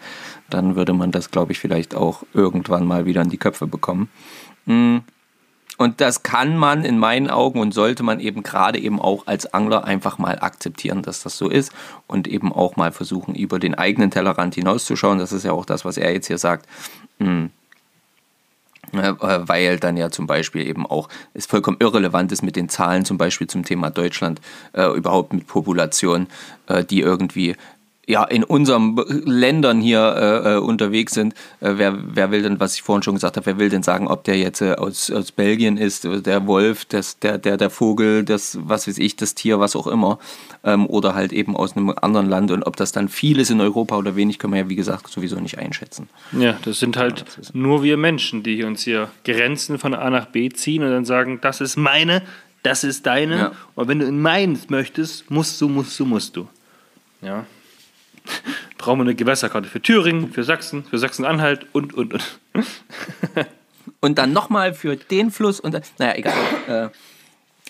dann 0.51 0.75
würde 0.75 0.93
man 0.93 1.13
das, 1.13 1.31
glaube 1.31 1.53
ich, 1.53 1.61
vielleicht 1.61 1.95
auch 1.95 2.25
irgendwann 2.35 2.85
mal 2.85 3.07
wieder 3.07 3.23
in 3.23 3.31
die 3.31 3.39
Köpfe 3.39 3.67
bekommen. 3.67 4.09
Mm. 4.67 4.99
Und 5.79 6.01
das 6.01 6.23
kann 6.23 6.57
man 6.57 6.87
in 6.87 6.99
meinen 6.99 7.29
Augen 7.29 7.61
und 7.61 7.75
sollte 7.75 8.03
man 8.03 8.19
eben 8.19 8.43
gerade 8.43 8.79
eben 8.79 8.99
auch 8.99 9.27
als 9.27 9.53
Angler 9.53 9.85
einfach 9.85 10.17
mal 10.17 10.39
akzeptieren, 10.39 11.03
dass 11.03 11.23
das 11.23 11.37
so 11.37 11.51
ist 11.51 11.71
und 12.07 12.27
eben 12.29 12.51
auch 12.51 12.77
mal 12.77 12.93
versuchen, 12.93 13.35
über 13.35 13.59
den 13.59 13.75
eigenen 13.75 14.11
Tellerrand 14.11 14.55
hinauszuschauen. 14.55 15.19
Das 15.19 15.33
ist 15.33 15.45
ja 15.45 15.53
auch 15.53 15.67
das, 15.67 15.85
was 15.85 15.99
er 15.99 16.15
jetzt 16.15 16.29
hier 16.29 16.39
sagt. 16.39 16.67
Äh, 18.93 19.15
Weil 19.21 19.79
dann 19.79 19.97
ja 19.97 20.11
zum 20.11 20.27
Beispiel 20.27 20.67
eben 20.67 20.87
auch 20.87 21.09
es 21.35 21.47
vollkommen 21.47 21.77
irrelevant 21.81 22.33
ist 22.33 22.43
mit 22.43 22.57
den 22.57 22.69
Zahlen, 22.69 23.05
zum 23.05 23.19
Beispiel 23.19 23.47
zum 23.47 23.65
Thema 23.65 23.91
Deutschland, 23.91 24.41
äh, 24.73 24.87
überhaupt 24.87 25.33
mit 25.33 25.47
Population, 25.47 26.29
äh, 26.69 26.85
die 26.85 27.01
irgendwie 27.01 27.57
ja, 28.09 28.23
in 28.23 28.45
unseren 28.45 28.97
Ländern 29.25 29.81
hier 29.81 30.15
äh, 30.45 30.55
äh, 30.55 30.59
unterwegs 30.59 31.13
sind, 31.13 31.35
äh, 31.61 31.73
wer, 31.75 31.99
wer 32.15 32.31
will 32.31 32.43
denn, 32.43 32.61
was 32.61 32.75
ich 32.75 32.83
vorhin 32.83 33.03
schon 33.03 33.15
gesagt 33.15 33.37
habe, 33.37 33.47
wer 33.47 33.59
will 33.59 33.69
denn 33.69 33.83
sagen, 33.83 34.07
ob 34.07 34.23
der 34.23 34.37
jetzt 34.37 34.61
äh, 34.61 34.75
aus, 34.75 35.11
aus 35.11 35.33
Belgien 35.33 35.77
ist, 35.77 36.05
äh, 36.05 36.23
der 36.23 36.47
Wolf, 36.47 36.85
das, 36.85 37.19
der, 37.19 37.39
der, 37.39 37.57
der 37.57 37.69
Vogel, 37.69 38.25
das, 38.25 38.59
was 38.63 38.87
weiß 38.87 38.99
ich, 38.99 39.17
das 39.17 39.35
Tier, 39.35 39.59
was 39.59 39.75
auch 39.75 39.89
immer, 39.89 40.21
ähm, 40.63 40.87
oder 40.87 41.17
halt 41.17 41.33
eben 41.33 41.57
aus 41.57 41.77
einem 41.77 41.91
anderen 42.01 42.29
Land 42.29 42.53
und 42.53 42.63
ob 42.63 42.77
das 42.77 42.93
dann 42.93 43.09
viel 43.09 43.41
ist 43.41 43.51
in 43.51 43.61
Europa 43.61 43.97
oder 43.97 44.15
wenig, 44.15 44.39
können 44.39 44.53
wir 44.53 44.61
ja, 44.61 44.69
wie 44.69 44.77
gesagt, 44.77 45.09
sowieso 45.09 45.41
nicht 45.41 45.59
einschätzen. 45.59 46.09
Ja, 46.39 46.57
das 46.63 46.79
sind 46.79 46.97
halt 46.97 47.25
nur 47.55 47.83
wir 47.83 47.97
Menschen, 47.97 48.45
die 48.45 48.63
uns 48.63 48.83
hier 48.83 49.11
Grenzen 49.25 49.81
von 49.81 49.95
A 49.95 50.11
nach 50.11 50.27
B 50.27 50.49
ziehen 50.51 50.85
und 50.85 50.91
dann 50.91 51.05
sagen, 51.05 51.41
das 51.43 51.61
ist 51.61 51.77
meine, 51.77 52.23
das 52.63 52.85
ist 52.85 53.07
deine. 53.07 53.37
Ja. 53.37 53.53
Und 53.75 53.89
wenn 53.89 53.99
du 53.99 54.07
in 54.07 54.21
meins 54.21 54.71
möchtest, 54.71 55.29
musst 55.29 55.61
du, 55.61 55.69
musst 55.69 55.99
du, 55.99 56.05
musst 56.05 56.37
du. 56.37 56.49
Ja. 57.21 57.45
Brauchen 58.79 58.99
wir 59.01 59.05
eine 59.05 59.15
Gewässerkarte 59.15 59.69
für 59.69 59.81
Thüringen, 59.81 60.33
für 60.33 60.45
Sachsen, 60.45 60.85
für 60.85 60.99
Sachsen-Anhalt 60.99 61.67
und, 61.73 61.95
und, 61.95 62.15
und. 62.15 62.39
Und 64.01 64.19
dann 64.19 64.33
nochmal 64.33 64.75
für 64.75 64.97
den 64.97 65.31
Fluss 65.31 65.59
und 65.61 65.73
dann, 65.73 65.83
naja, 65.99 66.15
egal. 66.17 66.35
Äh, 66.69 66.89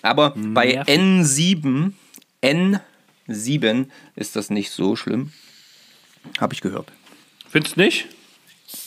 aber 0.01 0.33
bei 0.35 0.73
Nervig. 0.73 0.99
N7, 0.99 1.93
N7 3.27 3.87
ist 4.15 4.35
das 4.35 4.49
nicht 4.49 4.71
so 4.71 4.95
schlimm. 4.95 5.31
Habe 6.39 6.53
ich 6.53 6.61
gehört. 6.61 6.91
Findest 7.49 7.77
du 7.77 7.81
nicht? 7.81 8.07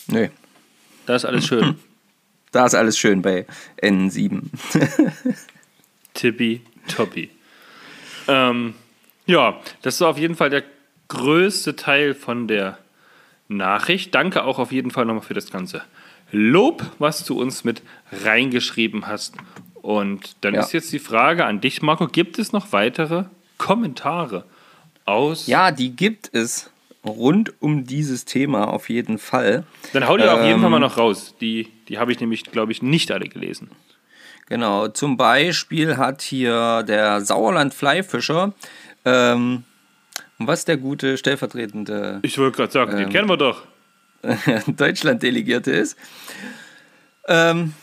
Nö. 0.07 0.27
Da 1.05 1.15
ist 1.15 1.25
alles 1.25 1.47
schön. 1.47 1.75
Da 2.53 2.65
ist 2.65 2.75
alles 2.75 2.97
schön 2.97 3.21
bei 3.21 3.45
N7. 3.81 4.41
Tippi 6.13 6.61
Toppi. 6.93 7.29
Ähm, 8.27 8.73
ja, 9.25 9.61
das 9.81 9.95
ist 9.95 10.01
auf 10.01 10.17
jeden 10.17 10.35
Fall 10.35 10.49
der 10.49 10.65
größte 11.11 11.75
Teil 11.75 12.13
von 12.13 12.47
der 12.47 12.77
Nachricht. 13.47 14.15
Danke 14.15 14.43
auch 14.43 14.59
auf 14.59 14.71
jeden 14.71 14.91
Fall 14.91 15.05
nochmal 15.05 15.23
für 15.23 15.33
das 15.33 15.51
ganze 15.51 15.81
Lob, 16.31 16.83
was 16.99 17.25
du 17.25 17.39
uns 17.39 17.63
mit 17.65 17.81
reingeschrieben 18.23 19.07
hast. 19.07 19.35
Und 19.81 20.35
dann 20.41 20.53
Ja. 20.53 20.61
ist 20.61 20.71
jetzt 20.71 20.93
die 20.93 20.99
Frage 20.99 21.45
an 21.45 21.59
dich, 21.59 21.81
Marco: 21.81 22.07
Gibt 22.07 22.39
es 22.39 22.53
noch 22.53 22.71
weitere 22.71 23.25
Kommentare 23.57 24.45
aus? 25.05 25.47
Ja, 25.47 25.71
die 25.71 25.95
gibt 25.95 26.29
es 26.33 26.69
rund 27.03 27.51
um 27.61 27.83
dieses 27.85 28.23
Thema 28.25 28.65
auf 28.69 28.89
jeden 28.89 29.17
Fall. 29.17 29.63
Dann 29.91 30.07
hau 30.07 30.15
die 30.17 30.23
auf 30.23 30.41
jeden 30.43 30.55
Ähm, 30.55 30.61
Fall 30.61 30.69
mal 30.69 30.79
noch 30.79 30.97
raus. 30.97 31.35
Die, 31.41 31.67
die 31.89 31.97
habe 31.97 32.11
ich 32.11 32.19
nämlich, 32.19 32.43
glaube 32.45 32.71
ich, 32.71 32.81
nicht 32.81 33.11
alle 33.11 33.27
gelesen. 33.27 33.71
Genau, 34.47 34.87
zum 34.89 35.17
Beispiel 35.17 35.97
hat 35.97 36.21
hier 36.21 36.83
der 36.83 37.21
Sauerland 37.21 37.73
Fleifischer, 37.73 38.53
ähm, 39.05 39.63
was 40.47 40.65
der 40.65 40.77
gute 40.77 41.17
stellvertretende 41.17 42.19
Ich 42.23 42.37
wollte 42.37 42.57
gerade 42.57 42.71
sagen, 42.71 42.97
den 42.97 43.09
kennen 43.09 43.29
wir 43.29 43.37
doch. 43.37 43.63
Deutschland-Delegierte 44.67 45.71
ist. 45.71 45.97
Ähm, 47.27 47.73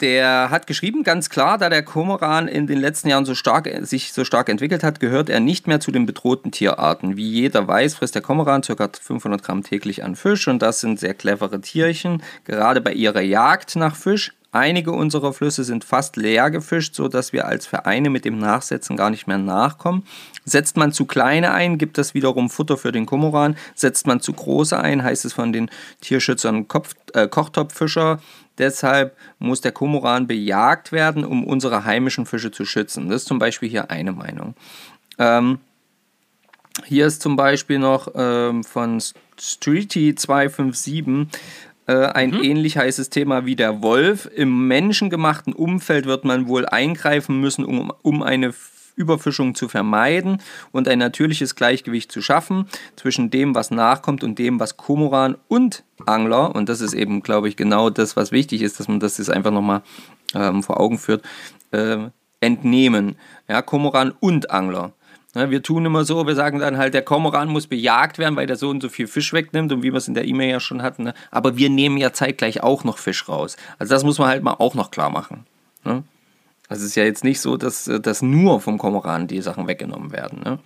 der 0.00 0.50
hat 0.50 0.66
geschrieben, 0.66 1.02
ganz 1.02 1.28
klar, 1.28 1.58
da 1.58 1.68
der 1.68 1.82
Kormoran 1.82 2.48
in 2.48 2.66
den 2.66 2.80
letzten 2.80 3.08
Jahren 3.08 3.26
so 3.26 3.34
stark, 3.34 3.68
sich 3.82 4.12
so 4.12 4.24
stark 4.24 4.48
entwickelt 4.48 4.82
hat, 4.82 4.98
gehört 4.98 5.28
er 5.28 5.40
nicht 5.40 5.66
mehr 5.66 5.80
zu 5.80 5.90
den 5.90 6.06
bedrohten 6.06 6.52
Tierarten. 6.52 7.16
Wie 7.16 7.28
jeder 7.28 7.68
weiß, 7.68 7.94
frisst 7.94 8.14
der 8.14 8.22
Kormoran 8.22 8.62
ca. 8.62 8.88
500 9.00 9.42
Gramm 9.42 9.62
täglich 9.62 10.02
an 10.02 10.16
Fisch 10.16 10.48
und 10.48 10.62
das 10.62 10.80
sind 10.80 10.98
sehr 10.98 11.14
clevere 11.14 11.60
Tierchen, 11.60 12.22
gerade 12.44 12.80
bei 12.80 12.92
ihrer 12.92 13.20
Jagd 13.20 13.76
nach 13.76 13.94
Fisch. 13.94 14.32
Einige 14.52 14.90
unserer 14.90 15.32
Flüsse 15.32 15.62
sind 15.62 15.84
fast 15.84 16.16
leer 16.16 16.50
gefischt, 16.50 16.96
sodass 16.96 17.32
wir 17.32 17.46
als 17.46 17.66
Vereine 17.66 18.10
mit 18.10 18.24
dem 18.24 18.38
Nachsetzen 18.38 18.96
gar 18.96 19.10
nicht 19.10 19.28
mehr 19.28 19.38
nachkommen. 19.38 20.04
Setzt 20.44 20.76
man 20.76 20.92
zu 20.92 21.06
kleine 21.06 21.52
ein, 21.52 21.78
gibt 21.78 21.98
das 21.98 22.14
wiederum 22.14 22.50
Futter 22.50 22.76
für 22.76 22.90
den 22.90 23.06
Kormoran. 23.06 23.56
Setzt 23.76 24.08
man 24.08 24.20
zu 24.20 24.32
große 24.32 24.78
ein, 24.78 25.04
heißt 25.04 25.24
es 25.24 25.32
von 25.32 25.52
den 25.52 25.70
Tierschützern 26.00 26.66
Kopf, 26.66 26.94
äh, 27.14 27.28
Kochtopffischer. 27.28 28.18
Deshalb 28.58 29.16
muss 29.38 29.60
der 29.60 29.70
Kormoran 29.70 30.26
bejagt 30.26 30.90
werden, 30.90 31.24
um 31.24 31.44
unsere 31.44 31.84
heimischen 31.84 32.26
Fische 32.26 32.50
zu 32.50 32.64
schützen. 32.64 33.08
Das 33.08 33.22
ist 33.22 33.28
zum 33.28 33.38
Beispiel 33.38 33.68
hier 33.68 33.90
eine 33.90 34.12
Meinung. 34.12 34.54
Ähm, 35.18 35.60
hier 36.86 37.06
ist 37.06 37.22
zum 37.22 37.36
Beispiel 37.36 37.78
noch 37.78 38.08
ähm, 38.14 38.64
von 38.64 39.00
Streety 39.38 40.14
257 40.14 41.06
äh, 41.06 41.26
ein 41.94 42.30
mhm. 42.30 42.42
ähnlich 42.42 42.76
heißes 42.76 43.10
Thema 43.10 43.46
wie 43.46 43.56
der 43.56 43.82
Wolf. 43.82 44.28
Im 44.34 44.68
menschengemachten 44.68 45.52
Umfeld 45.52 46.06
wird 46.06 46.24
man 46.24 46.48
wohl 46.48 46.66
eingreifen 46.66 47.40
müssen, 47.40 47.64
um, 47.64 47.92
um 48.02 48.22
eine 48.22 48.52
Überfischung 48.96 49.54
zu 49.54 49.68
vermeiden 49.68 50.42
und 50.72 50.86
ein 50.86 50.98
natürliches 50.98 51.54
Gleichgewicht 51.54 52.12
zu 52.12 52.20
schaffen 52.20 52.66
zwischen 52.96 53.30
dem, 53.30 53.54
was 53.54 53.70
nachkommt 53.70 54.22
und 54.22 54.38
dem, 54.38 54.60
was 54.60 54.76
Komoran 54.76 55.36
und 55.48 55.84
Angler, 56.06 56.54
und 56.54 56.68
das 56.68 56.80
ist 56.80 56.94
eben, 56.94 57.22
glaube 57.22 57.48
ich, 57.48 57.56
genau 57.56 57.90
das, 57.90 58.16
was 58.16 58.30
wichtig 58.32 58.62
ist, 58.62 58.78
dass 58.78 58.88
man 58.88 59.00
das 59.00 59.18
jetzt 59.18 59.30
einfach 59.30 59.50
nochmal 59.50 59.82
ähm, 60.34 60.62
vor 60.62 60.80
Augen 60.80 60.98
führt, 60.98 61.24
äh, 61.72 61.96
entnehmen. 62.40 63.16
Ja, 63.48 63.62
Komoran 63.62 64.12
und 64.20 64.50
Angler. 64.50 64.92
Ne, 65.34 65.50
wir 65.50 65.62
tun 65.62 65.86
immer 65.86 66.04
so, 66.04 66.26
wir 66.26 66.34
sagen 66.34 66.58
dann 66.58 66.76
halt, 66.76 66.92
der 66.92 67.02
Kormoran 67.02 67.48
muss 67.48 67.68
bejagt 67.68 68.18
werden, 68.18 68.34
weil 68.34 68.48
der 68.48 68.56
so 68.56 68.68
und 68.68 68.82
so 68.82 68.88
viel 68.88 69.06
Fisch 69.06 69.32
wegnimmt 69.32 69.70
und 69.70 69.84
wie 69.84 69.92
wir 69.92 69.98
es 69.98 70.08
in 70.08 70.14
der 70.14 70.24
E-Mail 70.24 70.50
ja 70.50 70.60
schon 70.60 70.82
hatten. 70.82 71.04
Ne? 71.04 71.14
Aber 71.30 71.56
wir 71.56 71.70
nehmen 71.70 71.98
ja 71.98 72.12
zeitgleich 72.12 72.64
auch 72.64 72.82
noch 72.82 72.98
Fisch 72.98 73.28
raus. 73.28 73.56
Also 73.78 73.94
das 73.94 74.02
muss 74.02 74.18
man 74.18 74.28
halt 74.28 74.42
mal 74.42 74.54
auch 74.54 74.74
noch 74.74 74.90
klar 74.90 75.10
machen. 75.10 75.46
Ne? 75.84 76.02
Also 76.68 76.82
es 76.82 76.90
ist 76.90 76.94
ja 76.96 77.04
jetzt 77.04 77.22
nicht 77.22 77.40
so, 77.40 77.56
dass, 77.56 77.84
dass 77.84 78.22
nur 78.22 78.60
vom 78.60 78.78
Kormoran 78.78 79.28
die 79.28 79.40
Sachen 79.40 79.68
weggenommen 79.68 80.10
werden. 80.10 80.40
Ne? 80.44 80.58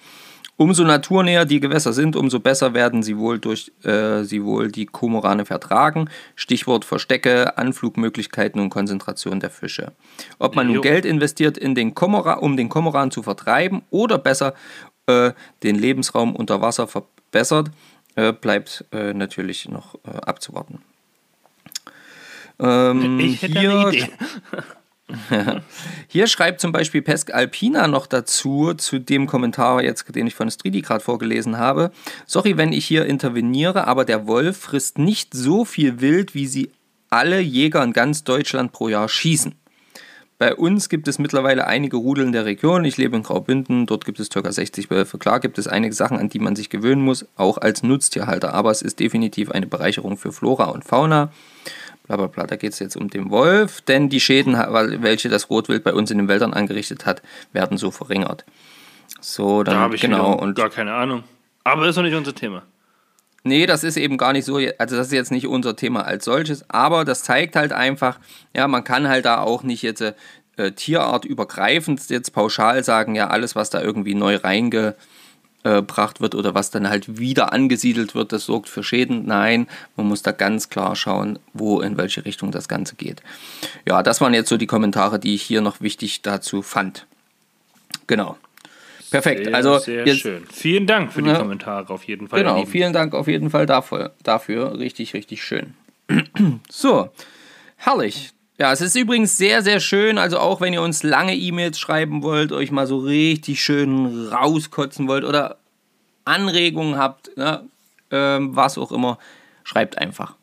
Umso 0.56 0.84
naturnäher 0.84 1.44
die 1.44 1.58
Gewässer 1.58 1.92
sind, 1.92 2.14
umso 2.14 2.38
besser 2.38 2.74
werden 2.74 3.02
sie 3.02 3.18
wohl 3.18 3.40
durch 3.40 3.72
äh, 3.82 4.22
sie 4.22 4.44
wohl 4.44 4.70
die 4.70 4.86
Komorane 4.86 5.44
vertragen. 5.44 6.08
Stichwort 6.36 6.84
Verstecke, 6.84 7.58
Anflugmöglichkeiten 7.58 8.60
und 8.60 8.70
Konzentration 8.70 9.40
der 9.40 9.50
Fische. 9.50 9.92
Ob 10.38 10.54
man 10.54 10.68
nun 10.68 10.80
Geld 10.80 11.04
investiert, 11.04 11.58
in 11.58 11.74
den 11.74 11.94
Komora, 11.94 12.34
um 12.34 12.56
den 12.56 12.68
Komoran 12.68 13.10
zu 13.10 13.22
vertreiben 13.22 13.82
oder 13.90 14.18
besser 14.18 14.54
äh, 15.06 15.32
den 15.64 15.76
Lebensraum 15.76 16.36
unter 16.36 16.60
Wasser 16.60 16.86
verbessert, 16.86 17.70
äh, 18.14 18.32
bleibt 18.32 18.84
äh, 18.92 19.12
natürlich 19.12 19.68
noch 19.68 19.96
äh, 20.06 20.16
abzuwarten. 20.24 20.78
Ähm, 22.60 23.18
ich 23.18 23.42
hätte 23.42 23.58
hier, 23.58 23.70
eine 23.70 23.88
Idee. 23.88 24.08
Hier 26.08 26.26
schreibt 26.26 26.60
zum 26.60 26.72
Beispiel 26.72 27.02
Pesk 27.02 27.32
Alpina 27.32 27.88
noch 27.88 28.06
dazu, 28.06 28.74
zu 28.74 28.98
dem 28.98 29.26
Kommentar 29.26 29.82
jetzt, 29.82 30.14
den 30.14 30.26
ich 30.26 30.34
von 30.34 30.50
Stridi 30.50 30.82
gerade 30.82 31.02
vorgelesen 31.02 31.58
habe. 31.58 31.90
Sorry, 32.26 32.56
wenn 32.56 32.72
ich 32.72 32.86
hier 32.86 33.06
interveniere, 33.06 33.86
aber 33.86 34.04
der 34.04 34.26
Wolf 34.26 34.58
frisst 34.58 34.98
nicht 34.98 35.34
so 35.34 35.64
viel 35.64 36.00
Wild, 36.00 36.34
wie 36.34 36.46
sie 36.46 36.70
alle 37.10 37.40
Jäger 37.40 37.82
in 37.82 37.92
ganz 37.92 38.24
Deutschland 38.24 38.72
pro 38.72 38.88
Jahr 38.88 39.08
schießen. 39.08 39.54
Bei 40.36 40.54
uns 40.54 40.88
gibt 40.88 41.06
es 41.06 41.20
mittlerweile 41.20 41.68
einige 41.68 41.96
Rudel 41.96 42.26
in 42.26 42.32
der 42.32 42.44
Region. 42.44 42.84
Ich 42.84 42.96
lebe 42.96 43.16
in 43.16 43.22
Graubünden, 43.22 43.86
dort 43.86 44.04
gibt 44.04 44.18
es 44.18 44.30
ca. 44.30 44.50
60 44.50 44.90
Wölfe. 44.90 45.16
Klar 45.16 45.38
gibt 45.38 45.58
es 45.58 45.68
einige 45.68 45.94
Sachen, 45.94 46.18
an 46.18 46.28
die 46.28 46.40
man 46.40 46.56
sich 46.56 46.70
gewöhnen 46.70 47.02
muss, 47.02 47.24
auch 47.36 47.56
als 47.58 47.84
Nutztierhalter, 47.84 48.52
aber 48.52 48.72
es 48.72 48.82
ist 48.82 48.98
definitiv 48.98 49.52
eine 49.52 49.68
Bereicherung 49.68 50.16
für 50.16 50.32
Flora 50.32 50.64
und 50.64 50.84
Fauna 50.84 51.30
bla 52.04 52.16
bla 52.16 52.26
bla. 52.28 52.46
Da 52.46 52.56
geht 52.56 52.72
es 52.72 52.78
jetzt 52.78 52.96
um 52.96 53.10
den 53.10 53.30
Wolf, 53.30 53.80
denn 53.80 54.08
die 54.08 54.20
Schäden, 54.20 54.54
welche 54.54 55.28
das 55.28 55.50
Rotwild 55.50 55.84
bei 55.84 55.92
uns 55.92 56.10
in 56.10 56.18
den 56.18 56.28
Wäldern 56.28 56.54
angerichtet 56.54 57.06
hat, 57.06 57.22
werden 57.52 57.76
so 57.76 57.90
verringert. 57.90 58.44
So, 59.20 59.62
dann 59.62 59.74
da 59.74 59.80
habe 59.80 59.94
ich 59.96 60.00
genau 60.00 60.34
und 60.34 60.54
gar 60.54 60.70
keine 60.70 60.94
Ahnung. 60.94 61.24
Aber 61.64 61.82
das 61.82 61.90
ist 61.90 61.96
doch 61.96 62.02
nicht 62.02 62.14
unser 62.14 62.34
Thema. 62.34 62.62
Nee, 63.42 63.66
das 63.66 63.84
ist 63.84 63.98
eben 63.98 64.16
gar 64.16 64.32
nicht 64.32 64.46
so, 64.46 64.56
also 64.56 64.96
das 64.96 65.08
ist 65.08 65.12
jetzt 65.12 65.30
nicht 65.30 65.46
unser 65.46 65.76
Thema 65.76 66.06
als 66.06 66.24
solches, 66.24 66.68
aber 66.70 67.04
das 67.04 67.24
zeigt 67.24 67.56
halt 67.56 67.72
einfach, 67.72 68.18
ja, 68.54 68.66
man 68.68 68.84
kann 68.84 69.06
halt 69.06 69.26
da 69.26 69.40
auch 69.40 69.62
nicht 69.62 69.82
jetzt 69.82 70.02
äh, 70.56 70.72
tierartübergreifend 70.72 72.08
jetzt 72.08 72.32
pauschal 72.32 72.82
sagen, 72.84 73.14
ja, 73.14 73.28
alles, 73.28 73.54
was 73.54 73.68
da 73.68 73.82
irgendwie 73.82 74.14
neu 74.14 74.36
reinge, 74.36 74.94
gebracht 75.64 76.20
wird 76.20 76.34
oder 76.34 76.54
was 76.54 76.70
dann 76.70 76.88
halt 76.88 77.18
wieder 77.18 77.52
angesiedelt 77.52 78.14
wird, 78.14 78.32
das 78.32 78.44
sorgt 78.44 78.68
für 78.68 78.84
Schäden. 78.84 79.26
Nein, 79.26 79.66
man 79.96 80.06
muss 80.06 80.22
da 80.22 80.32
ganz 80.32 80.68
klar 80.68 80.94
schauen, 80.94 81.38
wo 81.54 81.80
in 81.80 81.96
welche 81.96 82.24
Richtung 82.24 82.52
das 82.52 82.68
Ganze 82.68 82.94
geht. 82.96 83.22
Ja, 83.86 84.02
das 84.02 84.20
waren 84.20 84.34
jetzt 84.34 84.48
so 84.48 84.56
die 84.56 84.66
Kommentare, 84.66 85.18
die 85.18 85.34
ich 85.34 85.42
hier 85.42 85.62
noch 85.62 85.80
wichtig 85.80 86.22
dazu 86.22 86.62
fand. 86.62 87.06
Genau. 88.06 88.36
Perfekt. 89.10 89.44
Sehr, 89.44 89.54
also 89.54 89.78
sehr 89.78 90.06
jetzt, 90.06 90.20
schön. 90.20 90.44
Vielen 90.52 90.86
Dank 90.86 91.12
für 91.12 91.22
die 91.22 91.30
ja, 91.30 91.38
Kommentare 91.38 91.92
auf 91.92 92.04
jeden 92.04 92.28
Fall. 92.28 92.40
Genau, 92.40 92.64
vielen 92.66 92.92
Dank 92.92 93.14
auf 93.14 93.28
jeden 93.28 93.48
Fall 93.50 93.64
dafür. 93.64 94.12
dafür. 94.22 94.78
Richtig, 94.78 95.14
richtig 95.14 95.42
schön. 95.42 95.74
so, 96.68 97.08
herrlich. 97.76 98.32
Ja, 98.56 98.72
es 98.72 98.80
ist 98.80 98.94
übrigens 98.94 99.36
sehr, 99.36 99.62
sehr 99.62 99.80
schön. 99.80 100.16
Also 100.16 100.38
auch 100.38 100.60
wenn 100.60 100.72
ihr 100.72 100.82
uns 100.82 101.02
lange 101.02 101.34
E-Mails 101.34 101.78
schreiben 101.78 102.22
wollt, 102.22 102.52
euch 102.52 102.70
mal 102.70 102.86
so 102.86 102.98
richtig 102.98 103.62
schön 103.62 104.28
rauskotzen 104.28 105.08
wollt 105.08 105.24
oder 105.24 105.56
Anregungen 106.24 106.96
habt, 106.96 107.36
ne, 107.36 107.68
ähm, 108.10 108.54
was 108.54 108.78
auch 108.78 108.92
immer, 108.92 109.18
schreibt 109.64 109.98
einfach. 109.98 110.36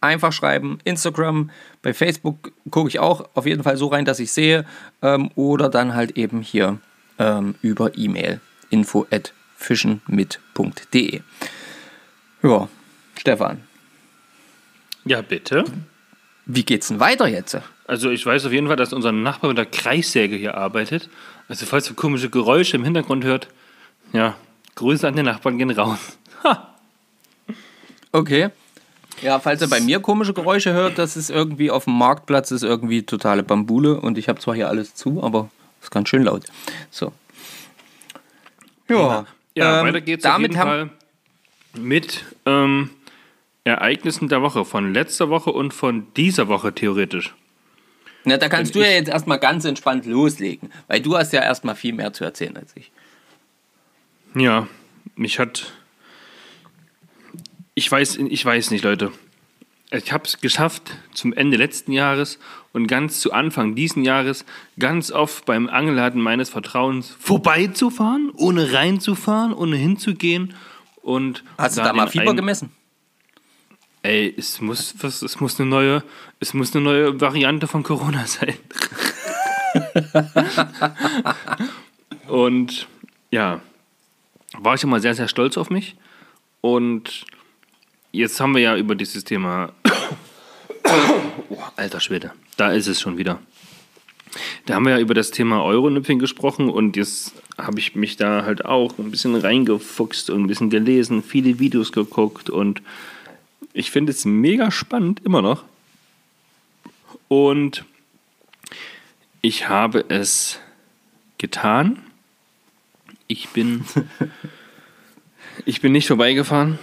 Einfach 0.00 0.32
schreiben. 0.32 0.78
Instagram, 0.84 1.50
bei 1.82 1.94
Facebook 1.94 2.52
gucke 2.70 2.88
ich 2.88 2.98
auch 2.98 3.28
auf 3.34 3.46
jeden 3.46 3.62
Fall 3.62 3.76
so 3.76 3.86
rein, 3.86 4.04
dass 4.04 4.18
ich 4.18 4.32
sehe. 4.32 4.66
Ähm, 5.00 5.30
oder 5.36 5.68
dann 5.68 5.94
halt 5.94 6.18
eben 6.18 6.42
hier 6.42 6.78
ähm, 7.18 7.54
über 7.62 7.96
E-Mail. 7.96 8.40
info 8.70 9.06
at 9.10 9.32
fischenmit.de. 9.56 11.20
Ja, 12.42 12.68
Stefan. 13.16 13.62
Ja, 15.04 15.22
bitte. 15.22 15.64
Wie 16.46 16.64
geht's 16.64 16.88
denn 16.88 17.00
weiter 17.00 17.26
jetzt? 17.26 17.58
Also 17.86 18.10
ich 18.10 18.24
weiß 18.24 18.46
auf 18.46 18.52
jeden 18.52 18.68
Fall, 18.68 18.76
dass 18.76 18.92
unser 18.92 19.12
Nachbar 19.12 19.48
mit 19.48 19.58
der 19.58 19.66
Kreissäge 19.66 20.36
hier 20.36 20.56
arbeitet. 20.56 21.10
Also 21.48 21.66
falls 21.66 21.90
ihr 21.90 21.96
komische 21.96 22.30
Geräusche 22.30 22.76
im 22.76 22.84
Hintergrund 22.84 23.24
hört, 23.24 23.48
ja, 24.12 24.36
Grüße 24.76 25.06
an 25.06 25.16
den 25.16 25.26
Nachbarn 25.26 25.58
gehen 25.58 25.70
raus. 25.70 25.98
Ha. 26.44 26.74
Okay. 28.12 28.50
Ja, 29.22 29.40
falls 29.40 29.62
ihr 29.62 29.70
bei 29.70 29.80
mir 29.80 30.00
komische 30.00 30.34
Geräusche 30.34 30.74
hört, 30.74 30.98
das 30.98 31.16
ist 31.16 31.30
irgendwie 31.30 31.70
auf 31.70 31.84
dem 31.84 31.96
Marktplatz, 31.96 32.50
ist 32.50 32.62
irgendwie 32.62 33.02
totale 33.04 33.42
Bambule 33.42 33.98
und 33.98 34.18
ich 34.18 34.28
habe 34.28 34.38
zwar 34.38 34.54
hier 34.54 34.68
alles 34.68 34.94
zu, 34.94 35.24
aber 35.24 35.48
es 35.80 35.86
ist 35.86 35.90
ganz 35.90 36.10
schön 36.10 36.24
laut. 36.24 36.44
So. 36.90 37.12
Ja, 38.88 39.24
ja 39.54 39.80
ähm, 39.80 39.86
weiter 39.86 40.02
geht's 40.02 40.22
damit 40.22 40.50
auf 40.50 40.56
jeden 40.56 40.62
Fall 40.62 40.90
mit 41.78 42.24
ähm, 42.44 42.90
Ereignissen 43.66 44.28
der 44.28 44.42
Woche, 44.42 44.64
von 44.64 44.94
letzter 44.94 45.28
Woche 45.28 45.50
und 45.50 45.74
von 45.74 46.06
dieser 46.14 46.46
Woche 46.46 46.72
theoretisch. 46.72 47.34
Na, 48.24 48.36
da 48.36 48.48
kannst 48.48 48.74
Wenn 48.74 48.82
du 48.82 48.88
ja 48.88 48.94
jetzt 48.94 49.08
erstmal 49.08 49.40
ganz 49.40 49.64
entspannt 49.64 50.06
loslegen, 50.06 50.70
weil 50.86 51.00
du 51.00 51.16
hast 51.16 51.32
ja 51.32 51.42
erstmal 51.42 51.74
viel 51.74 51.92
mehr 51.92 52.12
zu 52.12 52.24
erzählen 52.24 52.56
als 52.56 52.70
ich. 52.76 52.92
Ja, 54.36 54.68
mich 55.16 55.40
hat. 55.40 55.72
Ich 57.74 57.90
weiß, 57.90 58.18
ich 58.18 58.44
weiß 58.44 58.70
nicht, 58.70 58.84
Leute. 58.84 59.10
Ich 59.90 60.12
habe 60.12 60.24
es 60.24 60.40
geschafft, 60.40 60.96
zum 61.12 61.32
Ende 61.32 61.56
letzten 61.56 61.92
Jahres 61.92 62.38
und 62.72 62.86
ganz 62.86 63.20
zu 63.20 63.32
Anfang 63.32 63.74
diesen 63.74 64.04
Jahres 64.04 64.44
ganz 64.78 65.10
oft 65.10 65.44
beim 65.44 65.68
Angelladen 65.68 66.20
meines 66.20 66.50
Vertrauens 66.50 67.16
vorbeizufahren, 67.18 68.30
ohne 68.36 68.72
reinzufahren, 68.72 69.52
ohne 69.52 69.76
hinzugehen. 69.76 70.54
Und 71.02 71.42
Hast 71.58 71.78
du 71.78 71.82
da 71.82 71.92
mal 71.92 72.08
Fieber 72.08 72.34
gemessen? 72.34 72.70
Ey, 74.06 74.32
es 74.38 74.60
muss, 74.60 74.94
was, 75.00 75.22
es 75.22 75.40
muss 75.40 75.58
eine 75.58 75.68
neue, 75.68 76.04
es 76.38 76.54
muss 76.54 76.76
eine 76.76 76.84
neue 76.84 77.20
Variante 77.20 77.66
von 77.66 77.82
Corona 77.82 78.24
sein. 78.24 78.54
und 82.28 82.86
ja, 83.32 83.60
war 84.58 84.76
ich 84.76 84.84
immer 84.84 85.00
sehr, 85.00 85.16
sehr 85.16 85.26
stolz 85.26 85.58
auf 85.58 85.70
mich. 85.70 85.96
Und 86.60 87.24
jetzt 88.12 88.38
haben 88.38 88.54
wir 88.54 88.62
ja 88.62 88.76
über 88.76 88.94
dieses 88.94 89.24
Thema. 89.24 89.72
oh, 91.50 91.58
alter 91.74 91.98
Schwede, 91.98 92.30
da 92.56 92.70
ist 92.70 92.86
es 92.86 93.00
schon 93.00 93.18
wieder. 93.18 93.40
Da 94.66 94.76
haben 94.76 94.84
wir 94.84 94.92
ja 94.92 95.00
über 95.00 95.14
das 95.14 95.32
Thema 95.32 95.64
Euronüpping 95.64 96.20
gesprochen 96.20 96.70
und 96.70 96.96
jetzt 96.96 97.34
habe 97.58 97.80
ich 97.80 97.96
mich 97.96 98.16
da 98.16 98.44
halt 98.44 98.66
auch 98.66 98.98
ein 98.98 99.10
bisschen 99.10 99.34
reingefuchst 99.34 100.30
und 100.30 100.42
ein 100.42 100.46
bisschen 100.46 100.70
gelesen, 100.70 101.24
viele 101.24 101.58
Videos 101.58 101.90
geguckt 101.90 102.50
und 102.50 102.82
ich 103.76 103.90
finde 103.90 104.10
es 104.10 104.24
mega 104.24 104.70
spannend, 104.70 105.20
immer 105.22 105.42
noch. 105.42 105.62
Und 107.28 107.84
ich 109.42 109.68
habe 109.68 110.02
es 110.08 110.58
getan. 111.36 111.98
Ich 113.26 113.50
bin, 113.50 113.84
ich 115.66 115.82
bin 115.82 115.92
nicht 115.92 116.06
vorbeigefahren, 116.06 116.78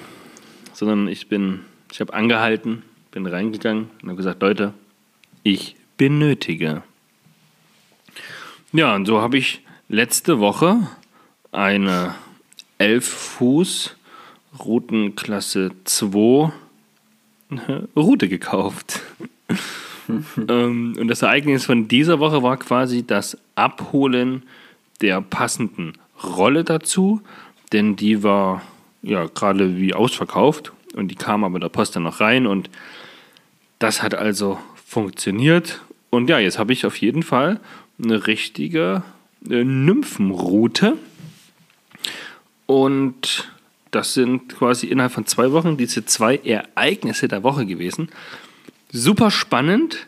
sondern 0.74 1.08
ich 1.08 1.28
bin, 1.28 1.62
ich 1.92 2.00
habe 2.00 2.14
angehalten, 2.14 2.84
bin 3.10 3.26
reingegangen 3.26 3.90
und 4.04 4.10
habe 4.10 4.18
gesagt, 4.18 4.44
Leute, 4.44 4.76
ich 5.42 5.76
benötige. 5.98 6.84
Ja, 8.72 8.94
und 8.94 9.08
so 9.08 9.20
habe 9.20 9.40
ich 9.40 9.62
letzte 9.90 10.40
Woche 10.40 10.88
eine 11.52 12.14
11 12.78 13.08
Fuß 13.08 13.96
Routenklasse 14.60 15.72
2 15.86 16.54
Route 17.96 18.28
gekauft. 18.28 19.02
ähm, 20.50 20.96
und 21.00 21.08
das 21.08 21.22
Ereignis 21.22 21.66
von 21.66 21.88
dieser 21.88 22.20
Woche 22.20 22.44
war 22.44 22.58
quasi 22.58 23.06
das 23.06 23.38
Abholen 23.56 24.44
der 25.02 25.22
passenden 25.22 25.94
Rolle 26.24 26.64
dazu, 26.64 27.22
denn 27.72 27.96
die 27.96 28.24
war 28.24 28.62
ja 29.02 29.26
gerade 29.26 29.78
wie 29.78 29.94
ausverkauft 29.94 30.72
und 30.96 31.10
die 31.10 31.16
kam 31.16 31.44
aber 31.44 31.60
der 31.60 31.70
Post 31.70 31.96
dann 31.96 32.04
noch 32.04 32.20
rein 32.20 32.48
und 32.48 32.70
das 33.80 34.02
hat 34.02 34.16
also 34.16 34.60
funktioniert. 34.86 35.82
Und 36.10 36.30
ja, 36.30 36.40
jetzt 36.40 36.60
habe 36.60 36.72
ich 36.72 36.86
auf 36.86 36.98
jeden 36.98 37.24
Fall 37.24 37.60
eine 38.02 38.28
richtige 38.28 39.04
äh, 39.50 39.64
Nymphenroute. 39.64 40.98
Und 42.66 43.53
das 43.96 44.14
sind 44.14 44.56
quasi 44.58 44.88
innerhalb 44.88 45.14
von 45.14 45.26
zwei 45.26 45.52
Wochen 45.52 45.78
diese 45.78 46.06
zwei 46.06 46.38
Ereignisse 46.38 47.28
der 47.28 47.44
Woche 47.44 47.66
gewesen. 47.66 48.10
Super 48.92 49.32
spannend, 49.32 50.08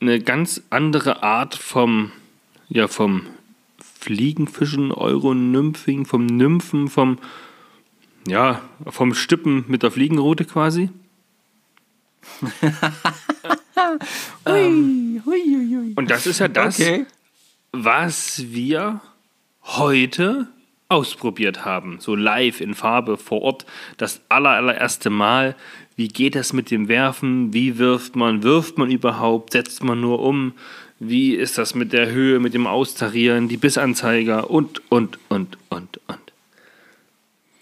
eine 0.00 0.20
ganz 0.20 0.62
andere 0.70 1.22
Art 1.22 1.54
vom, 1.54 2.12
ja, 2.68 2.88
vom 2.88 3.26
Fliegenfischen, 3.78 4.92
Euronymphing, 4.92 6.04
vom 6.06 6.26
Nymphen, 6.26 6.88
vom, 6.88 7.18
ja, 8.26 8.62
vom 8.86 9.14
Stippen 9.14 9.64
mit 9.68 9.82
der 9.82 9.90
Fliegenroute 9.90 10.44
quasi. 10.44 10.90
ähm, 14.46 15.22
und 15.96 16.10
das 16.10 16.26
ist 16.26 16.38
ja 16.38 16.48
das, 16.48 16.80
Okay. 16.80 17.06
was 17.72 18.52
wir 18.52 19.00
heute 19.62 20.48
ausprobiert 20.94 21.64
haben. 21.64 21.98
So 22.00 22.14
live 22.14 22.60
in 22.60 22.74
Farbe 22.74 23.16
vor 23.16 23.42
Ort. 23.42 23.66
Das 23.96 24.22
aller, 24.28 24.50
allererste 24.50 25.10
Mal. 25.10 25.56
Wie 25.96 26.08
geht 26.08 26.34
das 26.34 26.52
mit 26.52 26.70
dem 26.70 26.88
Werfen? 26.88 27.52
Wie 27.52 27.78
wirft 27.78 28.16
man? 28.16 28.42
Wirft 28.42 28.78
man 28.78 28.90
überhaupt? 28.90 29.52
Setzt 29.52 29.84
man 29.84 30.00
nur 30.00 30.20
um? 30.20 30.54
Wie 30.98 31.34
ist 31.34 31.58
das 31.58 31.74
mit 31.74 31.92
der 31.92 32.10
Höhe, 32.10 32.40
mit 32.40 32.54
dem 32.54 32.66
Austarieren, 32.66 33.48
die 33.48 33.56
Bissanzeiger 33.56 34.50
und, 34.50 34.80
und, 34.90 35.18
und, 35.28 35.58
und, 35.68 36.00
und. 36.06 36.32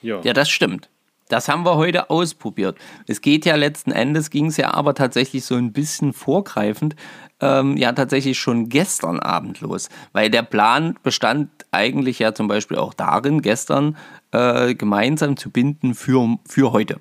Ja. 0.03 0.21
Ja, 0.23 0.33
das 0.33 0.51
stimmt. 0.51 0.88
Das 1.29 1.49
haben 1.49 1.64
wir 1.64 1.77
heute 1.77 2.11
ausprobiert. 2.11 2.77
Es 3.07 3.23
geht 3.23 3.47
ja 3.47 3.57
letzten 3.57 3.90
Endes, 3.90 4.29
ging 4.29 4.47
es 4.47 4.59
ja 4.59 4.75
aber 4.75 4.95
tatsächlich 4.95 5.45
so 5.47 5.55
ein 5.55 5.73
bisschen 5.73 6.12
vorgreifend, 6.12 6.95
ähm, 7.43 7.77
ja 7.77 7.93
tatsächlich 7.93 8.39
schon 8.39 8.69
gestern 8.71 9.21
Abend 9.21 9.61
los. 9.61 9.91
Weil 10.13 10.31
der 10.31 10.43
Plan 10.43 10.97
bestand 11.03 11.51
eigentlich 11.73 12.19
ja 12.19 12.33
zum 12.33 12.49
Beispiel 12.49 12.79
auch 12.79 12.95
darin, 12.95 13.43
gestern 13.43 13.97
äh, 14.31 14.75
gemeinsam 14.75 15.37
zu 15.37 15.51
binden 15.51 15.95
für, 15.95 16.39
für 16.49 16.73
heute. 16.73 17.01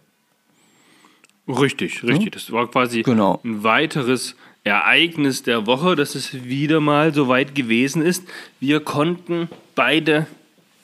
Richtig, 1.48 2.04
richtig. 2.04 2.32
Das 2.32 2.52
war 2.52 2.70
quasi 2.70 3.04
Genau. 3.04 3.40
ein 3.44 3.64
weiteres 3.64 4.36
Ereignis 4.64 5.44
der 5.44 5.66
Woche, 5.66 5.96
dass 5.96 6.16
es 6.16 6.44
wieder 6.44 6.80
mal 6.82 7.14
so 7.14 7.28
weit 7.28 7.56
gewesen 7.56 8.02
ist. 8.02 8.24
Wir 8.60 8.80
konnten 8.80 9.50
beide 9.76 10.28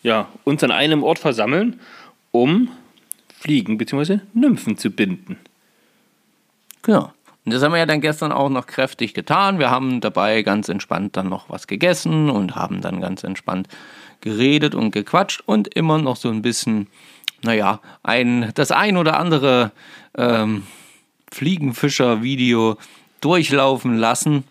ja, 0.04 0.30
uns 0.44 0.64
an 0.64 0.72
einem 0.72 1.04
Ort 1.04 1.20
versammeln, 1.20 1.80
um 2.32 2.70
Fliegen 3.40 3.78
bzw. 3.78 4.20
Nymphen 4.34 4.78
zu 4.78 4.90
binden. 4.90 5.38
Genau. 6.82 7.12
Und 7.48 7.54
das 7.54 7.64
haben 7.64 7.72
wir 7.72 7.80
ja 7.80 7.86
dann 7.86 8.02
gestern 8.02 8.34
auch 8.34 8.50
noch 8.50 8.68
kräftig 8.68 9.14
getan. 9.14 9.58
Wir 9.58 9.72
haben 9.72 10.02
dabei 10.02 10.42
ganz 10.42 10.68
entspannt 10.68 11.16
dann 11.16 11.30
noch 11.30 11.50
was 11.50 11.66
gegessen 11.66 12.30
und 12.30 12.58
haben 12.58 12.82
dann 12.82 13.00
ganz 13.00 13.24
entspannt 13.24 13.70
geredet 14.20 14.76
und 14.76 14.92
gequatscht 14.92 15.44
und 15.46 15.74
immer 15.74 15.98
noch 15.98 16.18
so 16.18 16.28
ein 16.28 16.42
bisschen, 16.42 16.88
naja, 17.44 17.80
ein, 18.04 18.52
das 18.56 18.74
ein 18.74 18.98
oder 18.98 19.18
andere 19.18 19.72
ähm, 20.18 20.64
Fliegenfischer-Video 21.32 22.76
durchlaufen 23.22 23.98
lassen 23.98 24.44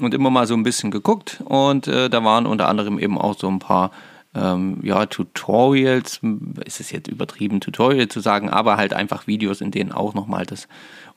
und 0.00 0.14
immer 0.14 0.30
mal 0.30 0.46
so 0.46 0.54
ein 0.54 0.62
bisschen 0.62 0.92
geguckt. 0.92 1.42
Und 1.46 1.88
äh, 1.88 2.08
da 2.08 2.22
waren 2.22 2.46
unter 2.46 2.68
anderem 2.68 3.00
eben 3.00 3.18
auch 3.18 3.36
so 3.36 3.48
ein 3.48 3.58
paar 3.58 3.90
ähm, 4.36 4.78
ja, 4.84 5.06
Tutorials, 5.06 6.20
ist 6.64 6.78
es 6.78 6.92
jetzt 6.92 7.08
übertrieben, 7.08 7.60
Tutorial 7.60 8.06
zu 8.06 8.20
sagen, 8.20 8.50
aber 8.50 8.76
halt 8.76 8.92
einfach 8.92 9.26
Videos, 9.26 9.60
in 9.60 9.72
denen 9.72 9.90
auch 9.90 10.14
nochmal 10.14 10.46
das 10.46 10.68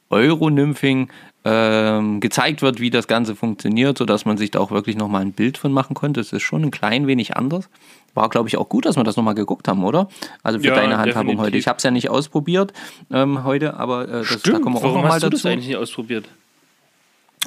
Euronymphing 0.10 1.10
ähm, 1.46 2.20
gezeigt 2.20 2.62
wird, 2.62 2.80
wie 2.80 2.90
das 2.90 3.08
Ganze 3.08 3.36
funktioniert, 3.36 3.98
sodass 3.98 4.26
man 4.26 4.38
sich 4.38 4.52
da 4.52 4.60
auch 4.60 4.72
wirklich 4.72 4.98
nochmal 4.98 5.22
ein 5.22 5.32
Bild 5.32 5.58
von 5.58 5.72
machen 5.72 5.94
konnte. 5.94 6.20
Es 6.20 6.34
ist 6.34 6.44
schon 6.44 6.64
ein 6.64 6.72
klein 6.72 7.08
wenig 7.08 7.38
anders. 7.38 7.70
War, 8.14 8.28
glaube 8.30 8.50
ich, 8.50 8.58
auch 8.58 8.68
gut, 8.68 8.86
dass 8.86 8.98
wir 8.98 9.04
das 9.04 9.16
nochmal 9.16 9.36
geguckt 9.36 9.68
haben, 9.68 9.84
oder? 9.84 10.10
Also 10.44 10.60
für 10.60 10.68
Ja, 10.68 10.76
deine 10.76 10.98
Handhabung 10.98 11.28
definitiv. 11.28 11.40
heute. 11.46 11.58
Ich 11.58 11.68
habe 11.68 11.78
es 11.78 11.84
ja 11.84 11.92
nicht 11.92 12.10
ausprobiert 12.10 12.74
ähm, 13.12 13.44
heute, 13.44 13.76
aber 13.78 14.08
äh, 14.08 14.12
das, 14.28 14.42
da 14.42 14.54
kommen 14.60 14.76
wir 14.76 14.80
auch 14.80 14.84
warum 14.84 14.96
nochmal 14.98 15.12
hast 15.14 15.24
du 15.24 15.30
das 15.30 15.42
dazu. 15.42 15.48
eigentlich 15.54 15.68
nicht 15.68 15.78
ausprobiert? 15.78 16.26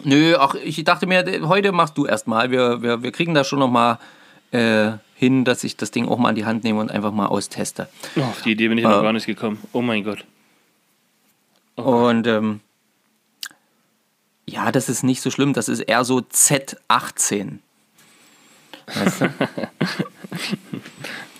Nö, 0.05 0.37
ach, 0.39 0.55
ich 0.55 0.83
dachte 0.85 1.07
mir, 1.07 1.25
heute 1.47 1.73
machst 1.73 1.99
du 1.99 2.07
erstmal. 2.07 2.51
Wir, 2.51 2.81
wir, 2.83 3.03
wir 3.03 3.13
kriegen 3.13 3.35
das 3.35 3.47
schon 3.49 3.59
nochmal 3.59 3.99
äh, 4.53 4.93
hin, 5.17 5.45
dass 5.45 5.65
ich 5.65 5.77
das 5.77 5.91
Ding 5.91 6.09
auch 6.09 6.17
mal 6.19 6.31
in 6.31 6.37
die 6.37 6.45
Hand 6.47 6.65
nehme 6.65 6.81
und 6.81 6.91
einfach 6.91 7.13
mal 7.13 7.27
austeste. 7.27 7.89
Oh, 8.17 8.21
auf 8.21 8.41
die 8.43 8.53
Idee 8.53 8.69
bin 8.69 8.79
ich 8.79 8.85
noch 8.85 9.01
Äh. 9.01 9.03
gar 9.03 9.13
nicht 9.13 9.27
gekommen. 9.27 9.59
Oh 9.73 9.83
mein 9.83 10.03
Gott. 10.03 10.25
Und 11.75 12.27
ähm, 12.27 12.61
ja, 14.47 14.73
das 14.73 14.89
ist 14.89 15.03
nicht 15.03 15.23
so 15.23 15.31
schlimm. 15.31 15.53
Das 15.53 15.69
ist 15.69 15.81
eher 15.81 16.05
so 16.05 16.19
Z18. 16.19 17.59
Weißt 18.87 19.21
du? 19.21 19.29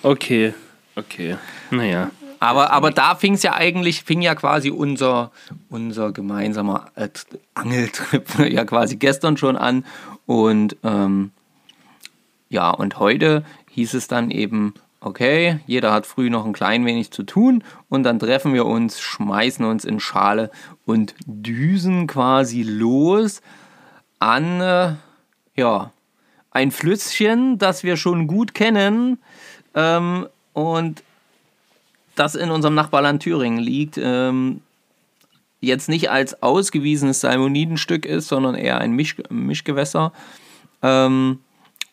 Okay, 0.05 0.53
okay. 0.97 1.37
Naja. 1.71 2.11
Aber, 2.41 2.73
aber 2.73 2.91
da 2.91 3.15
fing 3.15 3.35
es 3.35 3.45
ja 3.45 3.55
eigentlich, 3.55 4.03
fing 4.03 4.21
ja 4.21 4.35
quasi 4.35 4.71
unser, 4.71 5.31
unser 5.71 6.11
gemeinsamer 6.11 6.91
äh, 6.97 7.09
Angeltrip 7.55 8.37
ja 8.51 8.65
quasi 8.65 8.97
gestern 8.97 9.37
schon 9.37 9.57
an. 9.57 9.85
Und 10.27 10.77
ähm, 10.83 11.31
ja, 12.49 12.71
und 12.71 12.99
heute 12.99 13.45
hieß 13.71 13.95
es 13.95 14.09
dann 14.09 14.33
eben, 14.33 14.75
okay, 15.03 15.61
jeder 15.67 15.93
hat 15.93 16.07
früh 16.07 16.31
noch 16.31 16.47
ein 16.47 16.53
klein 16.53 16.87
wenig 16.87 17.11
zu 17.11 17.25
tun 17.25 17.65
und 17.89 18.05
dann 18.05 18.19
treffen 18.19 18.55
wir 18.55 18.67
uns, 18.67 19.01
schmeißen 19.01 19.65
uns 19.65 19.85
in 19.85 20.01
Schale 20.01 20.51
und 20.87 21.15
düsen 21.27 22.07
quasi 22.07 22.63
los 22.63 23.43
an, 24.19 24.61
äh, 24.61 24.95
ja, 25.57 25.91
ein 26.51 26.71
Flüsschen, 26.71 27.59
das 27.59 27.83
wir 27.83 27.97
schon 27.97 28.27
gut 28.27 28.55
kennen 28.55 29.19
ähm, 29.75 30.29
und 30.53 31.03
das 32.15 32.35
in 32.35 32.51
unserem 32.51 32.75
Nachbarland 32.75 33.23
Thüringen 33.23 33.59
liegt, 33.59 33.99
ähm, 33.99 34.61
jetzt 35.61 35.89
nicht 35.89 36.11
als 36.11 36.43
ausgewiesenes 36.43 37.21
Salmonidenstück 37.21 38.05
ist, 38.05 38.29
sondern 38.29 38.55
eher 38.55 38.79
ein 38.79 38.93
Misch 38.93 39.17
Mischgewässer. 39.31 40.13
Ähm, 40.83 41.39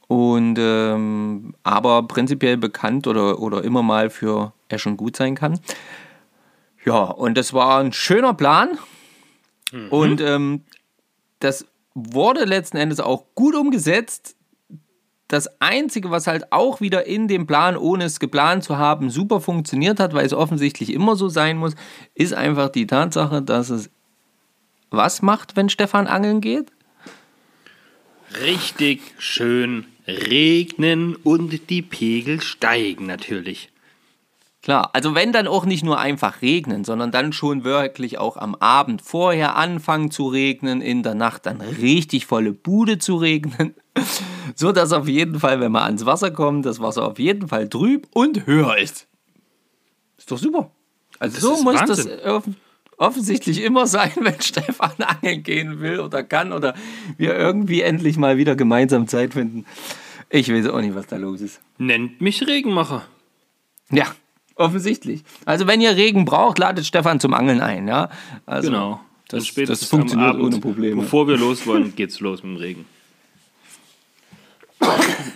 und 0.09 0.57
ähm, 0.57 1.53
aber 1.61 2.01
prinzipiell 2.07 2.57
bekannt 2.57 3.05
oder, 3.05 3.39
oder 3.39 3.63
immer 3.63 3.83
mal 3.83 4.09
für 4.09 4.53
Eschen 4.67 4.97
gut 4.97 5.15
sein 5.15 5.35
kann. 5.35 5.59
Ja, 6.83 7.03
und 7.03 7.37
das 7.37 7.53
war 7.53 7.79
ein 7.79 7.93
schöner 7.93 8.33
Plan. 8.33 8.79
Und 9.91 10.19
ähm, 10.19 10.63
das 11.37 11.67
wurde 11.93 12.45
letzten 12.45 12.77
Endes 12.77 12.99
auch 12.99 13.25
gut 13.35 13.53
umgesetzt. 13.53 14.35
Das 15.27 15.61
Einzige, 15.61 16.09
was 16.09 16.25
halt 16.25 16.51
auch 16.51 16.81
wieder 16.81 17.05
in 17.05 17.27
dem 17.27 17.45
Plan, 17.45 17.77
ohne 17.77 18.05
es 18.05 18.19
geplant 18.19 18.63
zu 18.63 18.79
haben, 18.79 19.11
super 19.11 19.39
funktioniert 19.39 19.99
hat, 19.99 20.15
weil 20.15 20.25
es 20.25 20.33
offensichtlich 20.33 20.91
immer 20.91 21.15
so 21.15 21.29
sein 21.29 21.57
muss, 21.57 21.75
ist 22.15 22.33
einfach 22.33 22.69
die 22.69 22.87
Tatsache, 22.87 23.43
dass 23.43 23.69
es 23.69 23.91
was 24.89 25.21
macht, 25.21 25.55
wenn 25.55 25.69
Stefan 25.69 26.07
angeln 26.07 26.41
geht? 26.41 26.71
Richtig 28.41 29.01
schön 29.19 29.85
regnen 30.09 31.15
und 31.15 31.69
die 31.69 31.81
Pegel 31.81 32.41
steigen 32.41 33.05
natürlich. 33.05 33.69
Klar, 34.61 34.89
also 34.93 35.15
wenn 35.15 35.31
dann 35.31 35.47
auch 35.47 35.63
nicht 35.65 35.85
nur 35.85 35.99
einfach 35.99 36.41
regnen, 36.41 36.83
sondern 36.83 37.11
dann 37.11 37.31
schon 37.31 37.63
wirklich 37.63 38.17
auch 38.17 38.35
am 38.35 38.55
Abend 38.55 39.01
vorher 39.01 39.55
anfangen 39.55 40.11
zu 40.11 40.27
regnen, 40.27 40.81
in 40.81 41.01
der 41.01 41.15
Nacht 41.15 41.45
dann 41.45 41.61
richtig 41.61 42.25
volle 42.25 42.51
Bude 42.51 42.97
zu 42.97 43.15
regnen, 43.15 43.73
so 44.55 44.73
dass 44.73 44.91
auf 44.91 45.07
jeden 45.07 45.39
Fall, 45.39 45.61
wenn 45.61 45.71
man 45.71 45.83
ans 45.83 46.05
Wasser 46.05 46.31
kommt, 46.31 46.65
das 46.65 46.81
Wasser 46.81 47.07
auf 47.07 47.19
jeden 47.19 47.47
Fall 47.47 47.69
trüb 47.69 48.07
und 48.13 48.45
höher 48.45 48.77
ist. 48.77 49.07
Ist 50.17 50.29
doch 50.29 50.37
super. 50.37 50.71
Also 51.19 51.39
so 51.55 51.63
muss 51.63 51.75
Wahnsinn. 51.75 52.07
das 52.21 52.25
offen- 52.25 52.55
offensichtlich 52.97 53.61
immer 53.63 53.87
sein, 53.87 54.11
wenn 54.19 54.41
Stefan 54.41 54.91
angeln 54.99 55.41
gehen 55.43 55.79
will 55.79 56.01
oder 56.01 56.21
kann 56.21 56.51
oder 56.51 56.75
wir 57.17 57.33
irgendwie 57.35 57.81
endlich 57.81 58.17
mal 58.17 58.37
wieder 58.37 58.57
gemeinsam 58.57 59.07
Zeit 59.07 59.33
finden. 59.33 59.65
Ich 60.29 60.51
weiß 60.51 60.67
auch 60.67 60.81
nicht, 60.81 60.95
was 60.95 61.07
da 61.07 61.17
los 61.17 61.41
ist. 61.41 61.59
Nennt 61.77 62.21
mich 62.21 62.45
Regenmacher. 62.45 63.05
Ja, 63.91 64.05
offensichtlich. 64.55 65.23
Also 65.45 65.65
wenn 65.67 65.81
ihr 65.81 65.95
Regen 65.95 66.25
braucht, 66.25 66.59
ladet 66.59 66.85
Stefan 66.85 67.19
zum 67.19 67.33
Angeln 67.33 67.61
ein, 67.61 67.87
ja. 67.87 68.09
Also, 68.45 68.69
Genau. 68.69 69.01
Das, 69.27 69.45
spätestens 69.45 69.81
das 69.81 69.89
funktioniert 69.89 70.29
Abend, 70.29 70.43
ohne 70.43 70.59
Probleme. 70.59 71.01
Bevor 71.01 71.27
wir 71.27 71.37
los 71.37 71.65
wollen, 71.67 71.95
geht's 71.95 72.19
los 72.19 72.41
mit 72.43 72.55
dem 72.55 72.57
Regen. 72.57 72.85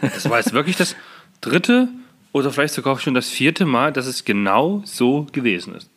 Das 0.01 0.29
war 0.29 0.37
jetzt 0.37 0.53
wirklich 0.53 0.75
das 0.75 0.95
dritte 1.41 1.89
oder 2.31 2.51
vielleicht 2.51 2.73
sogar 2.73 2.93
auch 2.93 2.99
schon 2.99 3.13
das 3.13 3.29
vierte 3.29 3.65
Mal, 3.65 3.91
dass 3.93 4.07
es 4.07 4.25
genau 4.25 4.81
so 4.85 5.27
gewesen 5.31 5.75
ist. 5.75 5.89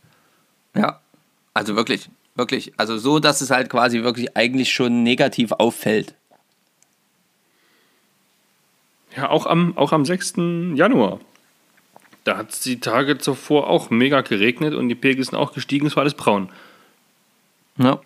Ja, 0.74 1.00
also 1.54 1.74
wirklich, 1.76 2.10
wirklich. 2.34 2.72
Also 2.76 2.98
so, 2.98 3.18
dass 3.18 3.40
es 3.40 3.50
halt 3.50 3.70
quasi 3.70 4.02
wirklich 4.02 4.36
eigentlich 4.36 4.72
schon 4.72 5.02
negativ 5.02 5.52
auffällt. 5.52 6.14
Ja, 9.16 9.30
auch 9.30 9.46
am, 9.46 9.76
auch 9.76 9.92
am 9.92 10.04
6. 10.04 10.34
Januar. 10.74 11.20
Da 12.24 12.36
hat 12.36 12.50
es 12.50 12.60
die 12.60 12.80
Tage 12.80 13.18
zuvor 13.18 13.68
auch 13.68 13.88
mega 13.90 14.20
geregnet 14.20 14.74
und 14.74 14.88
die 14.88 14.94
Pegel 14.94 15.24
sind 15.24 15.36
auch 15.36 15.52
gestiegen, 15.52 15.86
es 15.86 15.96
war 15.96 16.02
alles 16.02 16.14
braun. 16.14 16.50
Ja, 17.78 18.00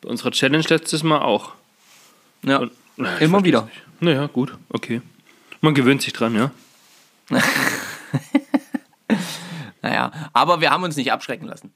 Bei 0.00 0.08
unserer 0.08 0.30
Challenge 0.30 0.64
letztes 0.68 1.02
Mal 1.02 1.20
auch. 1.20 1.52
ja. 2.42 2.58
Und, 2.58 2.72
na, 2.96 3.16
immer 3.18 3.44
wieder. 3.44 3.68
Naja, 4.00 4.26
gut, 4.26 4.56
okay. 4.70 5.02
Man 5.60 5.74
gewöhnt 5.74 6.02
sich 6.02 6.12
dran, 6.12 6.34
ja. 6.34 6.50
Naja, 9.82 10.10
aber 10.32 10.60
wir 10.60 10.70
haben 10.70 10.82
uns 10.82 10.96
nicht 10.96 11.12
abschrecken 11.12 11.46
lassen. 11.46 11.72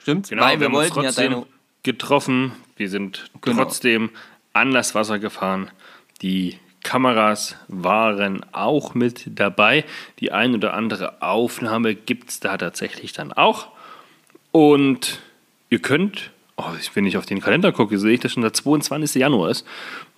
Stimmt? 0.00 0.28
Genau, 0.28 0.42
Weil 0.42 0.60
wir, 0.60 0.66
haben 0.66 0.74
uns 0.74 0.82
wollten 0.94 1.00
ja 1.00 1.10
trotzdem 1.10 1.32
deine. 1.32 1.46
getroffen. 1.82 2.52
Wir 2.76 2.88
sind 2.88 3.30
Genau. 3.40 3.64
trotzdem 3.64 4.10
an 4.52 4.70
das 4.72 4.94
Wasser 4.94 5.18
gefahren. 5.18 5.70
Die 6.22 6.58
Kameras 6.84 7.56
waren 7.66 8.44
auch 8.52 8.94
mit 8.94 9.24
dabei. 9.26 9.84
Die 10.20 10.30
ein 10.30 10.54
oder 10.54 10.74
andere 10.74 11.20
Aufnahme 11.20 11.96
gibt 11.96 12.30
es 12.30 12.38
da 12.38 12.56
tatsächlich 12.56 13.12
dann 13.12 13.32
auch. 13.32 13.68
Und 14.52 15.18
ihr 15.70 15.80
könnt, 15.80 16.30
oh, 16.56 16.70
wenn 16.92 17.06
ich 17.06 17.16
auf 17.16 17.26
den 17.26 17.40
Kalender 17.40 17.72
gucke, 17.72 17.98
sehe 17.98 18.12
ich, 18.12 18.20
dass 18.20 18.32
schon 18.32 18.42
der 18.42 18.52
22. 18.52 19.16
Januar 19.16 19.50
ist. 19.50 19.66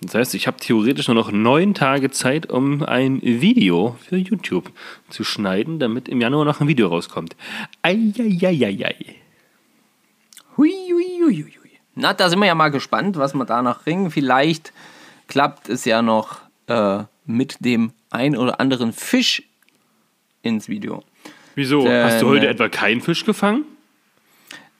Das 0.01 0.13
heißt, 0.13 0.35
ich 0.35 0.45
habe 0.45 0.57
theoretisch 0.57 1.07
nur 1.07 1.15
noch 1.15 1.31
neun 1.31 1.73
Tage 1.73 2.11
Zeit, 2.11 2.51
um 2.51 2.83
ein 2.83 3.19
Video 3.23 3.97
für 4.07 4.17
YouTube 4.17 4.71
zu 5.09 5.23
schneiden, 5.23 5.79
damit 5.79 6.07
im 6.07 6.21
Januar 6.21 6.45
noch 6.45 6.61
ein 6.61 6.67
Video 6.67 6.89
rauskommt. 6.89 7.35
Eieieiei. 7.81 8.95
Hui, 10.57 10.71
hui, 10.91 11.21
hui, 11.23 11.43
hui. 11.43 11.71
Na, 11.95 12.13
da 12.13 12.29
sind 12.29 12.39
wir 12.39 12.45
ja 12.45 12.55
mal 12.55 12.69
gespannt, 12.69 13.17
was 13.17 13.33
wir 13.33 13.45
da 13.45 13.63
noch 13.63 13.87
ringen. 13.87 14.11
Vielleicht 14.11 14.71
klappt 15.27 15.69
es 15.69 15.85
ja 15.85 16.03
noch 16.03 16.46
äh, 16.67 17.03
mit 17.25 17.57
dem 17.59 17.91
ein 18.09 18.37
oder 18.37 18.59
anderen 18.59 18.93
Fisch 18.93 19.43
ins 20.41 20.69
Video. 20.69 21.03
Wieso? 21.55 21.83
Denn, 21.83 22.05
Hast 22.05 22.21
du 22.21 22.27
heute 22.27 22.47
äh, 22.47 22.51
etwa 22.51 22.69
keinen 22.69 23.01
Fisch 23.01 23.25
gefangen? 23.25 23.65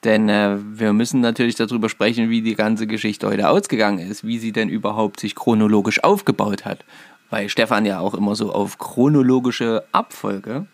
Denn 0.03 0.29
äh, 0.29 0.57
wir 0.59 0.93
müssen 0.93 1.21
natürlich 1.21 1.55
darüber 1.55 1.89
sprechen, 1.89 2.29
wie 2.29 2.41
die 2.41 2.55
ganze 2.55 2.87
Geschichte 2.87 3.27
heute 3.27 3.49
ausgegangen 3.49 3.99
ist, 3.99 4.25
wie 4.25 4.37
sie 4.37 4.51
denn 4.51 4.69
überhaupt 4.69 5.19
sich 5.19 5.35
chronologisch 5.35 6.03
aufgebaut 6.03 6.65
hat. 6.65 6.85
Weil 7.29 7.49
Stefan 7.49 7.85
ja 7.85 7.99
auch 7.99 8.13
immer 8.13 8.35
so 8.35 8.53
auf 8.53 8.77
chronologische 8.77 9.83
Abfolge 9.91 10.67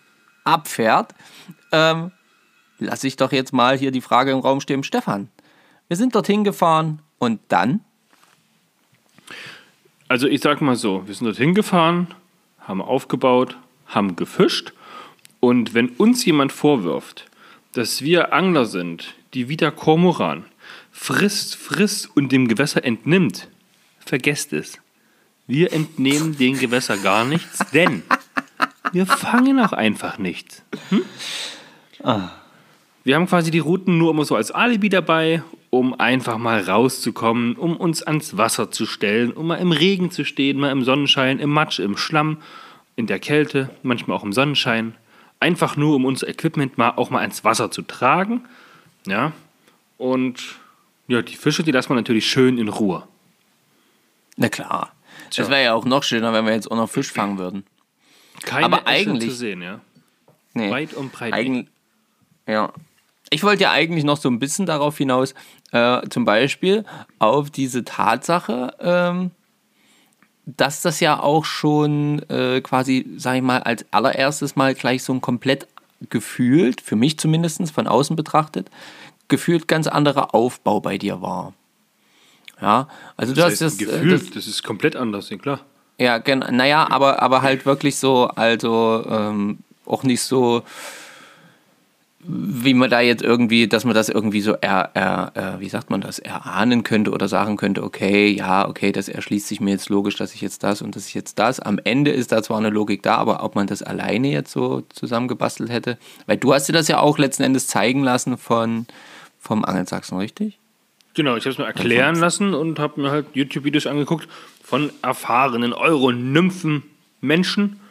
abfährt. 0.44 1.16
Ähm, 1.72 2.12
lass 2.80 3.04
ich 3.04 3.16
doch 3.16 3.32
jetzt 3.32 3.54
mal 3.54 3.78
hier 3.78 3.92
die 3.92 4.02
Frage 4.02 4.32
im 4.32 4.40
Raum 4.40 4.60
stehen, 4.60 4.84
Stefan. 4.84 5.30
Wir 5.88 5.98
sind 5.98 6.16
dorthin 6.16 6.44
gefahren 6.44 7.02
und 7.18 7.40
dann? 7.48 7.80
Also 10.14 10.28
ich 10.28 10.42
sag 10.42 10.62
mal 10.62 10.76
so, 10.76 11.08
wir 11.08 11.16
sind 11.16 11.26
dorthin 11.26 11.56
gefahren, 11.56 12.06
haben 12.60 12.84
aufgebaut, 12.84 13.58
haben 13.88 14.16
gefischt 14.16 14.72
und 15.40 15.74
wenn 15.74 15.90
uns 15.90 16.24
jemand 16.24 16.52
vorwirft, 16.52 17.26
dass 17.72 18.04
wir 18.04 18.32
Angler 18.32 18.68
sind, 18.68 19.16
die 19.34 19.50
wie 19.50 19.58
der 19.58 19.72
Kormoran 19.72 20.46
frisst, 20.92 21.56
frisst 21.56 22.16
und 22.16 22.32
dem 22.32 22.48
Gewässer 22.48 22.86
entnimmt, 22.86 23.48
vergesst 24.06 24.54
es. 24.54 24.78
Wir 25.48 25.74
entnehmen 25.74 26.38
den 26.38 26.60
Gewässer 26.60 26.98
gar 26.98 27.26
nichts, 27.26 27.66
denn 27.74 28.04
wir 28.92 29.08
fangen 29.08 29.60
auch 29.60 29.74
einfach 29.74 30.20
nichts. 30.20 30.62
Hm? 30.90 31.02
Wir 33.04 33.16
haben 33.16 33.26
quasi 33.26 33.50
die 33.50 33.58
Routen 33.58 33.98
nur 33.98 34.12
immer 34.12 34.26
so 34.26 34.36
als 34.36 34.52
Alibi 34.52 34.90
dabei, 34.90 35.42
um 35.74 36.00
einfach 36.00 36.38
mal 36.38 36.60
rauszukommen, 36.62 37.56
um 37.56 37.76
uns 37.76 38.04
ans 38.04 38.38
Wasser 38.38 38.70
zu 38.70 38.86
stellen, 38.86 39.32
um 39.32 39.48
mal 39.48 39.56
im 39.56 39.72
Regen 39.72 40.12
zu 40.12 40.24
stehen, 40.24 40.60
mal 40.60 40.70
im 40.72 40.84
Sonnenschein, 40.84 41.40
im 41.40 41.50
Matsch, 41.50 41.80
im 41.80 41.98
Schlamm, 41.98 42.38
in 42.96 43.08
der 43.08 43.18
Kälte, 43.18 43.72
manchmal 43.82 44.16
auch 44.16 44.24
im 44.24 44.34
Sonnenschein. 44.34 44.94
Einfach 45.40 45.76
nur, 45.76 45.96
um 45.96 46.06
unser 46.06 46.28
Equipment 46.28 46.78
mal 46.78 46.92
auch 46.92 47.10
mal 47.10 47.22
ans 47.22 47.44
Wasser 47.44 47.72
zu 47.72 47.82
tragen. 47.82 48.46
Ja. 49.08 49.32
Und 49.98 50.44
ja, 51.08 51.24
die 51.24 51.36
Fische, 51.36 51.64
die 51.64 51.72
lassen 51.72 51.90
wir 51.90 51.96
natürlich 51.96 52.28
schön 52.30 52.60
in 52.60 52.68
Ruhe. 52.68 53.08
Na 54.38 54.50
klar. 54.50 54.92
Es 55.32 55.50
wäre 55.50 55.64
ja 55.64 55.74
auch 55.74 55.86
noch 55.86 56.04
schöner, 56.04 56.34
wenn 56.34 56.46
wir 56.46 56.54
jetzt 56.54 56.70
auch 56.70 56.76
noch 56.78 56.88
Fisch 56.90 57.12
fangen 57.12 57.40
würden. 57.40 57.66
Keine 58.44 58.66
Aber 58.66 58.78
Esche 58.88 59.10
eigentlich- 59.10 59.30
zu 59.32 59.36
sehen, 59.36 59.64
ja. 59.64 59.80
Nee. 60.54 60.70
Weit 60.70 60.94
und 60.94 61.12
breit. 61.12 61.34
Eigen, 61.34 61.68
ja. 62.46 62.72
Ich 63.34 63.44
wollte 63.44 63.64
ja 63.64 63.72
eigentlich 63.72 64.04
noch 64.04 64.18
so 64.18 64.30
ein 64.30 64.40
bisschen 64.40 64.66
darauf 64.66 64.98
hinaus, 64.98 65.34
äh, 65.72 66.08
zum 66.10 66.26
Beispiel 66.26 66.86
auf 67.20 67.50
diese 67.50 67.84
Tatsache, 67.84 68.76
ähm, 68.80 69.32
dass 70.46 70.82
das 70.82 71.00
ja 71.00 71.20
auch 71.20 71.46
schon 71.46 72.22
äh, 72.30 72.62
quasi, 72.62 73.06
sag 73.18 73.36
ich 73.38 73.42
mal, 73.42 73.64
als 73.64 73.86
allererstes 73.92 74.56
Mal 74.56 74.76
gleich 74.76 75.04
so 75.04 75.14
ein 75.14 75.22
komplett 75.22 75.68
gefühlt, 76.10 76.82
für 76.82 76.96
mich 76.96 77.18
zumindest 77.18 77.72
von 77.72 77.88
außen 77.88 78.16
betrachtet, 78.16 78.70
gefühlt 79.30 79.68
ganz 79.68 79.88
anderer 79.88 80.36
Aufbau 80.36 80.80
bei 80.80 80.98
dir 80.98 81.22
war. 81.22 81.54
Ja, 82.62 82.88
also 83.18 83.34
du 83.34 83.42
das 83.42 83.54
hast 83.54 83.62
heißt, 83.62 83.62
das, 83.62 83.82
äh, 83.82 83.86
Gefühl, 83.86 84.12
das 84.12 84.30
das, 84.32 84.48
ist 84.48 84.64
komplett 84.64 84.96
anders, 84.96 85.30
ja 85.30 85.38
klar. 85.38 85.60
ja, 85.98 86.18
genau. 86.18 86.52
Naja, 86.52 86.88
aber, 86.90 87.22
aber 87.22 87.42
halt 87.42 87.66
wirklich 87.66 87.98
so, 87.98 88.28
also 88.28 89.04
ähm, 89.10 89.60
auch 89.86 90.04
nicht 90.04 90.22
so, 90.22 90.64
wie 92.26 92.74
man 92.74 92.90
da 92.90 93.02
jetzt 93.02 93.22
irgendwie, 93.22 93.68
dass 93.68 93.86
man 93.86 93.94
das 93.94 94.10
irgendwie 94.10 94.42
so 94.42 94.56
er, 94.62 94.92
er, 94.94 95.32
äh, 95.36 95.60
wie 95.60 95.70
sagt 95.70 95.90
man 95.90 96.02
das, 96.02 96.20
erahnen 96.20 96.84
könnte 96.84 97.12
oder 97.12 97.28
sagen 97.28 97.58
könnte, 97.58 97.84
okay, 97.84 98.30
ja, 98.30 98.68
okay, 98.68 98.92
das 98.92 99.10
erschließt 99.10 99.48
sich 99.48 99.60
mir 99.60 99.72
jetzt 99.72 99.90
logisch, 99.90 100.16
dass 100.16 100.34
ich 100.34 100.42
jetzt 100.42 100.64
das 100.64 100.82
und 100.82 100.96
dass 100.96 101.08
ich 101.08 101.14
jetzt 101.14 101.40
das. 101.40 101.60
Am 101.60 101.80
Ende 101.84 102.12
ist 102.12 102.32
da 102.32 102.42
zwar 102.42 102.58
eine 102.58 102.70
Logik 102.70 103.04
da, 103.04 103.16
aber 103.16 103.44
ob 103.44 103.56
man 103.56 103.68
das 103.68 103.84
alleine 103.84 104.30
jetzt 104.30 104.52
so 104.52 104.84
zusammengebastelt 104.90 105.70
hätte, 105.70 105.98
weil 106.26 106.38
du 106.38 106.54
hast 106.54 106.70
dir 106.70 106.74
das 106.74 106.88
ja 106.88 107.00
auch 107.00 107.18
letzten 107.18 107.44
Endes 107.44 107.68
zeigen 107.68 108.04
lassen 108.04 108.38
von 108.38 108.86
vom 109.40 109.66
Angelsachsen, 109.66 110.18
richtig? 110.18 110.60
Genau, 111.16 111.36
ich 111.36 111.44
habe 111.44 111.52
es 111.52 111.58
mir 111.58 111.66
erklären 111.66 112.16
lassen 112.16 112.54
und 112.54 112.80
habe 112.80 113.02
mir 113.02 113.12
halt 113.12 113.26
YouTube-Videos 113.34 113.86
angeguckt 113.86 114.30
von 114.64 114.90
erfahrenen 115.02 115.74
Euro-Nymphen-Menschen, 115.74 117.82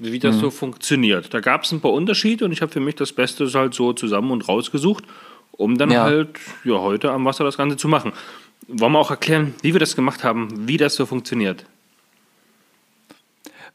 wie 0.00 0.18
das 0.18 0.36
Mhm. 0.36 0.40
so 0.40 0.50
funktioniert. 0.50 1.32
Da 1.32 1.40
gab 1.40 1.62
es 1.64 1.72
ein 1.72 1.80
paar 1.80 1.92
Unterschiede 1.92 2.44
und 2.44 2.52
ich 2.52 2.62
habe 2.62 2.72
für 2.72 2.80
mich 2.80 2.96
das 2.96 3.12
Beste 3.12 3.46
halt 3.54 3.74
so 3.74 3.92
zusammen 3.92 4.30
und 4.32 4.48
rausgesucht, 4.48 5.04
um 5.52 5.76
dann 5.78 5.90
Ja. 5.90 6.02
halt 6.04 6.30
ja, 6.64 6.78
heute 6.80 7.10
am 7.12 7.24
Wasser 7.24 7.44
das 7.44 7.56
Ganze 7.56 7.76
zu 7.76 7.86
machen. 7.86 8.12
Wollen 8.66 8.92
wir 8.92 8.98
auch 8.98 9.10
erklären, 9.10 9.54
wie 9.62 9.72
wir 9.74 9.80
das 9.80 9.94
gemacht 9.96 10.24
haben, 10.24 10.66
wie 10.68 10.76
das 10.76 10.94
so 10.94 11.06
funktioniert? 11.06 11.64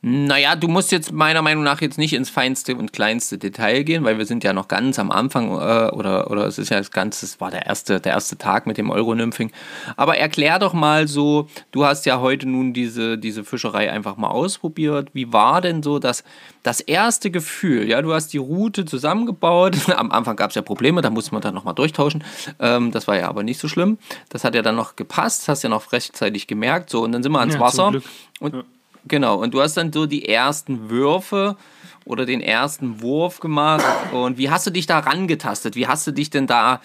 Naja, 0.01 0.55
du 0.55 0.67
musst 0.67 0.91
jetzt 0.91 1.11
meiner 1.11 1.41
Meinung 1.41 1.63
nach 1.63 1.81
jetzt 1.81 1.97
nicht 1.97 2.13
ins 2.13 2.29
feinste 2.29 2.75
und 2.75 2.93
kleinste 2.93 3.37
Detail 3.37 3.83
gehen, 3.83 4.03
weil 4.03 4.17
wir 4.17 4.25
sind 4.25 4.43
ja 4.43 4.53
noch 4.53 4.67
ganz 4.67 4.99
am 4.99 5.11
Anfang 5.11 5.49
äh, 5.49 5.89
oder, 5.91 6.29
oder 6.29 6.45
es 6.45 6.57
ist 6.57 6.69
ja 6.69 6.77
das 6.77 6.91
Ganze, 6.91 7.25
es 7.25 7.41
war 7.41 7.51
der 7.51 7.65
erste, 7.65 7.99
der 7.99 8.13
erste 8.13 8.37
Tag 8.37 8.67
mit 8.67 8.77
dem 8.77 8.91
Euronymphing. 8.91 9.51
Aber 9.95 10.17
erklär 10.17 10.59
doch 10.59 10.73
mal 10.73 11.07
so, 11.07 11.49
du 11.71 11.85
hast 11.85 12.05
ja 12.05 12.19
heute 12.19 12.47
nun 12.47 12.73
diese, 12.73 13.17
diese 13.17 13.43
Fischerei 13.43 13.91
einfach 13.91 14.17
mal 14.17 14.29
ausprobiert. 14.29 15.09
Wie 15.13 15.33
war 15.33 15.61
denn 15.61 15.81
so 15.81 15.99
das, 15.99 16.23
das 16.63 16.81
erste 16.81 17.31
Gefühl? 17.31 17.89
Ja, 17.89 18.01
du 18.01 18.13
hast 18.13 18.33
die 18.33 18.37
Route 18.37 18.85
zusammengebaut. 18.85 19.75
Am 19.95 20.11
Anfang 20.11 20.35
gab 20.35 20.51
es 20.51 20.55
ja 20.55 20.61
Probleme, 20.61 21.01
da 21.01 21.09
musste 21.09 21.33
man 21.33 21.41
dann 21.41 21.55
nochmal 21.55 21.75
durchtauschen. 21.75 22.23
Ähm, 22.59 22.91
das 22.91 23.07
war 23.07 23.17
ja 23.17 23.27
aber 23.27 23.43
nicht 23.43 23.59
so 23.59 23.67
schlimm. 23.67 23.97
Das 24.29 24.43
hat 24.43 24.55
ja 24.55 24.61
dann 24.61 24.75
noch 24.75 24.95
gepasst, 24.95 25.47
hast 25.47 25.63
ja 25.63 25.69
noch 25.69 25.91
rechtzeitig 25.91 26.47
gemerkt. 26.47 26.89
So, 26.89 27.03
und 27.03 27.11
dann 27.11 27.23
sind 27.23 27.31
wir 27.31 27.39
ans 27.39 27.55
Ja, 27.55 27.59
Wasser. 27.59 27.93
Und 28.39 28.65
Genau, 29.07 29.35
und 29.35 29.53
du 29.53 29.61
hast 29.61 29.77
dann 29.77 29.93
so 29.93 30.05
die 30.05 30.27
ersten 30.27 30.89
Würfe 30.89 31.57
oder 32.05 32.25
den 32.25 32.41
ersten 32.41 33.01
Wurf 33.01 33.39
gemacht. 33.39 33.85
Und 34.11 34.37
wie 34.37 34.49
hast 34.49 34.65
du 34.67 34.71
dich 34.71 34.85
da 34.85 34.99
rangetastet? 34.99 35.75
Wie 35.75 35.87
hast 35.87 36.05
du 36.07 36.11
dich 36.11 36.29
denn 36.29 36.47
da, 36.47 36.81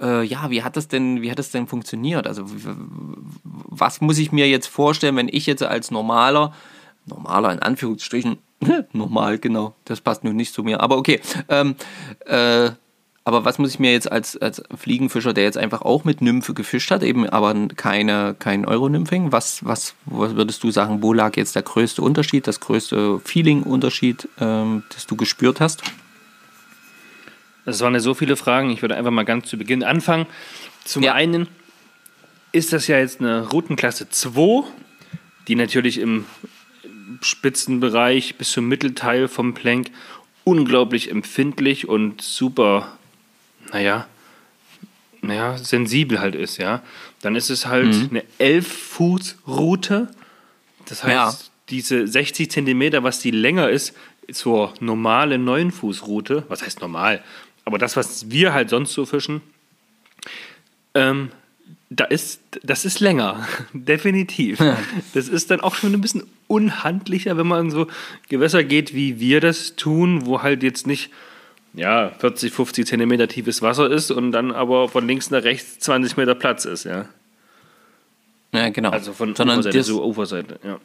äh, 0.00 0.24
ja, 0.24 0.50
wie 0.50 0.62
hat 0.62 0.76
das 0.76 0.88
denn, 0.88 1.22
wie 1.22 1.30
hat 1.30 1.38
das 1.38 1.50
denn 1.50 1.66
funktioniert? 1.66 2.26
Also, 2.26 2.44
was 3.44 4.00
muss 4.00 4.18
ich 4.18 4.32
mir 4.32 4.48
jetzt 4.48 4.66
vorstellen, 4.66 5.16
wenn 5.16 5.28
ich 5.28 5.46
jetzt 5.46 5.62
als 5.62 5.90
normaler, 5.90 6.52
normaler 7.06 7.52
in 7.52 7.60
Anführungsstrichen, 7.60 8.38
normal, 8.92 9.38
genau, 9.38 9.74
das 9.84 10.00
passt 10.00 10.24
nun 10.24 10.36
nicht 10.36 10.54
zu 10.54 10.62
mir, 10.62 10.80
aber 10.80 10.96
okay, 10.96 11.20
ähm, 11.48 11.76
äh, 12.26 12.70
aber 13.24 13.44
was 13.46 13.58
muss 13.58 13.70
ich 13.70 13.78
mir 13.78 13.92
jetzt 13.92 14.12
als, 14.12 14.36
als 14.36 14.62
Fliegenfischer, 14.76 15.32
der 15.32 15.44
jetzt 15.44 15.56
einfach 15.56 15.80
auch 15.80 16.04
mit 16.04 16.20
Nymphe 16.20 16.52
gefischt 16.52 16.90
hat, 16.90 17.02
eben 17.02 17.26
aber 17.28 17.54
keine, 17.74 18.36
kein 18.38 18.66
Euronymphing, 18.66 19.32
was, 19.32 19.64
was, 19.64 19.94
was 20.04 20.36
würdest 20.36 20.62
du 20.62 20.70
sagen, 20.70 21.02
wo 21.02 21.14
lag 21.14 21.36
jetzt 21.36 21.54
der 21.54 21.62
größte 21.62 22.02
Unterschied, 22.02 22.46
das 22.46 22.60
größte 22.60 23.20
Feeling-Unterschied, 23.24 24.28
ähm, 24.38 24.82
das 24.90 25.06
du 25.06 25.16
gespürt 25.16 25.60
hast? 25.60 25.82
Das 27.64 27.80
waren 27.80 27.94
ja 27.94 28.00
so 28.00 28.12
viele 28.12 28.36
Fragen. 28.36 28.68
Ich 28.68 28.82
würde 28.82 28.94
einfach 28.94 29.10
mal 29.10 29.24
ganz 29.24 29.48
zu 29.48 29.56
Beginn 29.56 29.82
anfangen. 29.82 30.26
Zum 30.84 31.02
Ja. 31.02 31.14
einen 31.14 31.48
ist 32.52 32.74
das 32.74 32.86
ja 32.88 32.98
jetzt 32.98 33.20
eine 33.20 33.48
Routenklasse 33.48 34.10
2, 34.10 34.64
die 35.48 35.54
natürlich 35.54 35.98
im 35.98 36.26
Spitzenbereich 37.22 38.36
bis 38.36 38.52
zum 38.52 38.68
Mittelteil 38.68 39.28
vom 39.28 39.54
Plank 39.54 39.88
unglaublich 40.44 41.10
empfindlich 41.10 41.88
und 41.88 42.20
super, 42.20 42.98
naja, 43.74 44.06
naja, 45.20 45.58
sensibel 45.58 46.20
halt 46.20 46.34
ist, 46.34 46.56
ja. 46.58 46.82
Dann 47.22 47.34
ist 47.36 47.50
es 47.50 47.66
halt 47.66 47.86
Mhm. 47.94 48.08
eine 48.10 48.24
11-Fuß-Route. 48.38 50.08
Das 50.86 51.02
heißt, 51.02 51.12
Ja. 51.14 51.34
diese 51.70 52.06
60 52.06 52.50
Zentimeter, 52.50 53.02
was 53.02 53.18
die 53.20 53.30
länger 53.30 53.68
ist, 53.70 53.94
zur 54.32 54.72
normalen 54.80 55.44
9-Fuß-Route, 55.44 56.44
was 56.48 56.62
heißt 56.62 56.80
normal, 56.80 57.22
aber 57.64 57.78
das, 57.78 57.96
was 57.96 58.30
wir 58.30 58.52
halt 58.54 58.70
sonst 58.70 58.92
so 58.92 59.04
fischen, 59.06 59.40
ähm, 60.94 61.30
da 61.90 62.04
ist, 62.04 62.40
das 62.62 62.84
ist 62.84 63.00
länger, 63.00 63.46
definitiv. 63.72 64.58
Das 65.14 65.28
ist 65.28 65.50
dann 65.50 65.60
auch 65.60 65.74
schon 65.74 65.92
ein 65.92 66.00
bisschen 66.00 66.24
unhandlicher, 66.46 67.36
wenn 67.36 67.46
man 67.46 67.66
in 67.66 67.70
so 67.70 67.86
Gewässer 68.28 68.64
geht, 68.64 68.94
wie 68.94 69.20
wir 69.20 69.40
das 69.40 69.76
tun, 69.76 70.26
wo 70.26 70.42
halt 70.42 70.62
jetzt 70.62 70.86
nicht 70.86 71.10
ja, 71.74 72.10
40, 72.18 72.52
50 72.52 72.86
Zentimeter 72.86 73.28
tiefes 73.28 73.62
Wasser 73.62 73.90
ist 73.90 74.10
und 74.10 74.32
dann 74.32 74.52
aber 74.52 74.88
von 74.88 75.06
links 75.06 75.30
nach 75.30 75.42
rechts 75.42 75.78
20 75.80 76.16
Meter 76.16 76.34
Platz 76.34 76.64
ist, 76.64 76.84
ja. 76.84 77.06
Ja, 78.52 78.68
genau. 78.68 78.90
Also 78.90 79.12
von 79.12 79.34
sondern 79.34 79.58
Uferseite 79.58 79.78
das, 79.78 79.86
zu 79.88 80.04
Uferseite, 80.04 80.60
ja. 80.64 80.78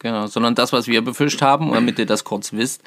Genau, 0.00 0.26
sondern 0.26 0.54
das, 0.54 0.72
was 0.72 0.86
wir 0.86 1.02
befischt 1.02 1.40
haben, 1.40 1.72
damit 1.72 1.98
ihr 1.98 2.04
das 2.04 2.24
kurz 2.24 2.52
wisst, 2.52 2.82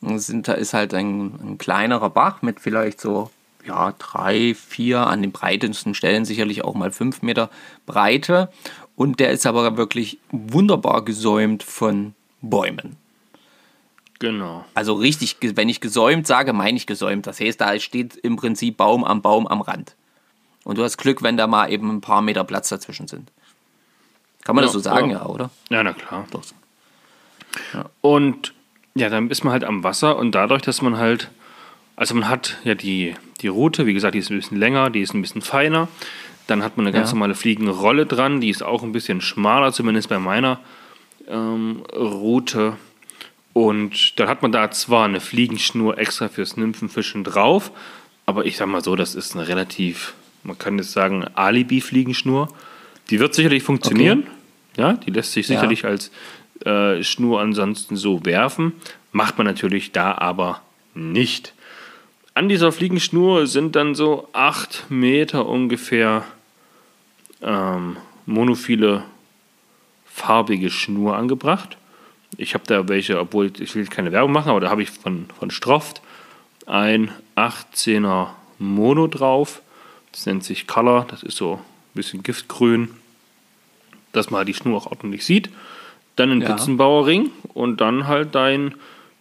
sind, 0.00 0.46
da 0.46 0.52
ist 0.52 0.74
halt 0.74 0.94
ein, 0.94 1.34
ein 1.42 1.58
kleinerer 1.58 2.10
Bach 2.10 2.42
mit 2.42 2.60
vielleicht 2.60 3.00
so 3.00 3.30
ja, 3.64 3.94
drei, 3.98 4.54
vier, 4.54 5.06
an 5.06 5.22
den 5.22 5.32
breitesten 5.32 5.94
Stellen 5.94 6.24
sicherlich 6.24 6.64
auch 6.64 6.74
mal 6.74 6.90
fünf 6.90 7.22
Meter 7.22 7.50
Breite. 7.86 8.50
Und 8.96 9.20
der 9.20 9.30
ist 9.30 9.46
aber 9.46 9.76
wirklich 9.76 10.18
wunderbar 10.30 11.04
gesäumt 11.04 11.62
von 11.62 12.14
Bäumen. 12.40 12.96
Genau. 14.22 14.64
Also 14.74 14.94
richtig, 14.94 15.36
wenn 15.40 15.68
ich 15.68 15.80
gesäumt 15.80 16.28
sage, 16.28 16.52
meine 16.52 16.76
ich 16.76 16.86
gesäumt. 16.86 17.26
Das 17.26 17.40
heißt, 17.40 17.60
da 17.60 17.76
steht 17.80 18.14
im 18.16 18.36
Prinzip 18.36 18.76
Baum 18.76 19.02
am 19.04 19.20
Baum 19.20 19.48
am 19.48 19.60
Rand. 19.60 19.96
Und 20.62 20.78
du 20.78 20.84
hast 20.84 20.96
Glück, 20.96 21.22
wenn 21.24 21.36
da 21.36 21.48
mal 21.48 21.72
eben 21.72 21.90
ein 21.90 22.00
paar 22.00 22.22
Meter 22.22 22.44
Platz 22.44 22.68
dazwischen 22.68 23.08
sind. 23.08 23.32
Kann 24.44 24.54
man 24.54 24.62
Ja, 24.62 24.66
das 24.66 24.74
so 24.74 24.78
sagen, 24.78 25.10
ja. 25.10 25.18
ja, 25.18 25.26
oder? 25.26 25.50
Ja, 25.70 25.82
na 25.82 25.92
klar. 25.92 26.24
Doch. 26.30 26.42
Und 28.00 28.52
ja, 28.94 29.08
dann 29.08 29.28
ist 29.30 29.42
man 29.44 29.52
halt 29.52 29.64
am 29.64 29.82
Wasser 29.82 30.16
und 30.16 30.34
dadurch, 30.34 30.62
dass 30.62 30.82
man 30.82 30.98
halt, 30.98 31.30
also 31.96 32.14
man 32.14 32.28
hat 32.28 32.58
ja 32.64 32.74
die, 32.74 33.14
die 33.40 33.48
Route, 33.48 33.86
wie 33.86 33.94
gesagt, 33.94 34.14
die 34.14 34.18
ist 34.20 34.30
ein 34.30 34.36
bisschen 34.38 34.58
länger, 34.58 34.90
die 34.90 35.00
ist 35.00 35.14
ein 35.14 35.22
bisschen 35.22 35.42
feiner. 35.42 35.88
Dann 36.46 36.62
hat 36.62 36.76
man 36.76 36.86
eine 36.86 36.92
ganz 36.94 37.10
Ja. 37.10 37.14
normale 37.14 37.34
fliegende 37.34 37.72
Rolle 37.72 38.06
dran, 38.06 38.40
die 38.40 38.50
ist 38.50 38.62
auch 38.62 38.82
ein 38.82 38.92
bisschen 38.92 39.20
schmaler, 39.20 39.72
zumindest 39.72 40.08
bei 40.08 40.18
meiner 40.18 40.60
ähm, 41.28 41.82
Route. 41.92 42.76
Und 43.52 44.18
dann 44.18 44.28
hat 44.28 44.42
man 44.42 44.52
da 44.52 44.70
zwar 44.70 45.04
eine 45.04 45.20
Fliegenschnur 45.20 45.98
extra 45.98 46.28
fürs 46.28 46.56
Nymphenfischen 46.56 47.22
drauf, 47.24 47.70
aber 48.24 48.46
ich 48.46 48.56
sag 48.56 48.68
mal 48.68 48.82
so, 48.82 48.96
das 48.96 49.14
ist 49.14 49.34
eine 49.36 49.46
relativ, 49.48 50.14
man 50.42 50.58
kann 50.58 50.78
jetzt 50.78 50.92
sagen, 50.92 51.24
Alibi-Fliegenschnur. 51.34 52.48
Die 53.10 53.18
wird 53.20 53.34
sicherlich 53.34 53.62
funktionieren. 53.62 54.26
Ja, 54.76 54.94
die 54.94 55.10
lässt 55.10 55.32
sich 55.32 55.48
Ja. 55.48 55.56
sicherlich 55.56 55.84
als 55.84 56.10
äh, 56.64 57.02
Schnur 57.02 57.40
ansonsten 57.40 57.96
so 57.96 58.24
werfen. 58.24 58.72
Macht 59.10 59.36
man 59.36 59.46
natürlich 59.46 59.92
da 59.92 60.16
aber 60.16 60.62
nicht. 60.94 61.52
An 62.34 62.48
dieser 62.48 62.72
Fliegenschnur 62.72 63.46
sind 63.46 63.76
dann 63.76 63.94
so 63.94 64.28
8 64.32 64.86
Meter 64.88 65.46
ungefähr 65.46 66.24
ähm, 67.42 67.98
monophile 68.24 69.04
farbige 70.06 70.70
Schnur 70.70 71.16
angebracht. 71.16 71.76
Ich 72.36 72.54
habe 72.54 72.64
da 72.66 72.88
welche, 72.88 73.20
obwohl 73.20 73.52
ich 73.60 73.74
will 73.74 73.86
keine 73.86 74.12
Werbung 74.12 74.32
machen, 74.32 74.50
aber 74.50 74.60
da 74.60 74.70
habe 74.70 74.82
ich 74.82 74.90
von, 74.90 75.26
von 75.38 75.50
Stroft 75.50 76.00
ein 76.66 77.10
18er 77.36 78.28
Mono 78.58 79.06
drauf. 79.06 79.60
Das 80.12 80.26
nennt 80.26 80.44
sich 80.44 80.66
Color, 80.66 81.06
das 81.10 81.22
ist 81.22 81.36
so 81.36 81.54
ein 81.54 81.60
bisschen 81.94 82.22
giftgrün, 82.22 82.90
dass 84.12 84.30
man 84.30 84.38
halt 84.38 84.48
die 84.48 84.54
Schnur 84.54 84.76
auch 84.78 84.86
ordentlich 84.86 85.24
sieht. 85.24 85.50
Dann 86.16 86.30
ein 86.30 86.40
Ja. 86.42 86.48
Pützenbauerring 86.50 87.30
und 87.54 87.80
dann 87.80 88.06
halt 88.06 88.34
dein 88.34 88.74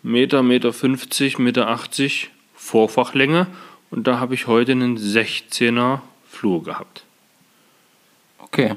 Meter, 0.03 0.43
Meter 0.43 0.73
50, 0.73 1.37
Meter 1.39 1.67
80 1.69 2.29
Vorfachlänge. 2.55 3.47
Und 3.89 4.07
da 4.07 4.19
habe 4.19 4.33
ich 4.35 4.47
heute 4.47 4.71
einen 4.73 4.97
16er 4.97 5.99
Flur 6.29 6.63
gehabt. 6.63 7.03
Okay. 8.39 8.75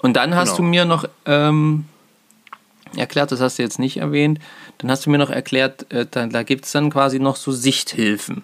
Und 0.00 0.14
dann 0.16 0.34
hast 0.34 0.56
Genau. 0.56 0.56
du 0.58 0.62
mir 0.64 0.84
noch 0.84 1.04
ähm, 1.26 1.84
erklärt, 2.96 3.32
das 3.32 3.40
hast 3.40 3.58
du 3.58 3.62
jetzt 3.62 3.78
nicht 3.78 3.98
erwähnt, 3.98 4.38
dann 4.78 4.90
hast 4.90 5.06
du 5.06 5.10
mir 5.10 5.18
noch 5.18 5.30
erklärt, 5.30 5.90
äh, 5.92 6.06
da, 6.10 6.26
da 6.26 6.42
gibt 6.42 6.64
es 6.64 6.72
dann 6.72 6.90
quasi 6.90 7.18
noch 7.18 7.36
so 7.36 7.52
Sichthilfen. 7.52 8.42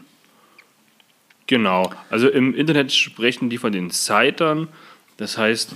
Genau. 1.47 1.91
Also 2.11 2.29
im 2.29 2.55
Internet 2.55 2.93
sprechen 2.93 3.51
die 3.51 3.59
von 3.59 3.73
den 3.73 3.91
Sightern. 3.91 4.69
Das 5.17 5.39
heißt, 5.39 5.75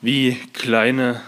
wie 0.00 0.36
kleine 0.52 1.20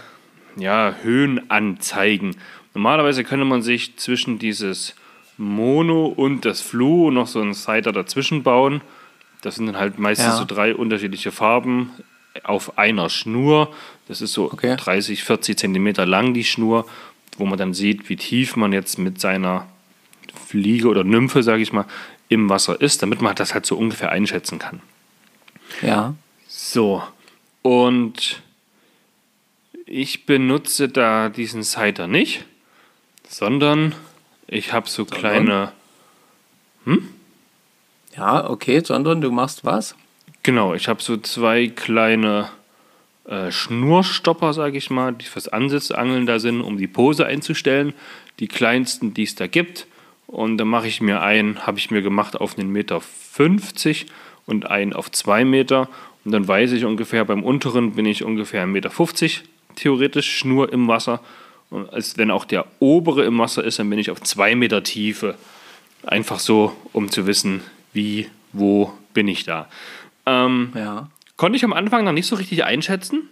ja, 0.55 0.95
Höhenanzeigen. 1.01 2.35
Normalerweise 2.73 3.23
könnte 3.23 3.45
man 3.45 3.61
sich 3.61 3.97
zwischen 3.97 4.39
dieses 4.39 4.95
Mono 5.37 6.07
und 6.07 6.45
das 6.45 6.61
Flu 6.61 7.11
noch 7.11 7.27
so 7.27 7.41
einen 7.41 7.53
Sighter 7.53 7.91
dazwischen 7.91 8.43
bauen. 8.43 8.81
Das 9.41 9.55
sind 9.55 9.67
dann 9.67 9.77
halt 9.77 9.99
meistens 9.99 10.27
Ja. 10.27 10.37
so 10.37 10.45
drei 10.45 10.73
unterschiedliche 10.73 11.31
Farben 11.31 11.91
auf 12.43 12.77
einer 12.77 13.09
Schnur. 13.09 13.73
Das 14.07 14.21
ist 14.21 14.33
so 14.33 14.51
Okay. 14.51 14.75
30, 14.77 15.23
40 15.23 15.57
Zentimeter 15.57 16.05
lang, 16.05 16.33
die 16.33 16.43
Schnur, 16.43 16.85
wo 17.37 17.45
man 17.45 17.57
dann 17.57 17.73
sieht, 17.73 18.09
wie 18.09 18.15
tief 18.15 18.55
man 18.55 18.73
jetzt 18.73 18.97
mit 18.97 19.19
seiner 19.19 19.67
Fliege 20.47 20.87
oder 20.87 21.03
Nymphe, 21.03 21.43
sage 21.43 21.61
ich 21.61 21.73
mal, 21.73 21.85
im 22.29 22.49
Wasser 22.49 22.79
ist, 22.81 23.01
damit 23.01 23.21
man 23.21 23.35
das 23.35 23.53
halt 23.53 23.65
so 23.65 23.77
ungefähr 23.77 24.11
einschätzen 24.11 24.59
kann. 24.59 24.81
Ja. 25.81 26.15
So, 26.47 27.03
und 27.61 28.41
ich 29.85 30.25
benutze 30.25 30.89
da 30.89 31.29
diesen 31.29 31.63
Cider 31.63 32.07
nicht, 32.07 32.45
sondern 33.29 33.93
ich 34.47 34.73
habe 34.73 34.89
so 34.89 35.05
kleine, 35.05 35.71
Ja, 38.15 38.49
okay, 38.49 38.81
sondern 38.83 39.21
du 39.21 39.31
machst 39.31 39.65
was? 39.65 39.95
genau, 40.43 40.73
ich 40.73 40.87
habe 40.87 41.01
so 41.03 41.17
zwei 41.17 41.67
kleine 41.67 42.49
äh, 43.27 43.51
Schnurstopper, 43.51 44.53
sage 44.53 44.77
ich 44.77 44.89
mal, 44.89 45.13
die 45.13 45.25
fürs 45.25 45.49
Ansitzangeln 45.49 46.25
da 46.25 46.39
sind, 46.39 46.61
um 46.61 46.77
die 46.77 46.87
Pose 46.87 47.25
einzustellen. 47.25 47.93
Die 48.39 48.47
kleinsten, 48.47 49.13
die 49.13 49.23
es 49.23 49.35
da 49.35 49.47
gibt. 49.47 49.87
Und 50.27 50.57
dann 50.57 50.67
mache 50.67 50.87
ich 50.87 51.01
mir 51.01 51.21
einen, 51.21 51.65
habe 51.65 51.77
ich 51.77 51.91
mir 51.91 52.01
gemacht 52.01 52.39
auf 52.39 52.57
einen 52.57 52.71
Meter 52.71 53.01
50 53.01 54.05
und 54.45 54.69
einen 54.69 54.93
auf 54.93 55.11
zwei 55.11 55.45
Meter. 55.45 55.89
Und 56.23 56.31
dann 56.31 56.47
weiß 56.47 56.71
ich 56.73 56.85
ungefähr, 56.85 57.25
beim 57.25 57.43
unteren 57.43 57.93
bin 57.93 58.05
ich 58.05 58.23
ungefähr 58.23 58.63
1,50 58.63 58.67
Meter 58.67 58.89
50, 58.89 59.43
theoretisch 59.75 60.37
Schnur 60.37 60.71
im 60.71 60.87
Wasser. 60.87 61.21
Und 61.69 61.91
als 61.91 62.17
wenn 62.17 62.31
auch 62.31 62.45
der 62.45 62.65
obere 62.79 63.25
im 63.25 63.37
Wasser 63.39 63.63
ist, 63.63 63.79
dann 63.79 63.89
bin 63.89 63.99
ich 63.99 64.11
auf 64.11 64.21
zwei 64.21 64.55
Meter 64.55 64.83
Tiefe. 64.83 65.35
Einfach 66.05 66.39
so, 66.39 66.75
um 66.93 67.09
zu 67.09 67.27
wissen, 67.27 67.61
wie, 67.93 68.29
wo 68.53 68.93
bin 69.13 69.27
ich 69.27 69.43
da. 69.43 69.67
Ähm, 70.25 70.71
Ja. 70.75 71.09
Konnte 71.37 71.55
ich 71.55 71.63
am 71.63 71.73
Anfang 71.73 72.03
noch 72.03 72.11
nicht 72.11 72.27
so 72.27 72.35
richtig 72.35 72.65
einschätzen, 72.65 73.29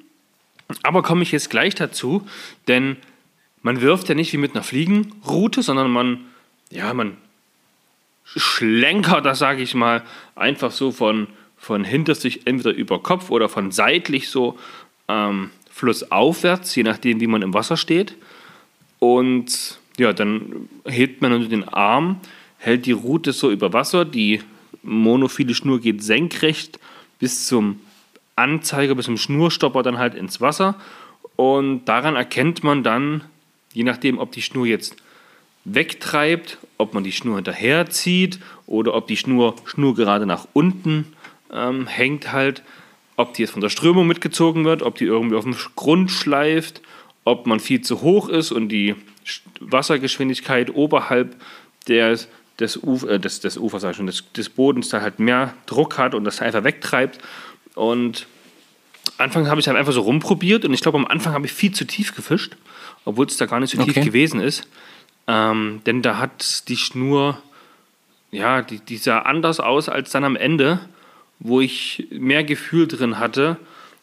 aber 0.83 1.01
komme 1.01 1.23
ich 1.23 1.31
jetzt 1.31 1.49
gleich 1.49 1.75
dazu, 1.75 2.27
denn 2.67 2.97
man 3.61 3.81
wirft 3.81 4.09
ja 4.09 4.15
nicht 4.15 4.31
wie 4.31 4.37
mit 4.37 4.53
einer 4.53 4.63
Fliegenroute, 4.63 5.63
sondern 5.63 5.89
man, 5.89 6.19
ja, 6.69 6.93
man 6.93 7.17
schlenkert 8.23 9.25
das, 9.25 9.39
sage 9.39 9.63
ich 9.63 9.73
mal, 9.73 10.03
einfach 10.35 10.71
so 10.71 10.91
von, 10.91 11.27
von 11.57 11.85
sich 12.13 12.45
entweder 12.45 12.75
über 12.75 13.01
Kopf 13.01 13.31
oder 13.31 13.49
von 13.49 13.71
seitlich 13.71 14.29
so 14.29 14.57
ähm, 15.07 15.49
flussaufwärts, 15.71 16.75
je 16.75 16.83
nachdem, 16.83 17.19
wie 17.19 17.27
man 17.27 17.41
im 17.41 17.53
Wasser 17.53 17.75
steht. 17.75 18.15
Und 18.99 19.79
ja, 19.97 20.13
dann 20.13 20.69
hebt 20.85 21.21
man 21.21 21.33
unter 21.33 21.49
den 21.49 21.67
Arm, 21.67 22.19
hält 22.59 22.85
die 22.85 22.91
Rute 22.91 23.33
so 23.33 23.51
über 23.51 23.73
Wasser, 23.73 24.05
die 24.05 24.41
monophile 24.83 25.55
Schnur 25.55 25.79
geht 25.79 26.03
senkrecht 26.03 26.79
bis 27.19 27.47
zum 27.47 27.79
Anzeiger, 28.35 28.95
bis 28.95 29.05
zum 29.05 29.17
Schnurstopper 29.17 29.83
dann 29.83 29.97
halt 29.97 30.15
ins 30.15 30.41
Wasser. 30.41 30.75
Und 31.35 31.85
daran 31.85 32.15
erkennt 32.15 32.63
man 32.63 32.83
dann, 32.83 33.23
je 33.73 33.83
nachdem, 33.83 34.19
ob 34.19 34.31
die 34.31 34.41
Schnur 34.41 34.65
jetzt 34.65 34.95
wegtreibt, 35.65 36.57
ob 36.77 36.93
man 36.93 37.03
die 37.03 37.11
Schnur 37.11 37.35
hinterherzieht 37.35 38.39
oder 38.67 38.93
ob 38.93 39.07
die 39.07 39.17
Schnur, 39.17 39.55
Schnur 39.65 39.95
gerade 39.95 40.25
nach 40.25 40.47
unten 40.53 41.13
ähm, 41.51 41.87
hängt 41.87 42.31
halt, 42.31 42.61
ob 43.15 43.33
die 43.33 43.43
jetzt 43.43 43.51
von 43.51 43.61
der 43.61 43.69
Strömung 43.69 44.07
mitgezogen 44.07 44.65
wird, 44.65 44.81
ob 44.83 44.95
die 44.95 45.05
irgendwie 45.05 45.35
auf 45.35 45.43
dem 45.43 45.55
Grund 45.75 46.11
schleift, 46.11 46.81
ob 47.23 47.47
man 47.47 47.59
viel 47.59 47.81
zu 47.81 48.01
hoch 48.01 48.29
ist 48.29 48.51
und 48.51 48.69
die 48.69 48.95
Sch- 49.25 49.41
Wassergeschwindigkeit 49.59 50.73
oberhalb 50.73 51.35
des 51.87 52.27
des, 52.59 52.81
Uf 52.81 53.03
äh, 53.03 53.19
des, 53.19 53.41
des 53.41 53.57
Ufers, 53.57 53.95
schon, 53.95 54.05
des, 54.05 54.31
des 54.33 54.49
Bodens 54.49 54.89
da 54.89 55.01
halt 55.01 55.19
mehr 55.19 55.53
Druck 55.65 55.97
hat 55.97 56.13
und 56.13 56.23
das 56.23 56.41
einfach 56.41 56.63
wegtreibt. 56.63 57.19
Und 57.75 58.27
Anfang 59.17 59.47
habe 59.47 59.59
ich 59.59 59.67
halt 59.67 59.77
einfach 59.77 59.93
so 59.93 60.01
rumprobiert 60.01 60.65
und 60.65 60.73
ich 60.73 60.81
glaube, 60.81 60.97
am 60.97 61.05
Anfang 61.05 61.33
habe 61.33 61.45
ich 61.45 61.53
viel 61.53 61.71
zu 61.71 61.85
tief 61.85 62.15
gefischt, 62.15 62.55
obwohl 63.05 63.25
es 63.27 63.37
da 63.37 63.45
gar 63.45 63.59
nicht 63.59 63.71
so 63.71 63.77
tief 63.83 63.95
Okay. 63.97 64.05
gewesen 64.05 64.39
ist. 64.41 64.67
Ähm, 65.27 65.81
denn 65.85 66.01
da 66.01 66.17
hat 66.17 66.67
die 66.69 66.77
Schnur, 66.77 67.41
ja, 68.31 68.61
die, 68.61 68.79
die 68.79 68.97
sah 68.97 69.19
anders 69.19 69.59
aus 69.59 69.89
als 69.89 70.11
dann 70.11 70.23
am 70.23 70.35
Ende, 70.35 70.79
wo 71.39 71.61
ich 71.61 72.07
mehr 72.11 72.43
Gefühl 72.43 72.87
drin 72.87 73.19
hatte, 73.19 73.57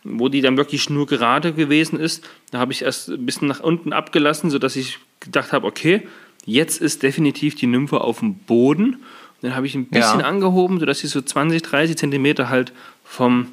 wo 0.04 0.28
die 0.28 0.40
dann 0.40 0.56
wirklich 0.56 0.90
nur 0.90 1.06
gerade 1.06 1.52
gewesen 1.52 1.98
ist. 1.98 2.24
Da 2.50 2.58
habe 2.58 2.72
ich 2.72 2.82
erst 2.82 3.08
ein 3.08 3.24
bisschen 3.24 3.48
nach 3.48 3.60
unten 3.60 3.92
abgelassen, 3.92 4.50
sodass 4.50 4.76
ich 4.76 4.98
gedacht 5.20 5.52
habe, 5.52 5.66
okay, 5.66 6.06
jetzt 6.44 6.80
ist 6.80 7.02
definitiv 7.02 7.54
die 7.54 7.66
Nymphe 7.68 8.00
auf 8.00 8.18
dem 8.18 8.34
Boden. 8.34 9.02
Dann 9.42 9.54
habe 9.54 9.66
ich 9.66 9.74
ein 9.76 9.86
bisschen 9.86 10.20
Ja. 10.20 10.26
angehoben, 10.26 10.80
sodass 10.80 10.98
sie 11.00 11.06
so 11.06 11.20
20, 11.22 11.62
30 11.62 11.96
Zentimeter 11.96 12.48
halt 12.48 12.72
vom, 13.04 13.46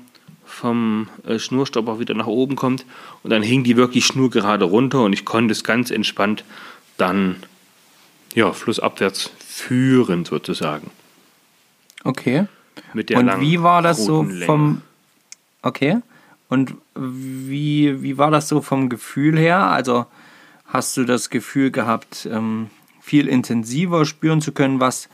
vom 0.50 1.08
äh, 1.26 1.40
Schnurstopper 1.40 2.00
wieder 2.00 2.14
nach 2.14 2.28
oben 2.28 2.56
kommt. 2.56 2.86
Und 3.24 3.30
dann 3.30 3.44
hing 3.44 3.64
die 3.64 3.78
wirklich 3.78 4.06
schnurgerade 4.06 4.66
runter 4.66 5.04
und 5.04 5.14
ich 5.14 5.26
konnte 5.26 5.52
es 5.52 5.64
ganz 5.64 5.92
entspannt 5.92 6.44
dann 6.98 7.38
ja, 8.36 8.52
flussabwärts 8.52 9.32
führen 9.40 10.26
sozusagen. 10.26 10.92
Okay. 12.04 12.46
Mit 12.94 13.10
der 13.10 13.20
Und 13.20 13.42
wie 13.42 13.62
war 13.62 13.82
das 13.82 14.06
so 14.06 14.26
vom. 14.46 14.82
Okay. 15.62 15.98
Und 16.48 16.74
wie, 16.96 18.02
wie 18.02 18.18
war 18.18 18.32
das 18.32 18.48
so 18.48 18.62
vom 18.62 18.90
Gefühl 18.90 19.38
her? 19.38 19.60
Also 19.68 20.06
hast 20.66 20.98
du 20.98 21.04
das 21.04 21.30
Gefühl 21.30 21.72
gehabt, 21.72 22.28
ähm, 22.32 22.70
viel 23.02 23.28
intensiver 23.28 24.06
spüren 24.06 24.42
zu 24.42 24.52
können, 24.52 24.80
was 24.80 25.10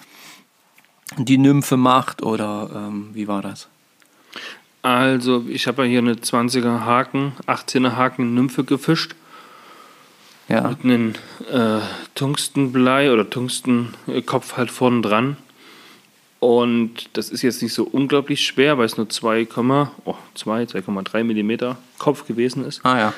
die 1.18 1.38
Nymphe 1.38 1.78
macht? 1.78 2.24
Oder 2.24 2.70
ähm, 2.74 3.10
wie 3.14 3.28
war 3.28 3.42
das? 3.42 3.68
Also, 4.86 5.44
ich 5.50 5.66
habe 5.66 5.82
ja 5.82 5.90
hier 5.90 5.98
eine 5.98 6.14
20er 6.14 6.82
Haken, 6.82 7.32
18er 7.48 7.96
Haken 7.96 8.36
Nymphe 8.36 8.64
gefischt. 8.64 9.16
Ja. 10.48 10.68
Mit 10.68 10.84
einem 10.84 11.14
äh, 11.52 11.80
Tungstenblei 12.14 13.12
oder 13.12 13.28
Tungstenkopf 13.28 14.58
halt 14.58 14.70
vorn 14.70 15.02
dran. 15.02 15.38
Und 16.40 17.10
das 17.14 17.32
ist 17.32 17.42
jetzt 17.42 17.64
nicht 17.64 17.74
so 17.74 17.84
unglaublich 17.84 18.46
schwer, 18.46 18.78
weil 18.78 18.86
es 18.86 18.96
nur 18.96 19.10
2, 19.10 19.48
oh, 20.06 20.14
2, 20.36 20.66
2,3 20.66 21.24
Millimeter 21.24 21.78
Kopf 21.98 22.28
gewesen 22.28 22.64
ist. 22.64 22.86
Ah 22.86 23.00
ja. 23.00 23.14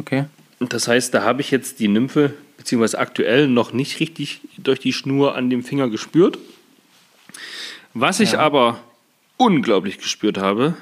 Okay. 0.00 0.24
Das 0.58 0.88
heißt, 0.88 1.14
da 1.14 1.22
habe 1.22 1.40
ich 1.40 1.52
jetzt 1.52 1.78
die 1.78 1.86
Nymphe, 1.86 2.34
beziehungsweise 2.56 2.98
aktuell 2.98 3.46
noch 3.46 3.72
nicht 3.72 4.00
richtig 4.00 4.40
durch 4.58 4.80
die 4.80 4.92
Schnur 4.92 5.36
an 5.36 5.50
dem 5.50 5.62
Finger 5.62 5.88
gespürt. 5.88 6.36
Was 7.94 8.18
ich 8.18 8.40
aber 8.40 8.80
unglaublich 9.36 9.98
gespürt 9.98 10.38
habe, 10.38 10.74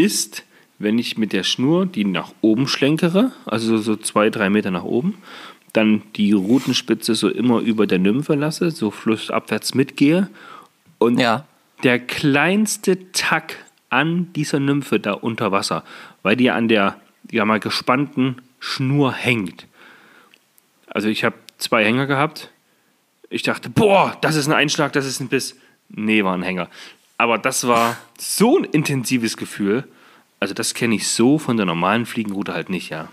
ist, 0.00 0.44
wenn 0.78 0.98
ich 0.98 1.18
mit 1.18 1.32
der 1.32 1.42
Schnur 1.42 1.86
die 1.86 2.04
nach 2.04 2.32
oben 2.40 2.66
schlenkere, 2.68 3.32
also 3.44 3.76
so 3.78 3.96
zwei, 3.96 4.30
drei 4.30 4.48
Meter 4.50 4.70
nach 4.70 4.84
oben, 4.84 5.18
dann 5.72 6.02
die 6.16 6.32
Rutenspitze 6.32 7.14
so 7.14 7.28
immer 7.28 7.60
über 7.60 7.86
der 7.86 7.98
Nymphe 7.98 8.34
lasse, 8.34 8.70
so 8.70 8.90
flussabwärts 8.90 9.74
mitgehe 9.74 10.28
und 10.98 11.18
Ja. 11.20 11.44
der 11.82 11.98
kleinste 11.98 13.12
Tack 13.12 13.56
an 13.88 14.32
dieser 14.34 14.58
Nymphe 14.60 14.98
da 15.00 15.12
unter 15.12 15.52
Wasser, 15.52 15.84
weil 16.22 16.36
die 16.36 16.50
an 16.50 16.68
der 16.68 17.00
ja 17.30 17.44
mal 17.44 17.60
gespannten 17.60 18.36
Schnur 18.58 19.12
hängt. 19.12 19.66
Also 20.86 21.08
ich 21.08 21.24
habe 21.24 21.36
zwei 21.58 21.84
Hänger 21.84 22.06
gehabt. 22.06 22.50
Ich 23.28 23.42
dachte, 23.42 23.70
boah, 23.70 24.16
das 24.22 24.34
ist 24.34 24.48
ein 24.48 24.52
Einschlag, 24.52 24.92
das 24.92 25.06
ist 25.06 25.20
ein 25.20 25.28
Biss. 25.28 25.56
Nee, 25.88 26.24
war 26.24 26.34
ein 26.34 26.42
Hänger. 26.42 26.68
Aber 27.20 27.36
das 27.36 27.66
war 27.66 27.98
so 28.18 28.56
ein 28.56 28.64
intensives 28.64 29.36
Gefühl. 29.36 29.84
Also 30.40 30.54
das 30.54 30.72
kenne 30.72 30.94
ich 30.94 31.06
so 31.08 31.38
von 31.38 31.58
der 31.58 31.66
normalen 31.66 32.06
Fliegenroute 32.06 32.54
halt 32.54 32.70
nicht, 32.70 32.88
ja. 32.88 33.08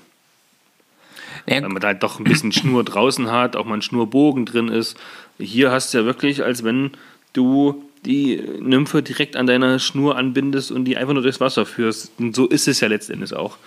Ja, 1.45 1.61
Weil 1.61 1.67
man 1.67 1.81
da 1.81 1.89
halt 1.89 2.03
doch 2.03 2.17
ein 2.17 2.23
bisschen 2.23 2.53
Schnur 2.53 2.85
draußen 2.85 3.29
hat, 3.29 3.57
auch 3.57 3.65
mal 3.65 3.73
ein 3.73 3.81
Schnurbogen 3.81 4.45
drin 4.45 4.69
ist. 4.69 4.95
Hier 5.37 5.71
hast 5.71 5.93
du 5.93 5.97
ja 5.97 6.05
wirklich, 6.05 6.41
als 6.41 6.63
wenn 6.63 6.91
du 7.33 7.83
die 8.05 8.41
Nymphe 8.61 9.03
direkt 9.03 9.35
an 9.35 9.45
deiner 9.45 9.77
Schnur 9.77 10.15
anbindest 10.15 10.71
und 10.71 10.85
die 10.85 10.95
einfach 10.95 11.13
nur 11.13 11.23
durchs 11.23 11.41
Wasser 11.41 11.65
führst. 11.65 12.13
Und 12.17 12.33
so 12.33 12.47
ist 12.47 12.69
es 12.69 12.79
ja 12.79 12.87
letztendlich 12.87 13.33
auch. 13.33 13.57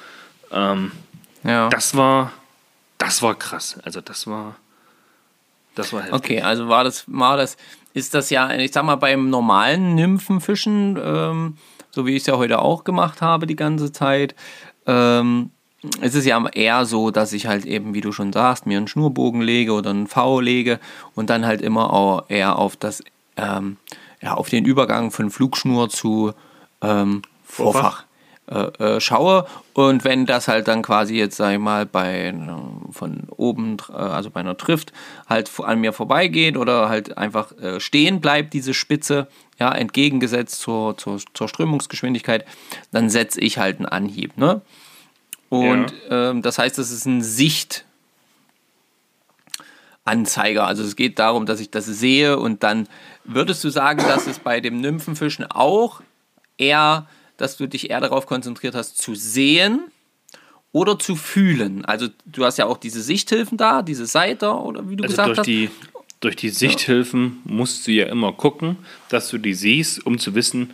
Ähm, 0.53 0.91
ja. 1.45 1.68
das 1.68 1.95
war, 1.95 2.32
das 2.97 3.20
war 3.20 3.34
krass. 3.34 3.78
Also 3.82 4.01
das 4.01 4.26
war, 4.26 4.57
das 5.74 5.93
war 5.93 6.01
heftig. 6.01 6.18
Okay, 6.18 6.41
also 6.41 6.66
war 6.68 6.82
das, 6.82 7.05
war 7.09 7.36
das, 7.36 7.59
ist 7.93 8.14
das 8.14 8.30
ja, 8.30 8.53
ich 8.53 8.72
sag 8.72 8.84
mal, 8.84 8.97
beim 8.97 9.30
normalen 9.30 9.95
Nymphenfischen, 9.95 10.99
ähm, 11.03 11.57
so 11.91 12.07
wie 12.07 12.12
ich 12.12 12.22
es 12.22 12.26
ja 12.26 12.36
heute 12.36 12.61
auch 12.61 12.84
gemacht 12.84 13.20
habe 13.20 13.47
die 13.47 13.57
ganze 13.57 13.93
Zeit, 13.93 14.34
ähm, 14.86 15.51
es 16.01 16.14
ist 16.14 16.26
ja 16.26 16.47
eher 16.49 16.84
so, 16.84 17.11
dass 17.11 17.32
ich 17.32 17.47
halt 17.47 17.64
eben, 17.64 17.95
wie 17.95 18.03
du 18.03 18.12
schon 18.12 18.32
sagst, 18.32 18.66
mir 18.66 18.76
einen 18.76 18.88
Schnurbogen 18.88 19.41
lege 19.41 19.72
oder 19.72 19.91
einen 19.91 20.07
V 20.07 20.41
lege 20.41 20.78
und 21.14 21.30
dann 21.30 21.47
halt 21.47 21.62
immer 21.62 21.93
auch 21.93 22.24
eher 22.28 22.59
auf 22.59 22.76
das, 22.76 23.03
ähm, 23.36 23.78
ja, 24.20 24.34
auf 24.34 24.51
den 24.51 24.66
Übergang 24.66 25.11
von 25.11 25.30
Flugschnur 25.30 25.88
zu 25.88 26.32
ähm, 26.82 27.22
Vorfach 27.45 28.05
äh, 28.51 28.97
äh, 28.97 29.01
schaue 29.01 29.47
und 29.75 30.05
wenn 30.05 30.27
das 30.27 30.49
halt 30.49 30.69
dann 30.69 30.83
quasi 30.83 31.15
jetzt, 31.17 31.37
sag 31.37 31.53
ich 31.53 31.59
mal, 31.59 31.87
bei 31.87 32.29
einer- 32.29 32.71
von 32.91 33.29
oben, 33.37 33.77
äh, 33.91 33.93
also 33.97 34.31
bei 34.31 34.41
einer 34.41 34.57
Trift, 34.57 34.93
halt 35.29 35.51
an 35.61 35.81
mir 35.81 35.93
vorbeigeht 35.93 36.57
oder 36.57 36.89
halt 36.89 37.17
einfach 37.17 37.53
äh, 37.59 37.81
stehen 37.81 38.21
bleibt, 38.21 38.53
diese 38.53 38.75
Spitze, 38.75 39.29
ja, 39.59 39.73
entgegengesetzt 39.73 40.61
zur, 40.61 40.97
zur, 40.97 41.21
zur 41.35 41.49
Strömungsgeschwindigkeit, 41.49 42.45
dann 42.93 43.09
setze 43.11 43.41
ich 43.41 43.59
halt 43.59 43.77
einen 43.79 43.87
Anhieb, 43.87 44.37
ne? 44.37 44.63
Und 45.49 45.93
ähm, 46.11 46.43
das 46.43 46.59
heißt, 46.59 46.79
das 46.79 46.91
ist 46.91 47.07
ein 47.07 47.23
Sicht, 47.23 47.85
Anzeiger. 50.05 50.67
Also 50.67 50.83
es 50.83 50.97
geht 50.97 51.19
darum, 51.19 51.47
dass 51.47 51.61
ich 51.61 51.71
das 51.71 51.87
sehe 51.87 52.39
und 52.39 52.63
dann 52.63 52.89
würdest 53.25 53.63
du 53.65 53.71
sagen, 53.71 53.99
dass 53.99 54.27
es 54.27 54.39
bei 54.39 54.61
dem 54.61 54.81
Nymphenfischen 54.81 55.45
auch 55.51 56.01
eher, 56.59 57.07
dass 57.41 57.57
du 57.57 57.66
dich 57.66 57.91
eher 57.91 58.01
darauf 58.01 58.26
konzentriert 58.26 58.74
hast, 58.74 58.99
zu 58.99 59.14
sehen 59.14 59.80
oder 60.72 60.99
zu 60.99 61.16
fühlen. 61.16 61.84
Also 61.84 62.09
du 62.26 62.45
hast 62.45 62.59
ja 62.59 62.66
auch 62.66 62.76
diese 62.76 63.03
Sichthilfen 63.03 63.59
da, 63.59 63.82
diese 63.82 64.07
Seiter 64.07 64.62
oder 64.62 64.88
wie 64.88 64.97
du 64.97 65.05
Also 65.05 65.12
gesagt 65.12 65.28
durch 65.28 65.38
hast. 65.38 65.47
die, 65.47 65.70
durch 66.20 66.36
die 66.36 66.51
Sichthilfen 66.51 67.38
musst 67.45 67.86
du 67.86 67.93
ja 67.93 68.07
immer 68.07 68.32
gucken, 68.32 68.76
dass 69.09 69.28
du 69.30 69.38
die 69.38 69.55
siehst, 69.55 70.05
um 70.07 70.18
zu 70.18 70.34
wissen, 70.34 70.70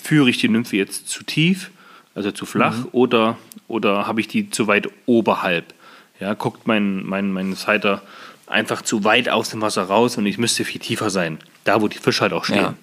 führe 0.00 0.30
ich 0.30 0.38
die 0.38 0.48
Nymphe 0.48 0.76
jetzt 0.76 1.08
zu 1.08 1.22
tief, 1.24 1.70
also 2.14 2.30
zu 2.30 2.46
flach, 2.46 2.78
Mhm. 2.78 2.88
oder, 2.92 3.38
oder 3.68 4.06
habe 4.06 4.20
ich 4.20 4.28
die 4.28 4.48
zu 4.50 4.66
weit 4.68 4.88
oberhalb. 5.06 5.74
Ja, 6.20 6.32
guckt 6.34 6.66
mein, 6.66 7.04
mein, 7.04 7.30
mein 7.32 7.54
Seiter 7.54 8.00
einfach 8.46 8.80
zu 8.82 9.04
weit 9.04 9.28
aus 9.28 9.50
dem 9.50 9.60
Wasser 9.60 9.82
raus 9.82 10.16
und 10.16 10.24
ich 10.24 10.38
müsste 10.38 10.64
viel 10.64 10.80
tiefer 10.80 11.10
sein, 11.10 11.38
da 11.64 11.82
wo 11.82 11.88
die 11.88 11.98
Fische 11.98 12.22
halt 12.22 12.32
auch 12.32 12.44
stehen. 12.44 12.74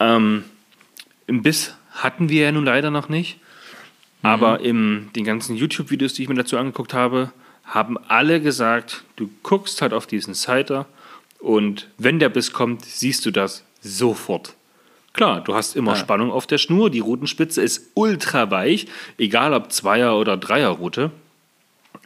Ähm, 0.00 0.44
Im 1.26 1.42
Biss 1.42 1.74
hatten 1.96 2.28
wir 2.28 2.44
ja 2.44 2.52
nun 2.52 2.64
leider 2.64 2.90
noch 2.90 3.08
nicht. 3.08 3.38
Aber 4.22 4.60
in 4.60 5.10
den 5.14 5.24
ganzen 5.24 5.56
YouTube-Videos, 5.56 6.14
die 6.14 6.22
ich 6.22 6.28
mir 6.28 6.34
dazu 6.34 6.56
angeguckt 6.58 6.94
habe, 6.94 7.32
haben 7.64 7.96
alle 8.08 8.40
gesagt, 8.40 9.04
du 9.16 9.30
guckst 9.42 9.82
halt 9.82 9.92
auf 9.92 10.06
diesen 10.06 10.34
Sider 10.34 10.86
und 11.38 11.88
wenn 11.98 12.18
der 12.18 12.28
Biss 12.28 12.52
kommt, 12.52 12.84
siehst 12.84 13.26
du 13.26 13.30
das 13.30 13.64
sofort. 13.80 14.54
Klar, 15.12 15.42
du 15.42 15.54
hast 15.54 15.76
immer 15.76 15.96
Spannung 15.96 16.30
auf 16.30 16.46
der 16.46 16.58
Schnur, 16.58 16.90
die 16.90 17.00
Rutenspitze 17.00 17.62
ist 17.62 17.90
ultra 17.94 18.50
weich, 18.50 18.86
egal 19.16 19.54
ob 19.54 19.72
Zweier- 19.72 20.18
oder 20.18 20.36
Dreierroute. 20.36 21.10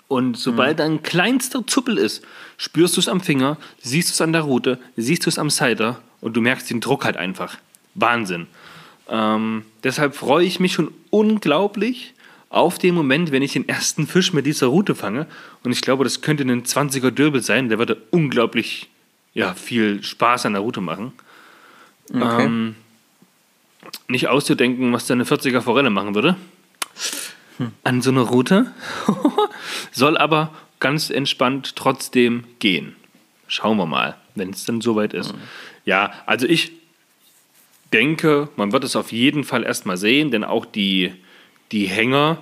Und 0.07 0.37
sobald 0.37 0.79
da 0.79 0.85
ein 0.85 1.03
kleinster 1.03 1.67
Zuppel 1.67 1.99
ist, 1.99 2.25
spürst 2.57 2.97
du 2.97 3.01
es 3.01 3.09
am 3.09 3.21
Finger, 3.21 3.57
siehst 3.81 4.11
du 4.11 4.13
es 4.13 4.21
an 4.21 4.33
der 4.33 4.43
Route, 4.43 4.79
siehst 4.97 5.27
du 5.27 5.31
es 5.31 5.39
am 5.39 5.51
Sider 5.51 6.01
und 6.21 6.37
du 6.37 6.41
merkst 6.41 6.71
den 6.71 6.81
Druck 6.81 7.05
halt 7.05 7.17
einfach. 7.17 7.59
Wahnsinn. 7.95 8.47
Ähm, 9.11 9.65
deshalb 9.83 10.15
freue 10.15 10.47
ich 10.47 10.61
mich 10.61 10.73
schon 10.73 10.93
unglaublich 11.11 12.15
auf 12.49 12.79
den 12.79 12.95
Moment, 12.95 13.33
wenn 13.33 13.43
ich 13.43 13.53
den 13.53 13.69
ersten 13.69 14.07
Fisch 14.07 14.33
mit 14.33 14.47
dieser 14.47 14.69
Route 14.69 14.95
fange. 14.95 15.27
Und 15.63 15.73
ich 15.73 15.83
glaube, 15.83 16.05
das 16.05 16.21
könnte 16.21 16.45
ein 16.45 16.63
20er 16.65 17.11
Dürbel 17.11 17.43
sein. 17.43 17.69
Der 17.69 17.79
würde 17.79 18.01
unglaublich 18.11 18.89
ja, 19.35 19.55
viel 19.55 20.03
Spaß 20.03 20.47
an 20.47 20.55
der 20.55 20.63
Route 20.63 20.81
machen. 20.81 21.13
Okay. 22.13 22.45
Ähm, 22.45 22.77
nicht 24.09 24.29
auszudenken, 24.29 24.93
was 24.93 25.07
da 25.07 25.15
eine 25.15 25.25
40er 25.25 25.61
Forelle 25.61 25.91
machen 25.91 26.15
würde. 26.15 26.37
An 27.85 28.03
so 28.03 28.11
einer 28.11 28.23
Route. 28.23 28.73
Soll 29.93 30.17
aber 30.17 30.53
ganz 30.79 31.11
entspannt 31.11 31.77
trotzdem 31.77 32.45
gehen. 32.59 32.97
Schauen 33.47 33.77
wir 33.77 33.87
mal, 33.87 34.17
wenn 34.35 34.51
es 34.51 34.65
dann 34.65 34.81
soweit 34.81 35.13
ist. 35.15 35.35
Ja, 35.85 36.13
also 36.27 36.47
ich 36.47 36.73
denke, 37.93 38.49
man 38.57 38.73
wird 38.73 38.85
es 38.85 38.97
auf 38.97 39.13
jeden 39.13 39.45
Fall 39.45 39.65
erstmal 39.65 39.97
sehen, 39.97 40.31
denn 40.31 40.45
auch 40.45 40.65
die, 40.65 41.13
die 41.73 41.87
Hänger 41.87 42.39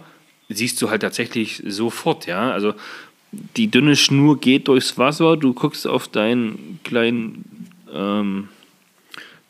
siehst 0.49 0.81
du 0.81 0.91
halt 0.91 1.03
tatsächlich 1.03 1.63
sofort, 1.67 2.27
ja. 2.27 2.51
Also 2.51 2.75
die 3.57 3.71
dünne 3.71 3.97
Schnur 3.97 4.41
geht 4.41 4.69
durchs 4.69 4.97
Wasser, 4.97 5.37
du 5.37 5.53
guckst 5.53 5.87
auf 5.87 6.09
deinen 6.09 6.81
kleinen 6.83 7.69
ähm, 7.93 8.49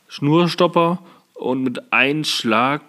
Schnurstopper 0.08 1.00
und 1.34 1.62
mit 1.62 1.92
einem 1.92 2.24
Schlag 2.24 2.82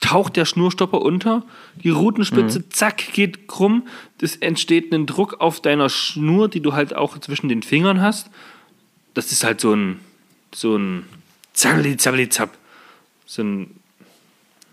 taucht 0.00 0.36
der 0.36 0.44
Schnurstopper 0.44 1.02
unter, 1.02 1.42
die 1.82 1.90
Rutenspitze, 1.90 2.68
zack, 2.70 3.12
geht 3.12 3.48
krumm, 3.48 3.86
es 4.22 4.36
entsteht 4.36 4.92
ein 4.92 5.06
Druck 5.06 5.40
auf 5.40 5.60
deiner 5.60 5.88
Schnur, 5.88 6.48
die 6.48 6.60
du 6.60 6.72
halt 6.72 6.94
auch 6.94 7.18
zwischen 7.18 7.48
den 7.48 7.62
Fingern 7.62 8.00
hast. 8.00 8.30
Das 9.12 9.32
ist 9.32 9.44
halt 9.44 9.60
so 9.60 9.74
ein, 9.74 9.98
so 10.54 10.76
ein 10.76 11.04
zappeli, 11.58 11.96
zappeli, 11.96 12.28
zapp. 12.28 12.56
So 13.26 13.42
ein, 13.42 13.80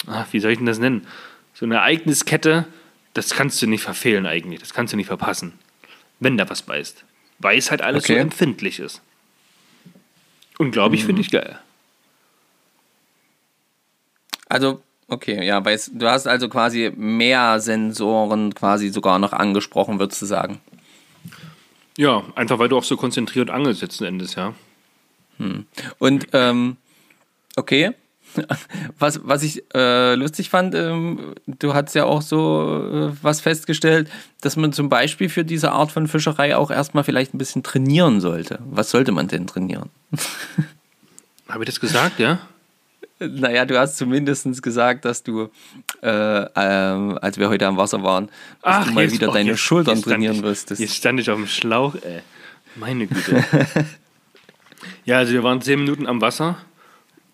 ah, 0.08 0.26
wie 0.32 0.40
soll 0.40 0.52
ich 0.52 0.58
denn 0.58 0.68
das 0.68 0.80
nennen? 0.80 1.08
So 1.54 1.66
eine 1.66 1.76
Ereigniskette, 1.76 2.66
das 3.14 3.32
kannst 3.32 3.62
du 3.62 3.68
nicht 3.68 3.82
verfehlen 3.82 4.26
eigentlich, 4.26 4.60
das 4.60 4.74
kannst 4.74 4.94
du 4.94 4.98
nicht 4.98 5.08
verpassen, 5.08 5.54
wenn 6.20 6.38
da 6.38 6.50
was 6.50 6.62
beißt. 6.62 7.04
Weil 7.40 7.58
es 7.58 7.72
halt 7.72 7.82
alles 7.82 8.04
Okay. 8.06 8.14
so 8.14 8.20
empfindlich 8.20 8.80
ist. 8.80 9.02
Und 10.58 10.72
glaube 10.72 10.96
ich, 10.96 11.04
finde 11.06 11.22
ich 11.22 11.32
geil. 11.32 11.60
Also, 14.48 14.82
okay, 15.08 15.46
ja, 15.46 15.66
weil 15.66 15.80
du 15.94 16.10
hast 16.10 16.28
also 16.28 16.48
quasi 16.50 16.92
mehr 16.96 17.60
Sensoren 17.60 18.54
quasi 18.54 18.90
sogar 18.90 19.20
noch 19.20 19.34
angesprochen, 19.34 20.00
würdest 20.00 20.22
du 20.22 20.26
sagen. 20.26 20.62
Ja, 21.98 22.24
einfach 22.36 22.60
weil 22.60 22.70
du 22.70 22.78
auch 22.78 22.84
so 22.84 22.96
konzentriert 22.96 23.50
angelst 23.50 23.82
letzten 23.82 24.06
Endes, 24.06 24.36
ja. 24.36 24.54
Und, 26.00 26.28
ähm, 26.34 26.78
okay. 27.56 27.92
Was, 29.00 29.22
was 29.24 29.44
ich 29.44 29.64
äh, 29.74 30.16
lustig 30.16 30.50
fand, 30.50 30.76
ähm, 30.76 31.36
du 31.48 31.74
hast 31.74 31.96
ja 31.96 32.04
auch 32.04 32.22
so 32.22 33.10
äh, 33.14 33.16
was 33.22 33.40
festgestellt, 33.40 34.10
dass 34.42 34.58
man 34.58 34.74
zum 34.74 34.90
Beispiel 34.90 35.30
für 35.30 35.46
diese 35.46 35.72
Art 35.72 35.90
von 35.90 36.10
Fischerei 36.10 36.58
auch 36.58 36.70
erstmal 36.70 37.06
vielleicht 37.06 37.34
ein 37.34 37.38
bisschen 37.38 37.64
trainieren 37.64 38.20
sollte. 38.20 38.60
Was 38.70 38.90
sollte 38.92 39.14
man 39.14 39.30
denn 39.30 39.48
trainieren? 39.48 39.90
Habe 41.48 41.64
ich 41.64 41.68
das 41.70 41.80
gesagt, 41.80 42.20
ja? 42.20 42.40
Naja, 43.20 43.64
du 43.64 43.80
hast 43.80 43.96
zumindest 43.96 44.62
gesagt, 44.62 45.06
dass 45.06 45.24
du, 45.24 45.50
äh, 46.02 46.46
ähm, 46.58 47.18
als 47.22 47.38
wir 47.38 47.48
heute 47.48 47.68
am 47.68 47.78
Wasser 47.78 48.04
waren, 48.04 48.28
dass 48.62 48.88
du 48.88 48.92
mal 48.92 49.04
jetzt- 49.06 49.14
wieder 49.14 49.30
oh, 49.30 49.34
deine 49.34 49.52
jetzt- 49.52 49.60
Schultern 49.62 49.96
jetzt 49.96 50.04
trainieren 50.04 50.36
ich, 50.38 50.42
wirst. 50.44 50.72
Jetzt 50.72 50.94
stand 50.96 51.22
ich 51.22 51.30
auf 51.30 51.38
dem 51.38 51.48
Schlauch, 51.48 51.96
ey. 52.02 52.20
Meine 52.76 53.08
Güte. 53.08 53.46
ja, 55.06 55.18
also 55.18 55.34
wir 55.34 55.44
waren 55.44 55.62
zehn 55.62 55.80
Minuten 55.80 56.08
am 56.08 56.22
Wasser 56.22 56.58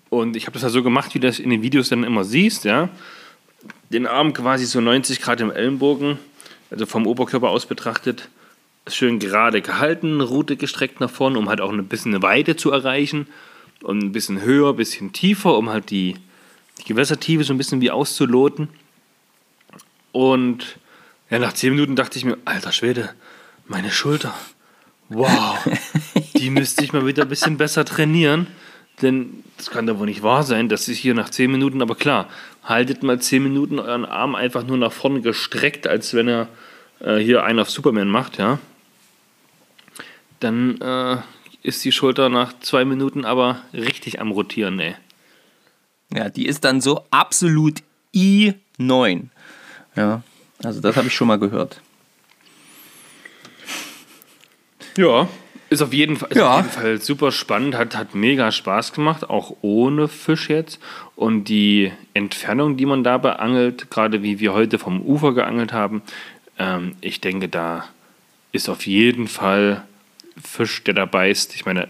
und 0.09 0.35
ich 0.35 0.45
habe 0.45 0.53
das 0.53 0.63
ja 0.63 0.69
so 0.69 0.83
gemacht, 0.83 1.15
wie 1.15 1.19
du 1.19 1.27
das 1.27 1.39
in 1.39 1.49
den 1.49 1.61
Videos 1.61 1.89
dann 1.89 2.03
immer 2.03 2.23
siehst, 2.23 2.65
ja. 2.65 2.89
Den 3.89 4.07
Arm 4.07 4.33
quasi 4.33 4.65
so 4.65 4.81
90 4.81 5.21
Grad 5.21 5.41
im 5.41 5.51
Ellenbogen, 5.51 6.19
also 6.69 6.85
vom 6.85 7.07
Oberkörper 7.07 7.49
aus 7.49 7.65
betrachtet, 7.65 8.29
schön 8.87 9.19
gerade 9.19 9.61
gehalten, 9.61 10.21
Rute 10.21 10.57
gestreckt 10.57 10.99
nach 10.99 11.09
vorne, 11.09 11.37
um 11.37 11.49
halt 11.49 11.61
auch 11.61 11.71
ein 11.71 11.87
bisschen 11.87 12.13
eine 12.13 12.23
Weite 12.23 12.55
zu 12.55 12.71
erreichen 12.71 13.27
und 13.83 14.03
ein 14.03 14.11
bisschen 14.11 14.41
höher, 14.41 14.71
ein 14.71 14.75
bisschen 14.75 15.13
tiefer, 15.13 15.57
um 15.57 15.69
halt 15.69 15.91
die, 15.91 16.15
die 16.79 16.83
Gewässertiefe 16.85 17.43
so 17.43 17.53
ein 17.53 17.57
bisschen 17.57 17.81
wie 17.81 17.91
auszuloten. 17.91 18.69
Und 20.11 20.77
ja, 21.29 21.39
nach 21.39 21.53
zehn 21.53 21.73
Minuten 21.73 21.95
dachte 21.95 22.17
ich 22.17 22.25
mir, 22.25 22.37
alter 22.43 22.71
Schwede, 22.71 23.13
meine 23.67 23.91
Schulter. 23.91 24.33
Wow, 25.09 25.57
die 26.41 26.49
müsste 26.49 26.83
ich 26.83 26.91
mal 26.91 27.05
wieder 27.05 27.21
ein 27.23 27.29
bisschen 27.29 27.57
besser 27.57 27.85
trainieren. 27.85 28.47
Denn 29.01 29.43
das 29.57 29.69
kann 29.69 29.85
doch 29.85 29.99
wohl 29.99 30.07
nicht 30.07 30.23
wahr 30.23 30.43
sein, 30.43 30.69
dass 30.69 30.87
ich 30.87 30.99
hier 30.99 31.13
nach 31.13 31.29
zehn 31.29 31.51
Minuten, 31.51 31.81
aber 31.81 31.95
klar, 31.95 32.27
haltet 32.63 33.03
mal 33.03 33.21
zehn 33.21 33.43
Minuten 33.43 33.79
euren 33.79 34.05
Arm 34.05 34.35
einfach 34.35 34.65
nur 34.65 34.77
nach 34.77 34.91
vorne 34.91 35.21
gestreckt, 35.21 35.87
als 35.87 36.13
wenn 36.13 36.27
er 36.27 36.47
äh, 36.99 37.17
hier 37.17 37.43
einen 37.43 37.59
auf 37.59 37.69
Superman 37.69 38.09
macht, 38.09 38.37
ja. 38.37 38.59
Dann 40.39 40.81
äh, 40.81 41.17
ist 41.61 41.85
die 41.85 41.91
Schulter 41.91 42.29
nach 42.29 42.53
zwei 42.59 42.85
Minuten 42.85 43.23
aber 43.23 43.61
richtig 43.73 44.19
am 44.19 44.31
Rotieren, 44.31 44.79
ey. 44.79 44.95
Ja, 46.13 46.29
die 46.29 46.45
ist 46.45 46.65
dann 46.65 46.81
so 46.81 47.05
absolut 47.11 47.81
i9. 48.13 49.27
Ja, 49.95 50.23
also 50.63 50.81
das 50.81 50.95
habe 50.95 51.07
ich 51.07 51.15
schon 51.15 51.27
mal 51.27 51.39
gehört. 51.39 51.81
Ja, 54.97 55.29
ist 55.71 55.81
auf 55.81 55.93
jeden 55.93 56.17
Fall, 56.17 56.29
Ja. 56.35 56.51
auf 56.51 56.57
jeden 56.57 56.69
Fall 56.69 57.01
super 57.01 57.31
spannend, 57.31 57.75
hat, 57.75 57.95
hat 57.95 58.13
mega 58.13 58.51
Spaß 58.51 58.91
gemacht, 58.91 59.29
auch 59.29 59.55
ohne 59.61 60.09
Fisch 60.09 60.49
jetzt. 60.49 60.79
Und 61.15 61.45
die 61.45 61.93
Entfernung, 62.13 62.75
die 62.75 62.85
man 62.85 63.05
dabei 63.05 63.37
angelt, 63.37 63.89
gerade 63.89 64.21
wie 64.21 64.39
wir 64.41 64.51
heute 64.53 64.77
vom 64.79 65.01
Ufer 65.01 65.33
geangelt 65.33 65.71
haben, 65.71 66.01
ähm, 66.59 66.95
ich 66.99 67.21
denke, 67.21 67.47
da 67.47 67.85
ist 68.51 68.67
auf 68.67 68.85
jeden 68.85 69.29
Fall 69.29 69.85
Fisch, 70.43 70.83
der 70.83 70.93
da 70.93 71.05
beißt. 71.05 71.55
Ich 71.55 71.65
meine, 71.65 71.87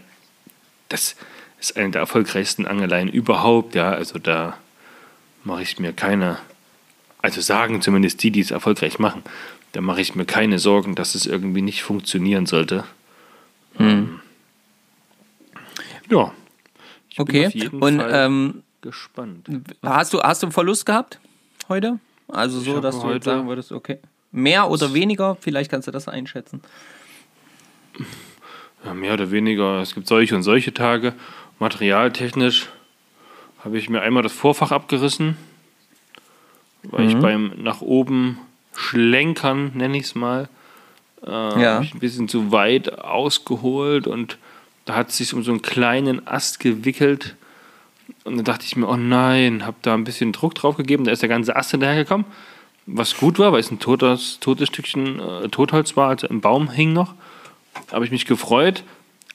das 0.90 1.16
ist 1.60 1.76
eine 1.76 1.90
der 1.90 2.02
erfolgreichsten 2.02 2.68
Angeleien 2.68 3.08
überhaupt, 3.10 3.74
ja. 3.74 3.92
Also 3.92 4.20
da 4.20 4.58
mache 5.44 5.64
ich 5.64 5.80
mir 5.80 5.92
keine, 5.92 6.38
also 7.24 7.42
sagen 7.42 7.82
zumindest 7.82 8.22
die, 8.22 8.30
die 8.30 8.42
es 8.42 8.52
erfolgreich 8.52 9.00
machen, 9.00 9.24
da 9.72 9.82
mache 9.82 10.02
ich 10.02 10.14
mir 10.14 10.26
keine 10.26 10.60
Sorgen, 10.60 10.94
dass 10.94 11.16
es 11.16 11.26
irgendwie 11.26 11.64
nicht 11.64 11.82
funktionieren 11.82 12.46
sollte. 12.46 12.84
Ähm, 13.80 14.20
ja. 16.10 16.32
Ich 17.10 17.18
bin 17.18 17.24
Okay. 17.28 17.70
Und 17.72 17.98
Fall 18.00 18.10
ähm, 18.14 18.64
gespannt. 18.82 19.48
hast, 19.84 20.14
du, 20.14 20.22
hast 20.22 20.42
du 20.44 20.48
einen 20.48 20.54
Verlust 20.54 20.86
gehabt 20.86 21.20
heute? 21.70 22.00
Also 22.28 22.60
so, 22.60 22.80
dass 22.80 22.96
du 23.00 23.04
heute- 23.04 23.26
sagen 23.26 23.48
würdest, 23.48 23.72
okay. 23.72 24.00
Mehr 24.32 24.70
oder 24.70 24.94
weniger? 24.94 25.36
Vielleicht 25.42 25.70
kannst 25.70 25.88
du 25.90 25.92
das 25.92 26.08
einschätzen. 26.08 26.62
Ja, 28.86 28.94
mehr 28.94 29.14
oder 29.14 29.30
weniger. 29.30 29.82
Es 29.82 29.94
gibt 29.94 30.08
solche 30.08 30.36
und 30.36 30.44
solche 30.44 30.74
Tage. 30.74 31.14
Materialtechnisch 31.60 32.70
habe 33.64 33.78
ich 33.78 33.90
mir 33.90 34.02
einmal 34.02 34.24
das 34.24 34.32
Vorfach 34.32 34.72
abgerissen, 34.72 35.36
weil 36.84 37.10
ich 37.10 37.18
beim 37.18 37.52
nach 37.58 37.82
oben 37.82 38.40
schlenkern, 38.74 39.72
nenne 39.76 39.98
ich 39.98 40.06
es 40.06 40.16
mal, 40.16 40.48
äh, 41.26 41.62
Ja. 41.62 41.80
ein 41.80 42.00
bisschen 42.00 42.28
zu 42.28 42.52
weit 42.52 43.00
ausgeholt 43.00 44.08
und 44.08 44.38
da 44.86 44.96
hat 44.96 45.10
es 45.10 45.18
sich 45.18 45.34
um 45.34 45.44
so 45.44 45.52
einen 45.52 45.62
kleinen 45.62 46.28
Ast 46.28 46.60
gewickelt. 46.60 47.36
Und 48.24 48.36
dann 48.38 48.46
dachte 48.46 48.66
ich 48.66 48.76
mir, 48.76 48.88
oh 48.88 48.98
nein, 48.98 49.66
habe 49.66 49.78
da 49.82 49.94
ein 49.94 50.04
bisschen 50.04 50.32
Druck 50.32 50.54
drauf 50.56 50.76
gegeben. 50.76 51.06
Da 51.06 51.12
ist 51.12 51.22
der 51.22 51.30
ganze 51.30 51.56
Ast 51.56 51.72
hinterhergekommen. 51.72 52.26
Was 52.88 53.16
gut 53.16 53.40
war, 53.40 53.52
weil 53.54 53.60
es 53.60 53.72
ein 53.72 53.80
totes, 53.80 54.40
totes 54.40 54.68
Stückchen 54.68 55.20
äh, 55.20 55.50
Totholz 55.50 55.96
war, 55.96 56.10
also 56.10 56.28
im 56.28 56.42
Baum 56.42 56.70
hing 56.72 56.94
noch 56.94 57.14
habe 57.92 58.06
ich 58.06 58.12
mich 58.12 58.26
gefreut, 58.26 58.84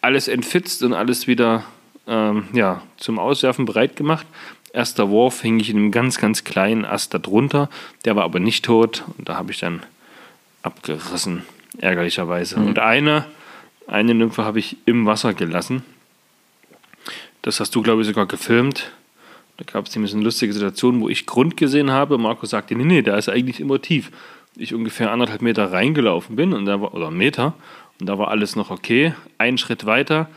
alles 0.01 0.29
entfitzt 0.29 0.83
und 0.83 0.93
alles 0.93 1.27
wieder 1.27 1.65
ähm, 2.07 2.49
ja, 2.53 2.83
zum 2.97 3.19
Auswerfen 3.19 3.65
bereit 3.65 3.97
gemacht. 3.97 4.27
Erster 4.73 5.09
Wurf 5.09 5.41
hing 5.43 5.59
ich 5.59 5.71
in 5.71 5.77
einem 5.79 5.91
ganz, 5.91 6.19
ganz 6.19 6.45
kleinen 6.45 6.85
Ast 6.85 7.15
darunter, 7.15 7.71
der 8.05 8.15
war 8.17 8.25
aber 8.25 8.41
nicht 8.41 8.65
tot 8.65 9.05
und 9.17 9.29
da 9.29 9.37
habe 9.37 9.53
ich 9.53 9.59
dann 9.61 9.83
abgerissen, 10.63 11.43
ärgerlicherweise. 11.79 12.57
Und 12.57 12.79
eine, 12.79 13.27
eine 13.87 14.15
Nymphe 14.15 14.45
habe 14.45 14.59
ich 14.59 14.77
im 14.87 15.07
Wasser 15.07 15.35
gelassen. 15.35 15.83
Das 17.43 17.61
hast 17.61 17.75
du, 17.75 17.83
glaube 17.83 18.03
ich, 18.03 18.09
sogar 18.09 18.27
gefilmt. 18.27 18.93
Da 19.57 19.65
gab 19.65 19.87
es 19.87 19.95
nämlich 19.95 20.13
eine 20.13 20.23
lustige 20.23 20.53
Situation, 20.53 21.01
wo 21.01 21.09
ich 21.09 21.27
Grund 21.27 21.57
gesehen 21.57 21.91
habe. 21.91 22.19
Marco 22.19 22.47
sagte, 22.47 22.75
nee, 22.75 22.85
nee, 22.85 23.03
der 23.03 23.17
ist 23.17 23.29
eigentlich 23.29 23.61
immer 23.61 23.81
tief. 23.81 24.11
Ich 24.57 24.75
ungefähr 24.75 25.11
anderthalb 25.11 25.43
Meter 25.43 25.73
reingelaufen 25.73 26.37
bin, 26.37 26.53
und 26.53 26.67
da 26.67 26.81
war, 26.81 26.95
oder 26.95 27.11
Meter, 27.11 27.55
und 28.01 28.09
da 28.09 28.19
war 28.19 28.29
alles 28.29 28.57
noch 28.57 28.71
okay. 28.71 29.15
Einen 29.39 29.59
Schritt 29.59 29.87
weiter, 29.87 30.29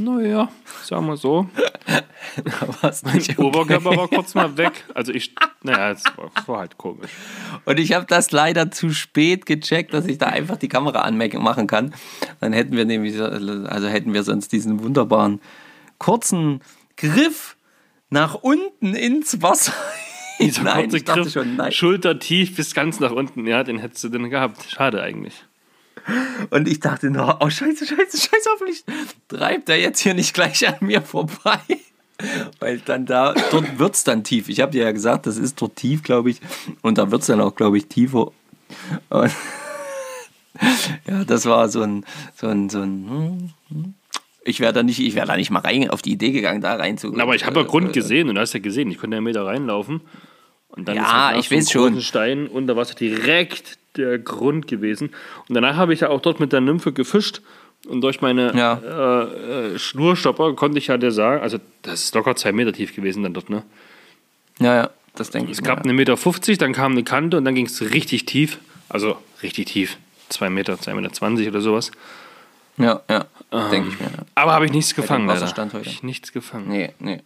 naja, 0.00 0.48
sagen 0.82 1.06
wir 1.06 1.16
so, 1.16 1.48
mein 3.04 3.36
Oberkörper 3.38 3.96
war 3.96 4.08
kurz 4.08 4.34
mal 4.34 4.56
weg. 4.56 4.84
Also 4.94 5.12
ich, 5.12 5.34
naja, 5.62 5.90
es 5.90 6.04
war, 6.16 6.30
war 6.46 6.58
halt 6.60 6.78
komisch. 6.78 7.10
Und 7.64 7.78
ich 7.80 7.92
habe 7.92 8.06
das 8.06 8.30
leider 8.30 8.70
zu 8.70 8.90
spät 8.90 9.46
gecheckt, 9.46 9.92
dass 9.94 10.06
ich 10.06 10.18
da 10.18 10.26
einfach 10.26 10.56
die 10.56 10.68
Kamera 10.68 11.00
anmachen 11.00 11.66
kann. 11.66 11.94
Dann 12.40 12.52
hätten 12.52 12.76
wir 12.76 12.84
nämlich, 12.84 13.16
so- 13.16 13.24
also 13.24 13.88
hätten 13.88 14.12
wir 14.14 14.22
sonst 14.22 14.52
diesen 14.52 14.82
wunderbaren 14.82 15.40
kurzen 15.98 16.60
Griff 16.96 17.56
nach 18.10 18.34
unten 18.34 18.94
ins 18.94 19.42
Wasser. 19.42 19.72
Dieser 20.40 20.62
Nein, 20.62 20.88
kurze 20.90 21.04
Griff, 21.04 21.32
schon, 21.32 21.56
nein. 21.56 21.72
schultertief 21.72 22.54
bis 22.54 22.72
ganz 22.72 23.00
nach 23.00 23.10
unten, 23.10 23.44
ja, 23.48 23.64
den 23.64 23.78
hättest 23.80 24.04
du 24.04 24.08
dann 24.08 24.30
gehabt. 24.30 24.64
Schade 24.70 25.02
eigentlich. 25.02 25.34
Und 26.50 26.68
ich 26.68 26.80
dachte 26.80 27.10
nur, 27.10 27.38
oh 27.40 27.50
scheiße, 27.50 27.86
scheiße, 27.86 28.18
scheiße, 28.18 28.50
hoffentlich 28.52 28.84
treibt 29.28 29.68
er 29.68 29.78
jetzt 29.78 30.00
hier 30.00 30.14
nicht 30.14 30.34
gleich 30.34 30.66
an 30.66 30.76
mir 30.80 31.02
vorbei. 31.02 31.60
Weil 32.58 32.78
dann 32.80 33.06
da, 33.06 33.34
dort 33.50 33.78
wird 33.78 33.94
es 33.94 34.04
dann 34.04 34.24
tief. 34.24 34.48
Ich 34.48 34.60
habe 34.60 34.72
dir 34.72 34.84
ja 34.84 34.92
gesagt, 34.92 35.26
das 35.26 35.36
ist 35.36 35.60
dort 35.60 35.76
tief, 35.76 36.02
glaube 36.02 36.30
ich. 36.30 36.40
Und 36.82 36.98
da 36.98 37.10
wird 37.10 37.20
es 37.20 37.28
dann 37.28 37.40
auch, 37.40 37.54
glaube 37.54 37.78
ich, 37.78 37.86
tiefer. 37.86 38.32
Und 39.08 39.32
ja, 41.06 41.24
das 41.24 41.46
war 41.46 41.68
so 41.68 41.82
ein, 41.82 42.04
so 42.34 42.48
ein, 42.48 42.68
so 42.68 42.80
ein. 42.80 43.08
hm, 43.08 43.50
hm. 43.68 43.94
Ich 44.44 44.60
wäre 44.60 44.72
da 44.72 44.82
nicht, 44.82 44.98
ich 44.98 45.14
wäre 45.14 45.26
da 45.26 45.36
nicht 45.36 45.50
mal 45.50 45.60
rein 45.60 45.90
auf 45.90 46.00
die 46.00 46.12
Idee 46.12 46.32
gegangen, 46.32 46.62
da 46.62 46.74
rein 46.74 46.96
zu. 46.96 47.14
Aber 47.18 47.34
ich 47.34 47.44
habe 47.44 47.60
ja 47.60 47.66
äh, 47.66 47.68
Grund 47.68 47.90
äh, 47.90 47.92
gesehen 47.92 48.28
und 48.28 48.36
du 48.36 48.40
hast 48.40 48.54
ja 48.54 48.60
gesehen, 48.60 48.90
ich 48.90 48.98
konnte 48.98 49.16
einen 49.16 49.24
Meter 49.24 49.44
reinlaufen. 49.44 50.00
Und 50.68 50.86
dann 50.86 50.96
Ja, 50.96 51.02
ist 51.02 51.12
halt 51.12 51.38
ich 51.40 51.48
so 51.48 51.56
weiß 51.56 51.70
schon. 51.70 51.82
großen 51.92 52.02
Stein 52.02 52.46
unter 52.46 52.76
Wasser 52.76 52.94
direkt 52.94 53.78
der 53.96 54.18
Grund 54.18 54.68
gewesen. 54.68 55.10
Und 55.48 55.54
danach 55.54 55.76
habe 55.76 55.92
ich 55.94 56.00
ja 56.00 56.08
auch 56.10 56.20
dort 56.20 56.40
mit 56.40 56.52
der 56.52 56.60
Nymphe 56.60 56.92
gefischt 56.92 57.40
Und 57.88 58.00
durch 58.00 58.20
meine 58.20 58.52
Ja. 58.56 58.74
äh, 58.84 59.74
äh, 59.74 59.78
Schnurstopper 59.78 60.54
konnte 60.54 60.78
ich 60.78 60.88
ja 60.88 60.98
dir 60.98 61.12
sagen, 61.12 61.40
also 61.42 61.58
das 61.82 62.04
ist 62.04 62.14
locker 62.14 62.34
zwei 62.36 62.52
Meter 62.52 62.72
tief 62.72 62.94
gewesen 62.94 63.22
dann 63.22 63.32
dort, 63.34 63.48
ne? 63.50 63.62
Ja, 64.58 64.74
ja, 64.74 64.90
das 65.14 65.30
denke 65.30 65.50
ich. 65.52 65.58
Es 65.58 65.62
gab 65.64 65.78
mir, 65.78 65.84
eine 65.84 65.92
Meter 65.94 66.16
50, 66.16 66.58
dann 66.58 66.72
kam 66.72 66.92
eine 66.92 67.04
Kante 67.04 67.36
und 67.38 67.44
dann 67.44 67.54
ging 67.54 67.66
es 67.66 67.80
richtig 67.80 68.26
tief. 68.26 68.58
Also 68.88 69.16
richtig 69.44 69.66
tief. 69.68 69.96
Zwei 70.28 70.50
Meter, 70.50 70.78
zwei 70.80 70.92
Meter 70.94 71.12
20 71.12 71.46
oder 71.48 71.60
sowas. 71.60 71.92
ja, 72.76 73.00
ja, 73.08 73.24
ja 73.52 73.68
denke 73.70 73.88
ich 73.90 74.00
mir. 74.00 74.06
Ja. 74.06 74.24
Aber 74.34 74.52
habe 74.52 74.66
ich 74.66 74.72
nichts 74.72 74.94
gefangen, 74.96 75.26
leider. 75.26 75.40
Wasserstand 75.40 75.72
heute. 75.72 75.88
Ich 75.88 76.02
nichts 76.02 76.32
gefangen. 76.32 76.68
Nee, 76.68 76.92
nee. 76.98 77.20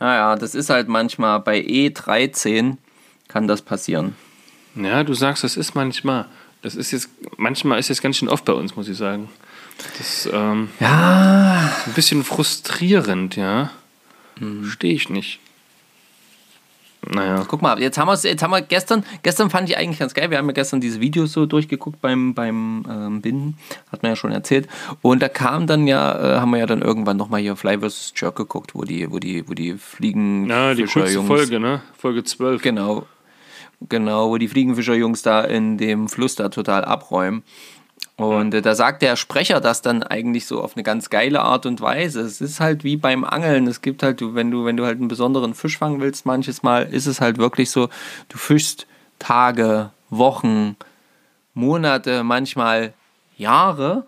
Naja, 0.00 0.36
das 0.36 0.54
ist 0.54 0.70
halt 0.70 0.88
manchmal 0.88 1.40
bei 1.40 1.60
E13 1.60 2.76
kann 3.28 3.48
das 3.48 3.62
passieren. 3.62 4.14
Ja, 4.74 5.04
du 5.04 5.14
sagst, 5.14 5.44
das 5.44 5.56
ist 5.56 5.74
manchmal. 5.74 6.26
Das 6.62 6.74
ist 6.74 6.90
jetzt, 6.92 7.08
manchmal 7.36 7.78
ist 7.78 7.90
es 7.90 8.00
ganz 8.00 8.16
schön 8.16 8.28
oft 8.28 8.44
bei 8.44 8.52
uns, 8.52 8.74
muss 8.76 8.88
ich 8.88 8.96
sagen. 8.96 9.28
Das 9.98 10.00
ist 10.26 10.30
ähm, 10.32 10.68
Ja, 10.80 11.70
ein 11.86 11.92
bisschen 11.94 12.24
frustrierend, 12.24 13.36
ja. 13.36 13.70
Mhm. 14.38 14.64
Stehe 14.66 14.94
ich 14.94 15.08
nicht. 15.10 15.40
Naja. 17.12 17.44
guck 17.46 17.62
mal, 17.62 17.80
jetzt 17.80 17.98
haben, 17.98 18.08
wir's, 18.08 18.22
jetzt 18.22 18.42
haben 18.42 18.50
wir 18.50 18.62
gestern, 18.62 19.04
gestern 19.22 19.50
fand 19.50 19.68
ich 19.68 19.76
eigentlich 19.76 19.98
ganz 19.98 20.14
geil, 20.14 20.30
wir 20.30 20.38
haben 20.38 20.46
ja 20.46 20.52
gestern 20.52 20.80
diese 20.80 21.00
Videos 21.00 21.32
so 21.32 21.46
durchgeguckt 21.46 22.00
beim, 22.00 22.34
beim 22.34 22.84
ähm, 22.88 23.20
Binden, 23.20 23.58
hat 23.90 24.02
man 24.02 24.12
ja 24.12 24.16
schon 24.16 24.32
erzählt. 24.32 24.68
Und 25.02 25.22
da 25.22 25.28
kam 25.28 25.66
dann 25.66 25.86
ja, 25.86 26.36
äh, 26.36 26.40
haben 26.40 26.50
wir 26.50 26.58
ja 26.58 26.66
dann 26.66 26.82
irgendwann 26.82 27.16
nochmal 27.16 27.40
hier 27.40 27.56
Fly 27.56 27.78
vs. 27.78 28.12
Jerk 28.16 28.36
geguckt, 28.36 28.74
wo 28.74 28.82
die, 28.82 29.10
wo 29.10 29.18
die, 29.18 29.48
wo 29.48 29.54
die 29.54 29.74
Fliegen 29.74 30.48
Ja, 30.48 30.74
die 30.74 30.84
coolste 30.84 31.22
Folge, 31.22 31.60
ne? 31.60 31.82
Folge 31.96 32.24
12. 32.24 32.62
Genau. 32.62 33.06
Genau, 33.88 34.30
wo 34.30 34.38
die 34.38 34.48
Fliegenfischerjungs 34.48 35.22
da 35.22 35.42
in 35.42 35.76
dem 35.76 36.08
Fluss 36.08 36.36
da 36.36 36.48
total 36.48 36.84
abräumen. 36.84 37.42
Und 38.16 38.54
äh, 38.54 38.62
da 38.62 38.74
sagt 38.74 39.02
der 39.02 39.16
Sprecher 39.16 39.60
das 39.60 39.82
dann 39.82 40.02
eigentlich 40.02 40.46
so 40.46 40.62
auf 40.62 40.76
eine 40.76 40.84
ganz 40.84 41.10
geile 41.10 41.40
Art 41.40 41.66
und 41.66 41.80
Weise. 41.80 42.20
Es 42.20 42.40
ist 42.40 42.60
halt 42.60 42.84
wie 42.84 42.96
beim 42.96 43.24
Angeln. 43.24 43.66
Es 43.66 43.82
gibt 43.82 44.02
halt, 44.02 44.20
wenn 44.22 44.50
du, 44.50 44.64
wenn 44.64 44.76
du 44.76 44.84
halt 44.84 44.98
einen 44.98 45.08
besonderen 45.08 45.54
Fisch 45.54 45.78
fangen 45.78 46.00
willst, 46.00 46.26
manches 46.26 46.62
Mal 46.62 46.84
ist 46.84 47.06
es 47.06 47.20
halt 47.20 47.38
wirklich 47.38 47.70
so, 47.70 47.88
du 48.28 48.38
fischst 48.38 48.86
Tage, 49.18 49.90
Wochen, 50.10 50.76
Monate, 51.54 52.22
manchmal 52.22 52.92
Jahre. 53.36 54.06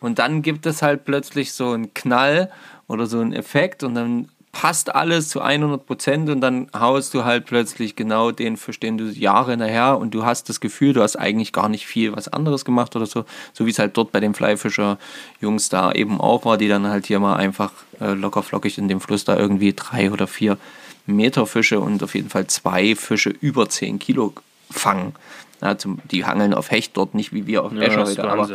Und 0.00 0.18
dann 0.18 0.42
gibt 0.42 0.66
es 0.66 0.82
halt 0.82 1.04
plötzlich 1.04 1.52
so 1.52 1.72
einen 1.72 1.94
Knall 1.94 2.50
oder 2.86 3.06
so 3.06 3.20
einen 3.20 3.32
Effekt 3.32 3.82
und 3.82 3.94
dann 3.94 4.28
passt 4.52 4.94
alles 4.94 5.30
zu 5.30 5.40
100 5.40 5.86
Prozent 5.86 6.28
und 6.28 6.42
dann 6.42 6.68
haust 6.78 7.14
du 7.14 7.24
halt 7.24 7.46
plötzlich 7.46 7.96
genau 7.96 8.30
den 8.30 8.58
Fisch, 8.58 8.78
den 8.78 8.98
du 8.98 9.04
Jahre 9.04 9.56
nachher 9.56 9.98
und 9.98 10.12
du 10.12 10.24
hast 10.24 10.50
das 10.50 10.60
Gefühl, 10.60 10.92
du 10.92 11.02
hast 11.02 11.16
eigentlich 11.16 11.52
gar 11.52 11.70
nicht 11.70 11.86
viel 11.86 12.14
was 12.14 12.28
anderes 12.28 12.64
gemacht 12.66 12.94
oder 12.94 13.06
so, 13.06 13.24
so 13.54 13.64
wie 13.66 13.70
es 13.70 13.78
halt 13.78 13.96
dort 13.96 14.12
bei 14.12 14.20
den 14.20 14.34
Fleifischer-Jungs 14.34 15.70
da 15.70 15.92
eben 15.92 16.20
auch 16.20 16.44
war, 16.44 16.58
die 16.58 16.68
dann 16.68 16.86
halt 16.86 17.06
hier 17.06 17.18
mal 17.18 17.36
einfach 17.36 17.72
äh, 17.98 18.12
locker 18.12 18.42
flockig 18.42 18.76
in 18.76 18.88
dem 18.88 19.00
Fluss 19.00 19.24
da 19.24 19.36
irgendwie 19.36 19.72
drei 19.72 20.12
oder 20.12 20.26
vier 20.26 20.58
Meter 21.06 21.46
Fische 21.46 21.80
und 21.80 22.02
auf 22.02 22.14
jeden 22.14 22.28
Fall 22.28 22.46
zwei 22.46 22.94
Fische 22.94 23.30
über 23.30 23.68
10 23.68 23.98
Kilo 23.98 24.34
fangen. 24.70 25.14
Ja, 25.60 25.78
zum, 25.78 26.00
die 26.10 26.24
hangeln 26.24 26.54
auf 26.54 26.70
Hecht 26.70 26.96
dort 26.96 27.14
nicht 27.14 27.32
wie 27.32 27.46
wir 27.46 27.64
auf 27.64 27.72
Ja, 27.72 27.82
Escher 27.82 28.30
aber 28.30 28.48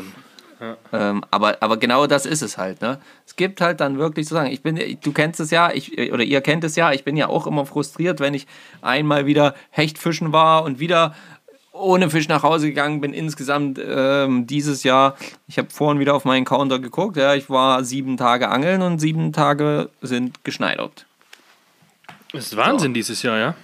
Ähm, 0.91 1.23
aber, 1.31 1.57
aber 1.61 1.77
genau 1.77 2.07
das 2.07 2.25
ist 2.25 2.41
es 2.41 2.57
halt. 2.57 2.81
Ne? 2.81 2.99
Es 3.25 3.35
gibt 3.35 3.61
halt 3.61 3.79
dann 3.79 3.97
wirklich 3.97 4.27
zu 4.27 4.33
sagen, 4.33 4.49
ich 4.51 4.61
bin, 4.63 4.97
du 5.01 5.11
kennst 5.11 5.39
es 5.39 5.51
ja, 5.51 5.71
ich, 5.71 5.97
oder 6.11 6.23
ihr 6.23 6.41
kennt 6.41 6.63
es 6.63 6.75
ja, 6.75 6.91
ich 6.91 7.03
bin 7.03 7.15
ja 7.17 7.27
auch 7.27 7.45
immer 7.47 7.65
frustriert, 7.65 8.19
wenn 8.19 8.33
ich 8.33 8.47
einmal 8.81 9.25
wieder 9.25 9.53
Hechtfischen 9.69 10.31
war 10.33 10.63
und 10.63 10.79
wieder 10.79 11.15
ohne 11.71 12.09
Fisch 12.09 12.27
nach 12.27 12.41
Hause 12.41 12.67
gegangen 12.67 13.01
bin. 13.01 13.13
Insgesamt 13.13 13.79
ähm, 13.83 14.47
dieses 14.47 14.83
Jahr, 14.83 15.15
ich 15.47 15.59
habe 15.59 15.69
vorhin 15.69 15.99
wieder 15.99 16.15
auf 16.15 16.25
meinen 16.25 16.45
Counter 16.45 16.79
geguckt, 16.79 17.17
ja, 17.17 17.35
ich 17.35 17.49
war 17.49 17.83
sieben 17.83 18.17
Tage 18.17 18.49
angeln 18.49 18.81
und 18.81 18.99
sieben 18.99 19.31
Tage 19.33 19.89
sind 20.01 20.43
geschneidert. 20.43 21.05
Das 22.33 22.47
ist 22.47 22.57
Wahnsinn 22.57 22.93
dieses 22.93 23.21
Jahr, 23.21 23.37
ja. 23.37 23.55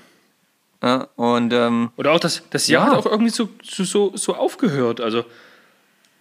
Ja, 0.83 1.07
und 1.15 1.53
ähm, 1.53 1.91
Oder 1.95 2.11
auch 2.11 2.19
das, 2.19 2.43
das 2.49 2.67
Jahr 2.67 2.87
Ja. 2.87 2.91
hat 2.91 2.99
auch 2.99 3.09
irgendwie 3.09 3.31
so, 3.31 3.49
so, 3.63 3.83
so, 3.83 4.11
so 4.15 4.35
aufgehört. 4.35 4.99
Also 5.01 5.23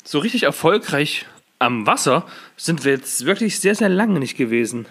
so 0.04 0.18
richtig 0.18 0.44
erfolgreich 0.44 1.26
am 1.58 1.86
Wasser 1.86 2.26
sind 2.56 2.84
wir 2.84 2.92
jetzt 2.92 3.24
wirklich 3.24 3.60
sehr, 3.60 3.74
sehr 3.74 3.88
lange 3.88 4.18
nicht 4.18 4.36
gewesen. 4.36 4.86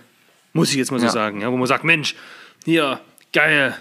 Muss 0.53 0.69
ich 0.71 0.77
jetzt 0.77 0.91
mal 0.91 0.99
so 0.99 1.07
Ja. 1.07 1.11
sagen. 1.11 1.41
Ja, 1.41 1.51
wo 1.51 1.57
man 1.57 1.67
sagt, 1.67 1.83
Mensch, 1.83 2.15
hier, 2.65 2.99
geil, 3.33 3.75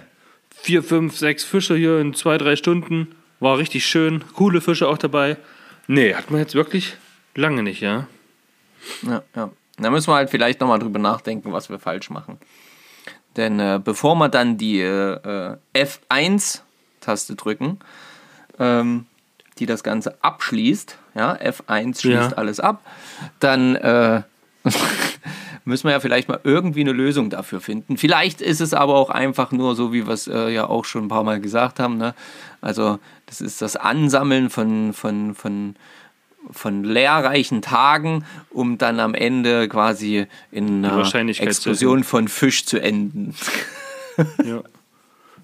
vier, 0.50 0.82
fünf, 0.82 1.16
sechs 1.16 1.44
Fische 1.44 1.76
hier 1.76 1.98
in 2.00 2.14
zwei, 2.14 2.36
drei 2.38 2.56
Stunden. 2.56 3.14
War 3.38 3.58
richtig 3.58 3.86
schön. 3.86 4.24
Coole 4.34 4.60
Fische 4.60 4.88
auch 4.88 4.98
dabei. 4.98 5.36
Nee, 5.86 6.14
hat 6.14 6.30
man 6.30 6.40
jetzt 6.40 6.54
wirklich 6.54 6.96
lange 7.34 7.62
nicht, 7.62 7.80
ja. 7.80 8.06
Ja, 9.02 9.22
ja. 9.34 9.50
Da 9.78 9.90
müssen 9.90 10.08
wir 10.08 10.14
halt 10.16 10.30
vielleicht 10.30 10.60
nochmal 10.60 10.78
drüber 10.78 10.98
nachdenken, 10.98 11.52
was 11.52 11.70
wir 11.70 11.78
falsch 11.78 12.10
machen. 12.10 12.38
Denn 13.36 13.58
äh, 13.60 13.80
bevor 13.82 14.14
wir 14.16 14.28
dann 14.28 14.58
die 14.58 14.80
äh, 14.80 15.12
äh, 15.14 15.56
F1-Taste 15.74 17.34
drücken, 17.36 17.78
ähm, 18.58 19.06
die 19.58 19.66
das 19.66 19.82
Ganze 19.82 20.22
abschließt, 20.22 20.98
ja, 21.14 21.34
F1 21.34 22.00
schließt 22.00 22.30
Ja. 22.32 22.36
alles 22.36 22.60
ab, 22.60 22.82
dann 23.40 23.76
äh, 23.76 24.22
müssen 25.64 25.84
wir 25.84 25.92
ja 25.92 26.00
vielleicht 26.00 26.28
mal 26.28 26.40
irgendwie 26.44 26.80
eine 26.80 26.92
Lösung 26.92 27.30
dafür 27.30 27.60
finden. 27.60 27.96
Vielleicht 27.96 28.40
ist 28.40 28.60
es 28.60 28.74
aber 28.74 28.94
auch 28.96 29.10
einfach 29.10 29.52
nur 29.52 29.74
so, 29.74 29.92
wie 29.92 30.06
wir 30.06 30.14
es 30.14 30.26
äh, 30.26 30.48
ja 30.50 30.66
auch 30.66 30.84
schon 30.84 31.04
ein 31.04 31.08
paar 31.08 31.24
Mal 31.24 31.40
gesagt 31.40 31.80
haben. 31.80 31.96
Ne? 31.96 32.14
Also 32.60 32.98
das 33.26 33.40
ist 33.40 33.62
das 33.62 33.76
Ansammeln 33.76 34.50
von, 34.50 34.92
von, 34.92 35.34
von, 35.34 35.76
von 36.50 36.84
lehrreichen 36.84 37.62
Tagen, 37.62 38.24
um 38.50 38.78
dann 38.78 39.00
am 39.00 39.14
Ende 39.14 39.68
quasi 39.68 40.26
in 40.50 40.84
einer 40.84 41.14
Explosion 41.14 42.04
von 42.04 42.28
Fisch 42.28 42.64
zu 42.64 42.80
enden. 42.80 43.34
Ja. 44.44 44.62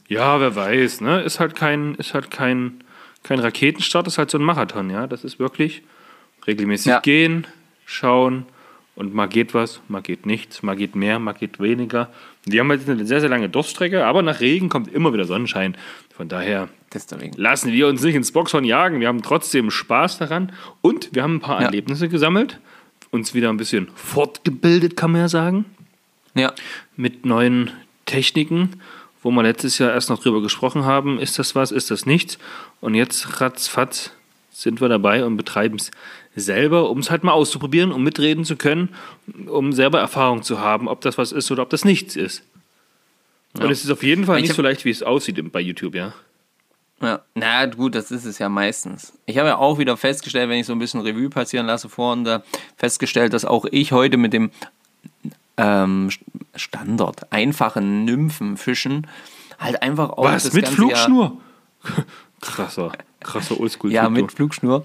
Ja, 0.08 0.38
wer 0.40 0.54
weiß, 0.54 1.00
ne? 1.00 1.22
Ist 1.22 1.40
halt 1.40 1.56
kein, 1.56 1.96
ist 1.96 2.14
halt 2.14 2.30
kein, 2.30 2.84
kein 3.26 3.38
Raketenstart, 3.40 4.06
ist 4.06 4.18
halt 4.18 4.30
so 4.30 4.38
ein 4.38 4.44
Marathon, 4.44 4.90
ja. 4.90 5.06
Das 5.06 5.24
ist 5.24 5.38
wirklich 5.38 5.82
regelmäßig 6.46 6.86
Ja. 6.86 7.00
gehen, 7.00 7.46
schauen 7.84 8.46
und 8.94 9.14
mal 9.14 9.26
geht 9.28 9.52
was, 9.54 9.80
mal 9.88 10.00
geht 10.02 10.26
nichts, 10.26 10.62
mal 10.62 10.76
geht 10.76 10.94
mehr, 10.96 11.18
mal 11.18 11.32
geht 11.32 11.60
weniger. 11.60 12.08
Wir 12.44 12.60
haben 12.60 12.70
jetzt 12.70 12.88
eine 12.88 13.04
sehr, 13.04 13.20
sehr 13.20 13.28
lange 13.28 13.48
Durststrecke, 13.48 14.04
aber 14.06 14.22
nach 14.22 14.40
Regen 14.40 14.68
kommt 14.68 14.92
immer 14.92 15.12
wieder 15.12 15.24
Sonnenschein. 15.24 15.76
Von 16.16 16.28
daher 16.28 16.68
lassen 17.36 17.72
wir 17.72 17.88
uns 17.88 18.02
nicht 18.02 18.14
ins 18.14 18.32
Boxhorn 18.32 18.64
jagen. 18.64 19.00
Wir 19.00 19.08
haben 19.08 19.22
trotzdem 19.22 19.70
Spaß 19.70 20.18
daran 20.18 20.52
und 20.80 21.10
wir 21.14 21.22
haben 21.22 21.36
ein 21.36 21.40
paar 21.40 21.60
Ja. 21.60 21.66
Erlebnisse 21.66 22.08
gesammelt, 22.08 22.58
uns 23.10 23.34
wieder 23.34 23.50
ein 23.50 23.56
bisschen 23.58 23.88
fortgebildet, 23.94 24.96
kann 24.96 25.12
man 25.12 25.22
ja 25.22 25.28
sagen 25.28 25.64
Ja, 26.34 26.54
mit 26.96 27.26
neuen 27.26 27.70
Techniken, 28.06 28.80
wo 29.26 29.30
wir 29.32 29.42
letztes 29.42 29.78
Jahr 29.78 29.92
erst 29.92 30.08
noch 30.08 30.22
drüber 30.22 30.40
gesprochen 30.40 30.84
haben, 30.84 31.18
ist 31.18 31.36
das 31.40 31.56
was, 31.56 31.72
ist 31.72 31.90
das 31.90 32.06
nichts. 32.06 32.38
Und 32.80 32.94
jetzt 32.94 33.40
ratzfatz 33.40 34.12
sind 34.52 34.80
wir 34.80 34.88
dabei 34.88 35.24
und 35.24 35.36
betreiben 35.36 35.78
es 35.78 35.90
selber, 36.36 36.90
um 36.90 37.00
es 37.00 37.10
halt 37.10 37.24
mal 37.24 37.32
auszuprobieren, 37.32 37.90
um 37.90 38.04
mitreden 38.04 38.44
zu 38.44 38.54
können, 38.54 38.94
um 39.48 39.72
selber 39.72 39.98
Erfahrung 39.98 40.44
zu 40.44 40.60
haben, 40.60 40.86
ob 40.86 41.00
das 41.00 41.18
was 41.18 41.32
ist 41.32 41.50
oder 41.50 41.62
ob 41.62 41.70
das 41.70 41.84
nichts 41.84 42.14
ist. 42.14 42.44
Und 43.58 43.68
es 43.68 43.82
ist 43.82 43.90
auf 43.90 44.04
jeden 44.04 44.26
Fall 44.26 44.36
Ich 44.36 44.42
nicht 44.42 44.54
so 44.54 44.62
leicht, 44.62 44.84
wie 44.84 44.90
es 44.90 45.02
aussieht 45.02 45.50
bei 45.50 45.60
YouTube, 45.60 45.96
ja. 45.96 46.14
Ja, 47.02 47.22
na 47.34 47.66
gut, 47.66 47.96
das 47.96 48.12
ist 48.12 48.26
es 48.26 48.38
ja 48.38 48.48
meistens. 48.48 49.12
Ich 49.26 49.38
habe 49.38 49.48
ja 49.48 49.56
auch 49.56 49.78
wieder 49.78 49.96
festgestellt, 49.96 50.48
wenn 50.48 50.60
ich 50.60 50.66
so 50.66 50.72
ein 50.72 50.78
bisschen 50.78 51.00
Revue 51.00 51.30
passieren 51.30 51.66
lasse 51.66 51.88
vorhin, 51.88 52.24
da 52.24 52.44
festgestellt, 52.76 53.32
dass 53.32 53.44
auch 53.44 53.66
ich 53.70 53.90
heute 53.90 54.18
mit 54.18 54.32
dem 54.32 54.50
ähm, 55.56 56.10
Standard, 56.54 57.32
einfachen 57.32 58.04
Nymphenfischen 58.04 59.06
halt 59.58 59.82
einfach 59.82 60.10
auch 60.10 60.24
Was? 60.24 60.44
das 60.44 60.52
Mit 60.52 60.64
ganze 60.64 60.76
Flugschnur? 60.76 61.40
krasser, 62.40 62.92
krasser 63.20 63.58
Oldschool. 63.58 63.92
ja, 63.92 64.08
mit 64.08 64.32
Flugschnur. 64.32 64.84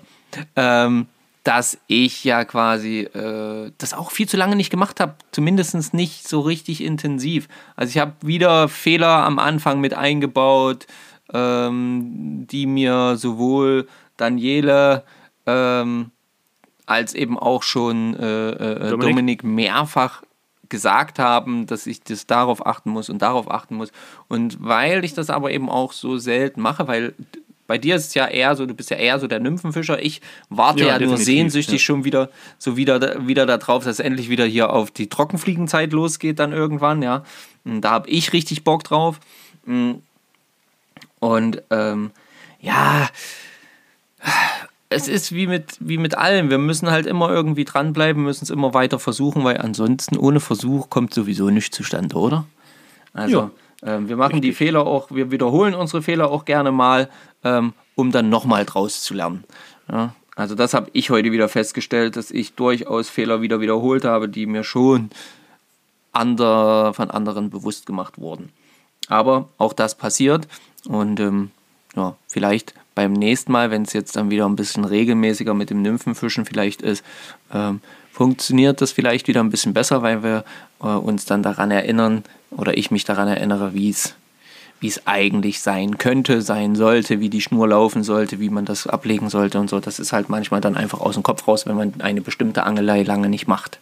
Ähm, 0.55 1.07
dass 1.43 1.77
ich 1.87 2.23
ja 2.23 2.45
quasi 2.45 2.99
äh, 2.99 3.71
das 3.77 3.93
auch 3.93 4.11
viel 4.11 4.29
zu 4.29 4.37
lange 4.37 4.55
nicht 4.55 4.69
gemacht 4.69 4.99
habe, 4.99 5.15
zumindest 5.31 5.93
nicht 5.93 6.27
so 6.27 6.41
richtig 6.41 6.83
intensiv. 6.83 7.47
Also 7.75 7.89
ich 7.89 7.97
habe 7.97 8.13
wieder 8.21 8.69
Fehler 8.69 9.25
am 9.25 9.39
Anfang 9.39 9.81
mit 9.81 9.93
eingebaut, 9.93 10.85
ähm, 11.33 12.45
die 12.47 12.67
mir 12.67 13.17
sowohl 13.17 13.87
Daniele 14.17 15.03
ähm, 15.47 16.11
als 16.85 17.15
eben 17.15 17.39
auch 17.39 17.63
schon 17.63 18.15
äh, 18.15 18.49
äh, 18.51 18.89
Dominik? 18.89 19.15
Dominik. 19.15 19.43
mehrfach 19.43 20.21
gesagt 20.71 21.19
haben, 21.19 21.67
dass 21.67 21.85
ich 21.85 22.01
das 22.01 22.25
darauf 22.25 22.65
achten 22.65 22.89
muss 22.89 23.09
und 23.09 23.21
darauf 23.21 23.51
achten 23.51 23.75
muss. 23.75 23.91
Und 24.27 24.57
weil 24.59 25.05
ich 25.05 25.13
das 25.13 25.29
aber 25.29 25.51
eben 25.51 25.69
auch 25.69 25.93
so 25.93 26.17
selten 26.17 26.61
mache, 26.61 26.87
weil 26.87 27.13
bei 27.67 27.77
dir 27.77 27.95
ist 27.95 28.07
es 28.07 28.13
ja 28.15 28.27
eher 28.27 28.55
so, 28.55 28.65
du 28.65 28.73
bist 28.73 28.89
ja 28.89 28.97
eher 28.97 29.19
so 29.19 29.27
der 29.27 29.39
Nymphenfischer. 29.39 30.03
Ich 30.03 30.19
warte 30.49 30.79
Ja, 30.81 30.97
ja, 30.97 31.05
nur 31.05 31.17
sehnsüchtig 31.17 31.75
ja. 31.75 31.79
schon 31.79 32.03
wieder 32.03 32.29
so 32.57 32.75
wieder, 32.75 33.27
wieder 33.27 33.45
darauf, 33.45 33.83
dass 33.83 33.99
endlich 33.99 34.29
wieder 34.29 34.45
hier 34.45 34.71
auf 34.71 34.91
die 34.91 35.07
Trockenfliegenzeit 35.07 35.93
losgeht 35.93 36.39
dann 36.39 36.51
irgendwann, 36.51 37.01
ja. 37.01 37.23
Und 37.63 37.81
da 37.81 37.91
habe 37.91 38.09
ich 38.09 38.33
richtig 38.33 38.63
Bock 38.63 38.83
drauf. 38.83 39.19
Und 41.19 41.63
ähm, 41.69 42.11
ja, 42.59 43.09
es 44.91 45.07
ist 45.07 45.33
wie 45.33 45.47
mit, 45.47 45.77
wie 45.79 45.97
mit 45.97 46.17
allem. 46.17 46.49
Wir 46.49 46.57
müssen 46.57 46.91
halt 46.91 47.05
immer 47.05 47.29
irgendwie 47.29 47.65
dranbleiben, 47.65 48.23
müssen 48.23 48.43
es 48.43 48.49
immer 48.49 48.73
weiter 48.73 48.99
versuchen, 48.99 49.43
weil 49.43 49.57
ansonsten 49.57 50.17
ohne 50.17 50.39
Versuch 50.39 50.89
kommt 50.89 51.13
sowieso 51.13 51.49
nichts 51.49 51.75
zustande, 51.75 52.17
oder? 52.17 52.45
Also, 53.13 53.51
ähm, 53.83 54.09
wir 54.09 54.17
machen 54.17 54.41
die 54.41 54.53
Fehler 54.53 54.85
auch, 54.85 55.09
wir 55.11 55.31
wiederholen 55.31 55.73
unsere 55.73 56.01
Fehler 56.01 56.29
auch 56.29 56.45
gerne 56.45 56.71
mal, 56.71 57.09
ähm, 57.43 57.73
um 57.95 58.11
dann 58.11 58.29
nochmal 58.29 58.65
draus 58.65 59.01
zu 59.01 59.13
lernen. 59.13 59.43
Ja? 59.89 60.13
Also, 60.35 60.55
das 60.55 60.73
habe 60.73 60.89
ich 60.93 61.09
heute 61.09 61.31
wieder 61.31 61.47
festgestellt, 61.47 62.15
dass 62.17 62.29
ich 62.29 62.53
durchaus 62.53 63.09
Fehler 63.09 63.41
wieder 63.41 63.61
wiederholt 63.61 64.03
habe, 64.03 64.27
die 64.27 64.45
mir 64.45 64.63
schon 64.63 65.09
ander, 66.11 66.93
von 66.93 67.09
anderen 67.11 67.49
bewusst 67.49 67.85
gemacht 67.85 68.17
wurden. 68.17 68.49
Aber 69.07 69.49
auch 69.57 69.73
das 69.73 69.95
passiert 69.95 70.47
und 70.85 71.19
ähm, 71.19 71.51
ja, 71.95 72.15
vielleicht 72.27 72.73
beim 72.95 73.13
nächsten 73.13 73.51
Mal, 73.51 73.71
wenn 73.71 73.83
es 73.83 73.93
jetzt 73.93 74.15
dann 74.15 74.29
wieder 74.29 74.45
ein 74.45 74.55
bisschen 74.55 74.85
regelmäßiger 74.85 75.53
mit 75.53 75.69
dem 75.69 75.81
Nymphenfischen 75.81 76.45
vielleicht 76.45 76.81
ist, 76.81 77.03
ähm, 77.53 77.81
funktioniert 78.11 78.81
das 78.81 78.91
vielleicht 78.91 79.27
wieder 79.27 79.41
ein 79.41 79.49
bisschen 79.49 79.73
besser, 79.73 80.01
weil 80.01 80.23
wir 80.23 80.43
äh, 80.81 80.87
uns 80.87 81.25
dann 81.25 81.43
daran 81.43 81.71
erinnern 81.71 82.23
oder 82.51 82.77
ich 82.77 82.91
mich 82.91 83.05
daran 83.05 83.27
erinnere, 83.27 83.73
wie 83.73 83.89
es 83.89 84.15
wie 84.81 84.87
es 84.87 85.05
eigentlich 85.05 85.61
sein 85.61 85.99
könnte, 85.99 86.41
sein 86.41 86.75
sollte, 86.75 87.19
wie 87.19 87.29
die 87.29 87.41
Schnur 87.41 87.67
laufen 87.67 88.01
sollte, 88.01 88.39
wie 88.39 88.49
man 88.49 88.65
das 88.65 88.87
ablegen 88.87 89.29
sollte 89.29 89.59
und 89.59 89.69
so. 89.69 89.79
Das 89.79 89.99
ist 89.99 90.11
halt 90.11 90.27
manchmal 90.27 90.59
dann 90.59 90.75
einfach 90.75 90.99
aus 90.99 91.13
dem 91.13 91.21
Kopf 91.21 91.47
raus, 91.47 91.67
wenn 91.67 91.75
man 91.75 91.93
eine 92.01 92.21
bestimmte 92.21 92.63
Angelei 92.63 93.03
lange 93.03 93.29
nicht 93.29 93.47
macht. 93.47 93.77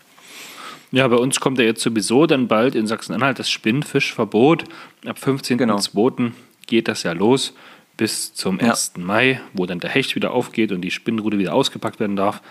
Ja, 0.91 1.07
bei 1.07 1.16
uns 1.16 1.39
kommt 1.39 1.57
ja 1.57 1.64
jetzt 1.64 1.82
sowieso 1.82 2.26
dann 2.26 2.49
bald 2.49 2.76
in 2.76 2.86
Sachsen-Anhalt 2.86 3.39
das 3.39 3.49
Spinnfischverbot. 3.49 4.66
Ab 5.05 5.18
15.02. 5.24 5.55
Genau. 5.55 6.32
geht 6.68 6.89
das 6.89 7.03
ja 7.03 7.14
los 7.14 7.53
bis 7.99 8.33
zum 8.33 8.59
Ja. 8.59 8.69
1. 8.71 8.93
Mai, 8.97 9.41
wo 9.53 9.65
dann 9.65 9.79
der 9.81 9.89
Hecht 9.89 10.15
wieder 10.15 10.31
aufgeht 10.31 10.71
und 10.71 10.81
die 10.81 10.89
Spinnrute 10.91 11.37
wieder 11.37 11.53
ausgepackt 11.53 11.99
werden 11.99 12.15
darf. 12.15 12.41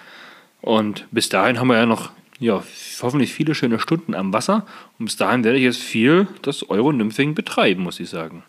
Und 0.61 1.07
bis 1.11 1.29
dahin 1.31 1.59
haben 1.59 1.69
wir 1.69 1.77
ja 1.79 1.87
noch 1.87 2.11
ja, 2.39 2.63
hoffentlich 3.03 3.33
viele 3.33 3.55
schöne 3.55 3.81
Stunden 3.81 4.15
am 4.15 4.33
Wasser. 4.33 4.65
Und 4.99 5.07
bis 5.07 5.17
dahin 5.17 5.43
werde 5.43 5.57
ich 5.59 5.65
jetzt 5.65 5.81
viel 5.81 6.29
das 6.43 6.69
Euro-Nymphing 6.71 7.35
betreiben, 7.35 7.83
muss 7.83 7.99
ich 7.99 8.09
sagen. 8.11 8.45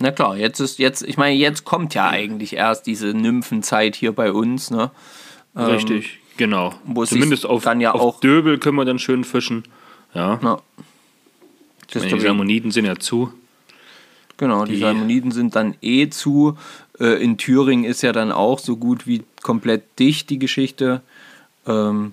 Na 0.00 0.10
klar, 0.10 0.36
jetzt 0.36 0.58
ist 0.58 0.78
jetzt, 0.80 1.02
ich 1.02 1.16
meine, 1.16 1.36
jetzt 1.36 1.64
kommt 1.64 1.94
ja 1.94 2.08
eigentlich 2.08 2.54
erst 2.56 2.86
diese 2.86 3.08
Nymphenzeit 3.14 3.94
hier 3.94 4.10
bei 4.12 4.32
uns, 4.32 4.70
ne? 4.72 4.90
Ähm, 5.56 5.66
Richtig, 5.66 6.18
genau. 6.36 6.74
wo 6.84 7.04
es 7.04 7.10
Zumindest 7.10 7.46
auf, 7.46 7.62
dann 7.62 7.80
ja 7.80 7.92
auf 7.92 8.00
auch- 8.00 8.20
Döbel 8.20 8.58
können 8.58 8.76
wir 8.76 8.84
dann 8.84 8.98
schön 8.98 9.22
fischen. 9.22 9.62
Ja. 10.14 10.40
Das 11.92 12.02
die 12.02 12.18
Salmoniden 12.18 12.70
sind 12.72 12.86
ja 12.86 12.96
zu. 12.96 13.32
Genau, 14.36 14.64
die, 14.64 14.72
Die- 14.74 14.78
Salmoniden 14.80 15.30
sind 15.30 15.54
dann 15.56 15.74
eh 15.80 16.08
zu. 16.10 16.56
Äh, 17.00 17.22
in 17.22 17.38
Thüringen 17.38 17.84
ist 17.84 18.02
ja 18.02 18.12
dann 18.12 18.32
auch 18.32 18.58
so 18.58 18.76
gut 18.76 19.06
wie 19.06 19.22
komplett 19.42 19.98
dicht 19.98 20.30
die 20.30 20.38
Geschichte. 20.38 21.02
Ähm, 21.66 22.12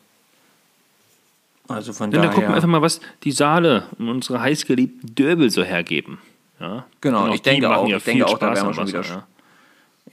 also 1.67 1.93
von 1.93 2.11
Ja, 2.11 2.17
dann 2.17 2.21
daher. 2.27 2.33
gucken 2.35 2.49
wir 2.49 2.55
einfach 2.55 2.67
mal, 2.67 2.81
was 2.81 2.99
die 3.23 3.31
Saale 3.31 3.85
und 3.97 4.09
unsere 4.09 4.41
heißgeliebten 4.41 5.15
Döbel 5.15 5.49
so 5.49 5.63
hergeben. 5.63 6.19
Ja? 6.59 6.85
Genau, 6.99 7.33
ich 7.33 7.41
denke 7.41 7.75
auch. 7.75 7.87
Ja 7.87 7.97
Ich 7.97 8.03
denke 8.03 8.27
auch, 8.27 8.37
da 8.37 8.53
werden 8.53 8.67
wir 8.67 8.73
schon 8.73 8.87
wieder 8.87 9.01
ja. 9.03 9.27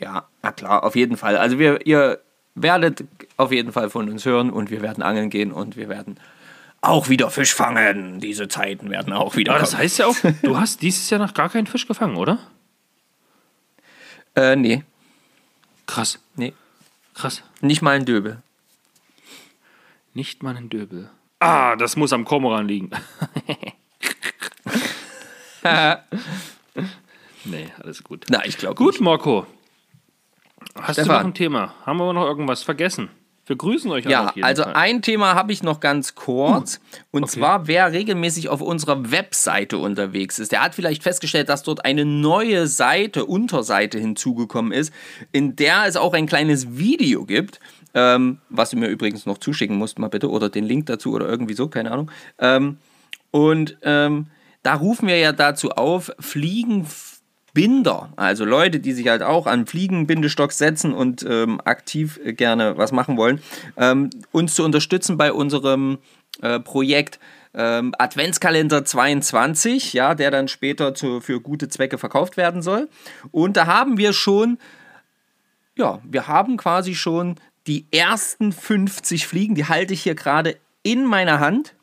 Ja, 0.01 0.25
na 0.43 0.53
klar, 0.53 0.85
auf 0.85 0.95
jeden 0.95 1.17
Fall. 1.17 1.37
Also 1.37 1.59
wir, 1.59 1.85
ihr 1.87 2.21
werdet 2.55 3.05
auf 3.37 3.51
jeden 3.53 3.73
Fall 3.73 3.91
von 3.91 4.09
uns 4.09 4.25
hören 4.25 4.51
und 4.51 4.71
wir 4.71 4.81
werden 4.83 5.03
angeln 5.03 5.31
gehen 5.31 5.51
und 5.51 5.77
wir 5.77 5.89
werden 5.89 6.19
auch 6.81 7.09
wieder 7.09 7.31
Fisch 7.31 7.55
fangen. 7.55 8.21
Diese 8.21 8.49
Zeiten 8.49 8.91
werden 8.91 9.13
auch 9.13 9.37
wieder 9.37 9.53
Aber 9.53 9.61
das 9.61 9.71
kommen. 9.71 9.83
heißt 9.83 9.99
ja 9.99 10.07
auch, 10.07 10.17
du 10.43 10.59
hast 10.59 10.83
dieses 10.83 11.09
Jahr 11.11 11.21
noch 11.21 11.35
gar 11.35 11.49
keinen 11.49 11.67
Fisch 11.67 11.87
gefangen, 11.87 12.17
oder? 12.17 12.39
Äh, 14.37 14.57
nee, 14.57 14.85
Krass, 15.87 16.19
nee, 16.37 16.53
krass. 17.15 17.43
nicht 17.61 17.83
mal 17.83 17.97
ein 17.97 18.05
Döbel. 18.05 18.43
Nicht 20.15 20.43
mal 20.43 20.57
ein 20.57 20.69
Döbel. 20.69 21.11
Ah, 21.41 21.77
das 21.77 21.97
muss 21.97 22.13
am 22.13 22.25
Kormoran 22.25 22.67
liegen. 22.69 22.91
nee, 27.45 27.69
alles 27.83 28.03
gut. 28.05 28.27
Na, 28.29 28.45
ich 28.45 28.59
glaube 28.59 28.75
Gut, 28.75 29.01
Marco. 29.01 29.47
Hast 30.77 30.99
du 30.99 31.03
Stefan. 31.03 31.17
noch 31.17 31.25
ein 31.27 31.35
Thema? 31.35 31.75
Haben 31.87 31.99
wir 31.99 32.13
noch 32.13 32.25
irgendwas 32.27 32.63
vergessen? 32.63 33.09
Wir 33.49 33.57
grüßen 33.57 33.91
euch 33.91 34.05
alle 34.05 34.13
Ja, 34.13 34.29
auf 34.29 34.37
jeden 34.37 34.45
also 34.47 34.63
Fall. 34.63 34.75
ein 34.75 35.01
Thema 35.01 35.35
habe 35.35 35.53
ich 35.53 35.63
noch 35.63 35.81
ganz 35.81 36.15
kurz. 36.15 36.81
Und 37.11 37.31
zwar, 37.31 37.67
wer 37.67 37.93
regelmäßig 37.93 38.51
auf 38.51 38.61
unserer 38.61 39.11
Webseite 39.11 39.79
unterwegs 39.79 40.39
ist, 40.39 40.53
der 40.53 40.63
hat 40.63 40.75
vielleicht 40.75 41.03
festgestellt, 41.03 41.49
dass 41.49 41.63
dort 41.63 41.85
eine 41.85 42.05
neue 42.05 42.67
Seite, 42.67 43.25
Unterseite 43.25 43.99
hinzugekommen 43.99 44.73
ist, 44.73 44.93
in 45.33 45.57
der 45.57 45.87
es 45.87 45.97
auch 45.97 46.13
ein 46.13 46.27
kleines 46.27 46.77
Video 46.77 47.25
gibt. 47.25 47.59
Ähm, 47.95 48.39
was 48.51 48.71
du 48.71 48.77
mir 48.77 48.89
übrigens 48.89 49.25
noch 49.25 49.39
zuschicken 49.39 49.77
musst, 49.77 49.99
mal 49.99 50.09
bitte, 50.09 50.31
oder 50.31 50.51
den 50.51 50.65
Link 50.65 50.85
dazu 50.87 51.15
oder 51.15 51.27
irgendwie 51.27 51.55
so, 51.55 51.69
keine 51.69 51.91
Ahnung. 51.91 52.11
Ähm, 52.39 52.77
und 53.31 53.79
ähm, 53.83 54.27
da 54.63 54.75
rufen 54.75 55.09
wir 55.09 55.17
ja 55.17 55.33
dazu 55.33 55.71
auf, 55.71 56.13
Fliegenbinder, 57.59 58.13
also 58.15 58.45
Leute, 58.45 58.79
die 58.79 58.93
sich 58.93 59.09
halt 59.09 59.23
auch 59.23 59.49
an 59.49 59.67
Fliegenbindestock 59.67 60.53
setzen 60.53 60.95
und 60.95 61.27
ähm, 61.29 61.61
aktiv 61.65 62.21
gerne 62.25 62.79
was 62.79 62.93
machen 62.93 63.17
wollen, 63.17 63.41
ähm, 63.77 64.11
uns 64.31 64.55
zu 64.55 64.65
unterstützen 64.65 65.17
bei 65.17 65.33
unserem 65.33 65.99
äh, 66.41 66.61
Projekt 66.61 67.19
ähm, 67.55 67.95
Adventskalender 67.99 68.85
22, 68.85 69.93
ja, 69.93 70.15
der 70.15 70.31
dann 70.31 70.47
später 70.47 70.95
zu, 70.95 71.21
für 71.21 71.41
gute 71.41 71.69
Zwecke 71.69 71.99
verkauft 71.99 72.37
werden 72.37 72.63
soll. 72.63 72.89
Und 73.33 73.57
da 73.57 73.67
haben 73.67 73.99
wir 73.99 74.13
schon 74.13 74.59
ja, 75.75 76.01
wir 76.05 76.29
haben 76.29 76.57
quasi 76.59 76.95
schon 76.95 77.37
die 77.67 77.87
ersten 77.91 78.53
50 78.53 79.27
Fliegen, 79.27 79.55
die 79.57 79.65
halte 79.65 79.95
ich 79.95 80.03
hier 80.03 80.15
gerade 80.15 80.57
in 80.85 81.05
meiner 81.05 81.41
Hand. 81.41 81.75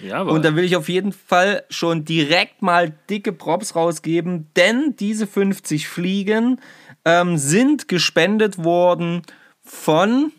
Jawohl. 0.00 0.32
Und 0.32 0.44
da 0.44 0.56
will 0.56 0.64
ich 0.64 0.76
auf 0.76 0.88
jeden 0.88 1.12
Fall 1.12 1.64
schon 1.70 2.04
direkt 2.04 2.62
mal 2.62 2.94
dicke 3.10 3.32
Props 3.32 3.76
rausgeben, 3.76 4.48
denn 4.56 4.94
diese 4.98 5.26
50 5.26 5.88
Fliegen 5.88 6.60
ähm, 7.04 7.36
sind 7.36 7.88
gespendet 7.88 8.62
worden 8.64 9.22
von 9.62 10.32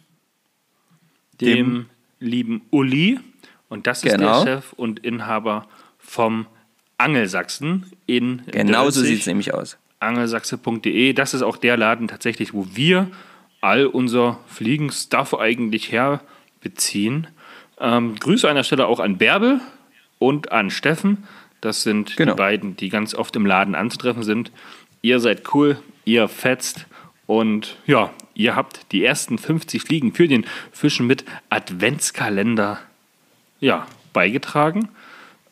dem, 1.42 1.88
lieben 2.20 2.62
Uli. 2.72 3.20
Und 3.70 3.88
das 3.88 4.04
ist 4.04 4.12
Genau. 4.12 4.44
der 4.44 4.56
Chef 4.58 4.74
und 4.74 5.00
Inhaber 5.00 5.68
vom 5.98 6.48
Angelsachsen 6.98 7.92
in 8.06 8.42
Genau 8.52 8.90
so 8.90 9.02
sieht 9.02 9.20
es 9.22 9.26
nämlich 9.28 9.54
aus. 9.54 9.78
angelsachse.de. 10.00 11.14
Das 11.14 11.34
ist 11.34 11.42
auch 11.42 11.58
der 11.58 11.78
Laden 11.78 12.08
tatsächlich, 12.08 12.54
wo 12.54 12.68
wir 12.74 13.10
all 13.62 13.86
unser 13.86 14.40
Fliegenstuff 14.48 15.34
eigentlich 15.34 15.92
herbeziehen. 15.92 17.28
Ähm, 17.80 18.16
Grüße 18.16 18.48
an 18.50 18.56
der 18.56 18.64
Stelle 18.64 18.88
auch 18.88 19.00
an 19.00 19.18
Bärbel 19.18 19.60
und 20.20 20.52
an 20.52 20.70
Steffen. 20.70 21.26
Das 21.62 21.84
sind 21.84 22.16
Genau. 22.16 22.34
die 22.34 22.38
beiden, 22.38 22.78
die 22.78 22.90
ganz 22.90 23.16
oft 23.16 23.36
im 23.36 23.46
Laden 23.46 23.76
anzutreffen 23.76 24.24
sind. 24.24 24.52
Ihr 25.02 25.20
seid 25.20 25.54
cool, 25.54 25.78
ihr 26.06 26.28
fetzt 26.28 26.86
und 27.28 27.78
ja, 27.86 28.12
ihr 28.34 28.56
habt 28.56 28.92
die 28.92 29.04
ersten 29.04 29.38
50 29.38 29.82
Fliegen 29.82 30.14
für 30.14 30.28
den 30.28 30.46
Fischen 30.72 31.08
mit 31.08 31.26
Adventskalender 31.50 32.80
ja, 33.60 33.88
beigetragen. 34.14 34.90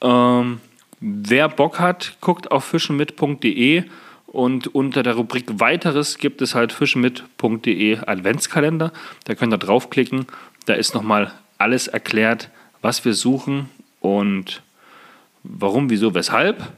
Ähm, 0.01 0.59
wer 0.99 1.49
Bock 1.49 1.79
hat, 1.79 2.17
guckt 2.21 2.51
auf 2.51 2.63
fischenmit.de 2.65 3.83
und 4.27 4.73
unter 4.73 5.03
der 5.03 5.13
Rubrik 5.15 5.59
Weiteres 5.59 6.17
gibt 6.17 6.41
es 6.41 6.55
halt 6.55 6.73
fischenmit.de 6.73 7.99
Adventskalender. 7.99 8.91
Da 9.25 9.35
könnt 9.35 9.53
ihr 9.53 9.57
draufklicken. 9.57 10.25
Da 10.65 10.73
ist 10.73 10.93
nochmal 10.95 11.31
alles 11.63 11.87
erklärt, 11.87 12.49
was 12.81 13.03
wir 13.05 13.13
suchen 13.13 13.69
und 14.01 14.61
warum, 15.43 15.89
wieso, 15.89 16.13
weshalb, 16.13 16.71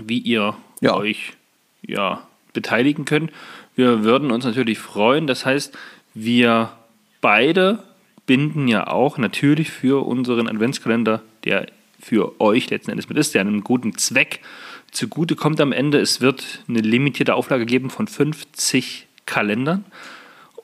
wie 0.00 0.18
ihr 0.18 0.56
Ja. 0.80 0.94
euch 0.94 1.34
ja, 1.82 2.26
beteiligen 2.52 3.04
könnt. 3.04 3.30
Wir 3.76 4.02
würden 4.02 4.30
uns 4.30 4.44
natürlich 4.44 4.78
freuen. 4.78 5.26
Das 5.26 5.46
heißt, 5.46 5.76
wir 6.14 6.72
beide 7.20 7.82
binden 8.26 8.68
ja 8.68 8.86
auch 8.86 9.18
natürlich 9.18 9.70
für 9.70 10.06
unseren 10.06 10.48
Adventskalender, 10.48 11.22
der 11.44 11.66
für 12.00 12.40
euch 12.40 12.70
letzten 12.70 12.90
Endes 12.90 13.08
mit 13.08 13.18
ist, 13.18 13.34
der 13.34 13.42
einem 13.42 13.62
guten 13.62 13.96
Zweck 13.98 14.40
zugute 14.90 15.36
kommt 15.36 15.60
am 15.60 15.72
Ende. 15.72 16.00
Es 16.00 16.20
wird 16.20 16.62
eine 16.68 16.80
limitierte 16.80 17.34
Auflage 17.34 17.66
geben 17.66 17.90
von 17.90 18.08
50 18.08 19.06
Kalendern. 19.26 19.84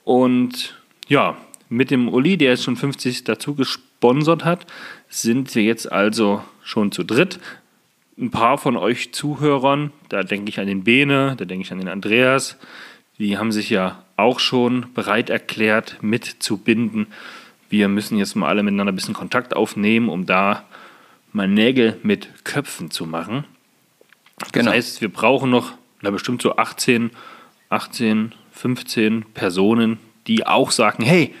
Und 0.03 0.75
ja, 1.07 1.37
mit 1.69 1.91
dem 1.91 2.09
Uli, 2.09 2.37
der 2.37 2.51
jetzt 2.51 2.63
schon 2.63 2.75
50 2.75 3.23
dazu 3.23 3.55
gesponsert 3.55 4.45
hat, 4.45 4.65
sind 5.09 5.53
wir 5.55 5.63
jetzt 5.63 5.91
also 5.91 6.43
schon 6.63 6.91
zu 6.91 7.03
dritt. 7.03 7.39
Ein 8.17 8.31
paar 8.31 8.57
von 8.57 8.77
euch 8.77 9.13
Zuhörern, 9.13 9.91
da 10.09 10.23
denke 10.23 10.49
ich 10.49 10.59
an 10.59 10.67
den 10.67 10.83
Bene, 10.83 11.35
da 11.37 11.45
denke 11.45 11.65
ich 11.65 11.71
an 11.71 11.79
den 11.79 11.87
Andreas, 11.87 12.57
die 13.19 13.37
haben 13.37 13.51
sich 13.51 13.69
ja 13.69 14.03
auch 14.15 14.39
schon 14.39 14.87
bereit 14.93 15.29
erklärt, 15.29 15.97
mitzubinden. 16.01 17.07
Wir 17.69 17.87
müssen 17.87 18.17
jetzt 18.17 18.35
mal 18.35 18.47
alle 18.47 18.63
miteinander 18.63 18.91
ein 18.91 18.95
bisschen 18.95 19.13
Kontakt 19.13 19.55
aufnehmen, 19.55 20.09
um 20.09 20.25
da 20.25 20.63
mal 21.33 21.47
Nägel 21.47 21.97
mit 22.03 22.45
Köpfen 22.45 22.89
zu 22.89 23.05
machen. 23.05 23.45
Genau. 24.51 24.65
Das 24.65 24.73
heißt, 24.73 25.01
wir 25.01 25.09
brauchen 25.09 25.49
noch 25.49 25.73
na, 26.01 26.11
bestimmt 26.11 26.41
so 26.41 26.55
18, 26.55 27.11
18 27.69 28.33
15 28.57 29.25
Personen, 29.33 29.99
die 30.25 30.45
auch 30.45 30.71
sagen, 30.71 31.03
hey, 31.03 31.33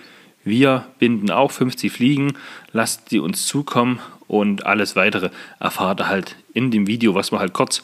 wir 0.47 0.85
binden 0.99 1.31
auch 1.31 1.51
50 1.51 1.91
Fliegen, 1.91 2.33
lasst 2.71 3.11
die 3.11 3.19
uns 3.19 3.45
zukommen 3.47 3.99
und 4.27 4.65
alles 4.65 4.95
weitere 4.95 5.29
erfahrt 5.59 6.01
ihr 6.01 6.07
halt 6.07 6.35
in 6.53 6.71
dem 6.71 6.87
Video, 6.87 7.15
was 7.15 7.31
wir 7.31 7.39
halt 7.39 7.53
kurz 7.53 7.81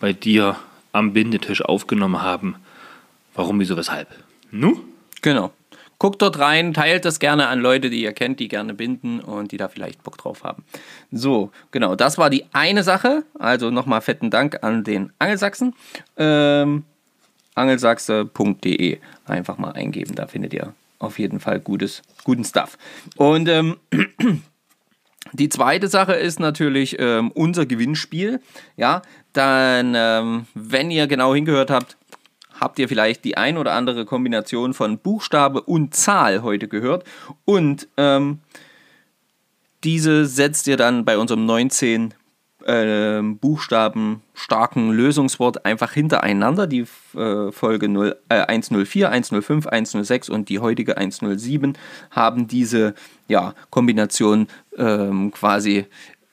bei 0.00 0.12
dir 0.12 0.56
am 0.92 1.12
Bindetisch 1.12 1.62
aufgenommen 1.62 2.22
haben. 2.22 2.56
Warum, 3.34 3.58
wieso, 3.60 3.76
weshalb? 3.76 4.08
Nu? 4.50 4.80
Genau. 5.22 5.52
Guckt 5.98 6.22
dort 6.22 6.38
rein, 6.38 6.74
teilt 6.74 7.04
das 7.04 7.18
gerne 7.18 7.46
an 7.48 7.60
Leute, 7.60 7.88
die 7.88 8.02
ihr 8.02 8.12
kennt, 8.12 8.40
die 8.40 8.48
gerne 8.48 8.74
binden 8.74 9.20
und 9.20 9.52
die 9.52 9.56
da 9.56 9.68
vielleicht 9.68 10.02
Bock 10.02 10.18
drauf 10.18 10.44
haben. 10.44 10.64
So, 11.10 11.50
genau, 11.70 11.94
das 11.94 12.18
war 12.18 12.30
die 12.30 12.44
eine 12.52 12.82
Sache. 12.82 13.24
Also 13.38 13.70
nochmal 13.70 14.00
fetten 14.00 14.30
Dank 14.30 14.62
an 14.62 14.84
den 14.84 15.12
Angelsachsen. 15.18 15.74
Ähm, 16.16 16.84
angelsachse.de 17.54 18.98
einfach 19.26 19.58
mal 19.58 19.72
eingeben, 19.72 20.14
da 20.14 20.26
findet 20.26 20.52
ihr 20.52 20.74
auf 20.98 21.18
jeden 21.18 21.40
Fall 21.40 21.60
gutes, 21.60 22.02
guten 22.24 22.44
Stuff. 22.44 22.78
Und 23.16 23.48
ähm, 23.48 23.76
die 25.32 25.48
zweite 25.48 25.88
Sache 25.88 26.14
ist 26.14 26.40
natürlich 26.40 26.96
ähm, 26.98 27.30
unser 27.32 27.66
Gewinnspiel. 27.66 28.40
Ja, 28.76 29.02
dann, 29.32 29.94
ähm, 29.96 30.46
wenn 30.54 30.90
ihr 30.90 31.06
genau 31.06 31.34
hingehört 31.34 31.70
habt, 31.70 31.96
habt 32.60 32.78
ihr 32.78 32.88
vielleicht 32.88 33.24
die 33.24 33.36
ein 33.36 33.58
oder 33.58 33.72
andere 33.72 34.04
Kombination 34.04 34.74
von 34.74 34.98
Buchstabe 34.98 35.60
und 35.60 35.94
Zahl 35.94 36.42
heute 36.42 36.68
gehört. 36.68 37.04
Und 37.44 37.88
ähm, 37.96 38.40
diese 39.82 40.24
setzt 40.26 40.66
ihr 40.66 40.76
dann 40.76 41.04
bei 41.04 41.18
unserem 41.18 41.44
19 41.46 42.14
äh, 42.66 43.22
Buchstaben 43.22 44.22
starken 44.34 44.90
Lösungswort 44.90 45.64
einfach 45.64 45.92
hintereinander. 45.92 46.66
Die 46.66 46.84
äh, 47.16 47.52
Folge 47.52 47.88
0, 47.88 48.16
äh, 48.28 48.40
104, 48.40 49.10
105, 49.10 49.66
106 49.66 50.28
und 50.28 50.48
die 50.48 50.58
heutige 50.58 50.96
107 50.96 51.78
haben 52.10 52.46
diese 52.46 52.94
ja, 53.28 53.54
Kombination 53.70 54.48
ähm, 54.76 55.30
quasi 55.30 55.86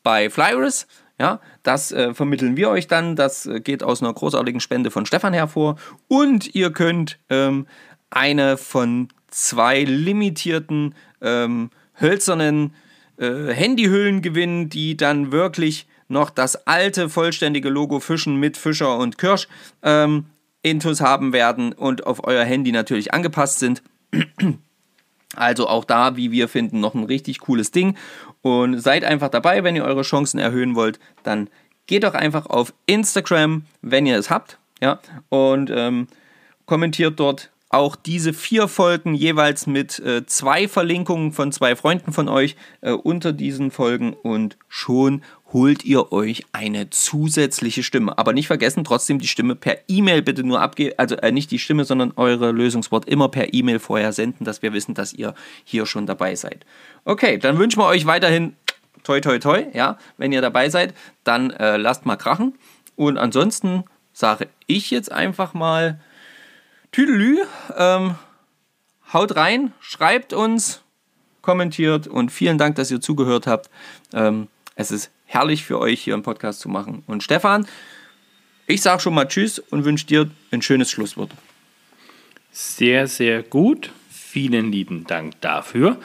bei 0.02 0.30
Flyris. 0.30 0.86
Ja, 1.18 1.40
das 1.62 1.92
äh, 1.92 2.12
vermitteln 2.12 2.56
wir 2.56 2.68
euch 2.68 2.88
dann. 2.88 3.16
Das 3.16 3.46
äh, 3.46 3.60
geht 3.60 3.82
aus 3.82 4.02
einer 4.02 4.12
großartigen 4.12 4.60
Spende 4.60 4.90
von 4.90 5.06
Stefan 5.06 5.32
hervor. 5.32 5.76
Und 6.08 6.54
ihr 6.54 6.72
könnt 6.72 7.18
ähm, 7.30 7.66
eine 8.10 8.56
von 8.56 9.08
zwei 9.28 9.82
limitierten 9.82 10.94
ähm, 11.22 11.70
hölzernen 12.00 12.74
äh, 13.18 13.52
Handyhüllen 13.52 14.20
gewinnen, 14.20 14.68
die 14.68 14.96
dann 14.96 15.32
wirklich 15.32 15.86
noch 16.09 16.30
das 16.30 16.66
alte 16.66 17.09
vollständige 17.09 17.68
Logo 17.68 18.00
Fischen 18.00 18.36
mit 18.36 18.57
Fischer 18.57 18.98
und 18.98 19.18
Kirsch 19.18 19.48
ähm, 19.82 20.26
Intus 20.62 21.00
haben 21.00 21.32
werden 21.32 21.72
und 21.72 22.07
auf 22.07 22.24
euer 22.24 22.44
Handy 22.44 22.72
natürlich 22.72 23.14
angepasst 23.14 23.59
sind. 23.59 23.82
Also 25.34 25.68
auch 25.68 25.84
da, 25.84 26.16
wie 26.16 26.30
wir 26.30 26.48
finden, 26.48 26.80
noch 26.80 26.94
ein 26.94 27.04
richtig 27.04 27.40
cooles 27.40 27.70
Ding. 27.70 27.98
Und 28.42 28.80
seid 28.80 29.04
einfach 29.04 29.28
dabei, 29.28 29.64
wenn 29.64 29.76
ihr 29.76 29.84
eure 29.84 30.02
Chancen 30.02 30.38
erhöhen 30.38 30.74
wollt. 30.76 30.98
Dann 31.24 31.50
geht 31.86 32.04
doch 32.04 32.14
einfach 32.14 32.46
auf 32.46 32.72
Instagram, 32.86 33.64
wenn 33.82 34.07
ihr 34.07 34.16
es 34.16 34.30
habt. 34.30 34.59
Ja, 34.80 35.00
und 35.28 35.70
ähm, 35.74 36.07
kommentiert 36.64 37.18
dort 37.18 37.50
auch 37.76 37.94
diese 37.94 38.32
vier 38.32 38.68
Folgen 38.68 39.14
jeweils 39.14 39.66
mit 39.66 39.98
äh, 39.98 40.24
zwei 40.26 40.66
Verlinkungen 40.66 41.32
von 41.32 41.52
zwei 41.52 41.76
Freunden 41.76 42.12
von 42.12 42.28
euch 42.28 42.56
äh, 42.80 42.92
unter 42.92 43.32
diesen 43.32 43.70
Folgen 43.70 44.14
und 44.14 44.56
schon 44.66 45.22
holt 45.52 45.84
ihr 45.84 46.10
euch 46.10 46.44
eine 46.52 46.90
zusätzliche 46.90 47.82
Stimme. 47.82 48.16
Aber 48.16 48.32
nicht 48.32 48.46
vergessen, 48.46 48.82
trotzdem 48.82 49.18
die 49.18 49.28
Stimme 49.28 49.54
per 49.54 49.76
E-Mail 49.88 50.22
bitte 50.22 50.42
nur 50.42 50.60
abgeben, 50.60 50.94
also 50.96 51.16
äh, 51.16 51.30
nicht 51.32 51.50
die 51.50 51.58
Stimme, 51.58 51.84
sondern 51.84 52.12
eure 52.16 52.50
Lösungswort 52.50 53.06
immer 53.08 53.28
per 53.28 53.52
E-Mail 53.52 53.78
vorher 53.78 54.12
senden, 54.12 54.44
dass 54.44 54.62
wir 54.62 54.72
wissen, 54.72 54.94
dass 54.94 55.12
ihr 55.12 55.34
hier 55.64 55.84
schon 55.84 56.06
dabei 56.06 56.34
seid. 56.34 56.64
Okay, 57.04 57.38
dann 57.38 57.58
wünschen 57.58 57.78
wir 57.80 57.86
euch 57.86 58.06
weiterhin 58.06 58.56
toi 59.04 59.20
toi 59.20 59.38
toi, 59.38 59.66
ja, 59.74 59.98
wenn 60.16 60.32
ihr 60.32 60.40
dabei 60.40 60.70
seid, 60.70 60.94
dann 61.24 61.50
äh, 61.50 61.76
lasst 61.76 62.06
mal 62.06 62.16
krachen. 62.16 62.54
Und 62.96 63.18
ansonsten 63.18 63.84
sage 64.14 64.48
ich 64.66 64.90
jetzt 64.90 65.12
einfach 65.12 65.52
mal, 65.52 66.00
Tüdelü, 66.93 67.39
ähm, 67.76 68.14
haut 69.12 69.37
rein, 69.37 69.72
schreibt 69.80 70.32
uns, 70.32 70.82
kommentiert 71.43 72.09
und 72.09 72.30
vielen 72.32 72.59
Dank, 72.59 72.76
dass 72.76 72.91
ihr 72.91 73.01
zugehört 73.01 73.47
habt. 73.47 73.70
Ähm, 74.12 74.49
es 74.74 74.91
ist 74.91 75.11
herrlich 75.24 75.64
für 75.64 75.78
euch 75.78 76.03
hier 76.03 76.14
einen 76.14 76.22
Podcast 76.22 76.61
zu 76.61 76.68
machen. 76.68 77.03
Und 77.07 77.22
Stefan, 77.22 77.66
ich 78.66 78.82
sage 78.82 79.01
schon 79.01 79.14
mal 79.14 79.28
Tschüss 79.28 79.59
und 79.59 79.84
wünsche 79.84 80.07
dir 80.07 80.30
ein 80.51 80.62
schönes 80.62 80.91
Schlusswort. 80.91 81.30
Sehr, 82.51 83.07
sehr 83.07 83.43
gut. 83.43 83.93
Vielen 84.11 84.72
lieben 84.72 85.05
Dank 85.07 85.41
dafür. 85.41 85.99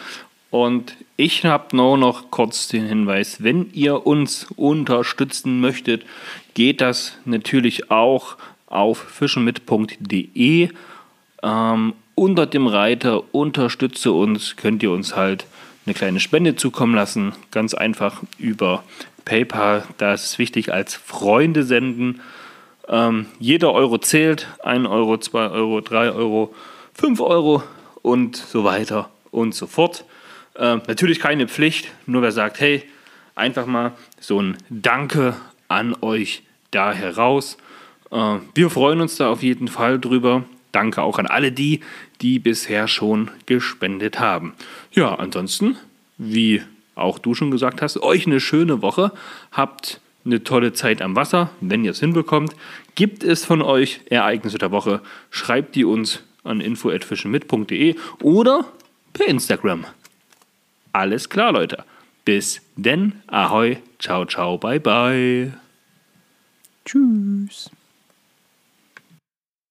Und 0.52 0.98
ich 1.16 1.46
habe 1.46 1.76
nur 1.76 1.98
noch 1.98 2.30
kurz 2.30 2.68
den 2.68 2.86
Hinweis, 2.86 3.42
wenn 3.42 3.72
ihr 3.72 4.06
uns 4.06 4.48
unterstützen 4.58 5.62
möchtet, 5.62 6.06
geht 6.54 6.82
das 6.82 7.18
natürlich 7.24 7.90
auch 7.90 8.38
auf 8.72 8.97
fischenmit.de. 8.97 10.69
Ähm, 11.43 11.93
unter 12.15 12.45
dem 12.45 12.67
Reiter 12.67 13.34
Unterstütze 13.34 14.11
uns 14.11 14.55
könnt 14.55 14.84
ihr 14.84 14.91
uns 14.91 15.15
halt 15.15 15.45
eine 15.86 15.93
kleine 15.95 16.19
Spende 16.19 16.55
zukommen 16.55 16.95
lassen. 16.95 17.34
Ganz 17.51 17.74
einfach 17.74 18.22
über 18.38 18.84
PayPal. 19.26 19.84
Das 19.97 20.26
ist 20.26 20.39
wichtig 20.39 20.72
als 20.72 20.95
Freunde 20.95 21.63
senden. 21.63 22.22
Ähm, 22.88 23.28
jeder 23.39 23.74
Euro 23.74 23.97
zählt. 23.97 24.47
1 24.63 24.88
Euro, 24.88 25.17
2 25.17 25.49
Euro, 25.49 25.82
3 25.82 26.11
Euro, 26.11 26.53
5 26.93 27.19
Euro 27.22 27.63
und 28.01 28.36
so 28.36 28.63
weiter 28.63 29.09
und 29.32 29.55
so 29.55 29.67
fort. 29.67 30.05
Ähm, 30.57 30.82
natürlich 30.88 31.19
keine 31.19 31.47
Pflicht, 31.47 31.88
nur 32.05 32.22
wer 32.22 32.32
sagt, 32.32 32.59
hey, 32.59 32.84
einfach 33.36 33.65
mal 33.65 33.93
so 34.19 34.41
ein 34.41 34.57
Danke 34.69 35.36
an 35.67 35.95
euch 36.01 36.43
da 36.72 36.93
heraus. 36.93 37.57
Äh, 38.12 38.38
wir 38.53 38.70
freuen 38.70 39.01
uns 39.01 39.16
da 39.16 39.30
auf 39.30 39.43
jeden 39.43 39.68
Fall 39.68 39.99
drüber. 39.99 40.43
Danke 40.72 41.01
auch 41.01 41.20
an 41.20 41.28
alle 41.28 41.51
die, 41.51 41.82
die 42.22 42.39
bisher 42.39 42.88
schon 42.88 43.30
gespendet 43.45 44.20
haben. 44.20 44.53
Ja, 44.91 45.16
ansonsten, 45.16 45.76
wie 46.18 46.62
auch 46.95 47.20
du 47.20 47.34
schon 47.34 47.51
gesagt 47.51 47.82
hast, 47.82 47.97
euch 48.01 48.26
eine 48.26 48.39
schöne 48.39 48.82
Woche. 48.82 49.12
Habt 49.51 49.99
eine 50.24 50.43
tolle 50.43 50.74
Zeit 50.74 51.01
am 51.01 51.16
Wasser, 51.16 51.49
wenn 51.62 51.84
ihr 51.84 51.91
es 51.91 51.99
hinbekommt. 51.99 52.55
Gibt 52.95 53.24
es 53.24 53.43
von 53.43 53.62
euch 53.62 54.01
Ereignisse 54.05 54.57
der 54.57 54.72
Woche? 54.72 55.01
Schreibt 55.30 55.76
die 55.76 55.84
uns 55.84 56.24
an 56.43 56.62
info.fischenmit.de 56.62 57.95
oder 58.22 58.66
per 59.14 59.28
Instagram. 59.28 59.86
Alles 60.93 61.30
klar, 61.30 61.51
Leute. 61.51 61.84
Bis 62.26 62.62
denn. 62.76 63.14
Ahoi. 63.28 63.78
Ciao, 63.99 64.26
ciao. 64.26 64.57
Bye, 64.57 64.80
bye. 64.80 65.53
Tschüss. 66.86 67.72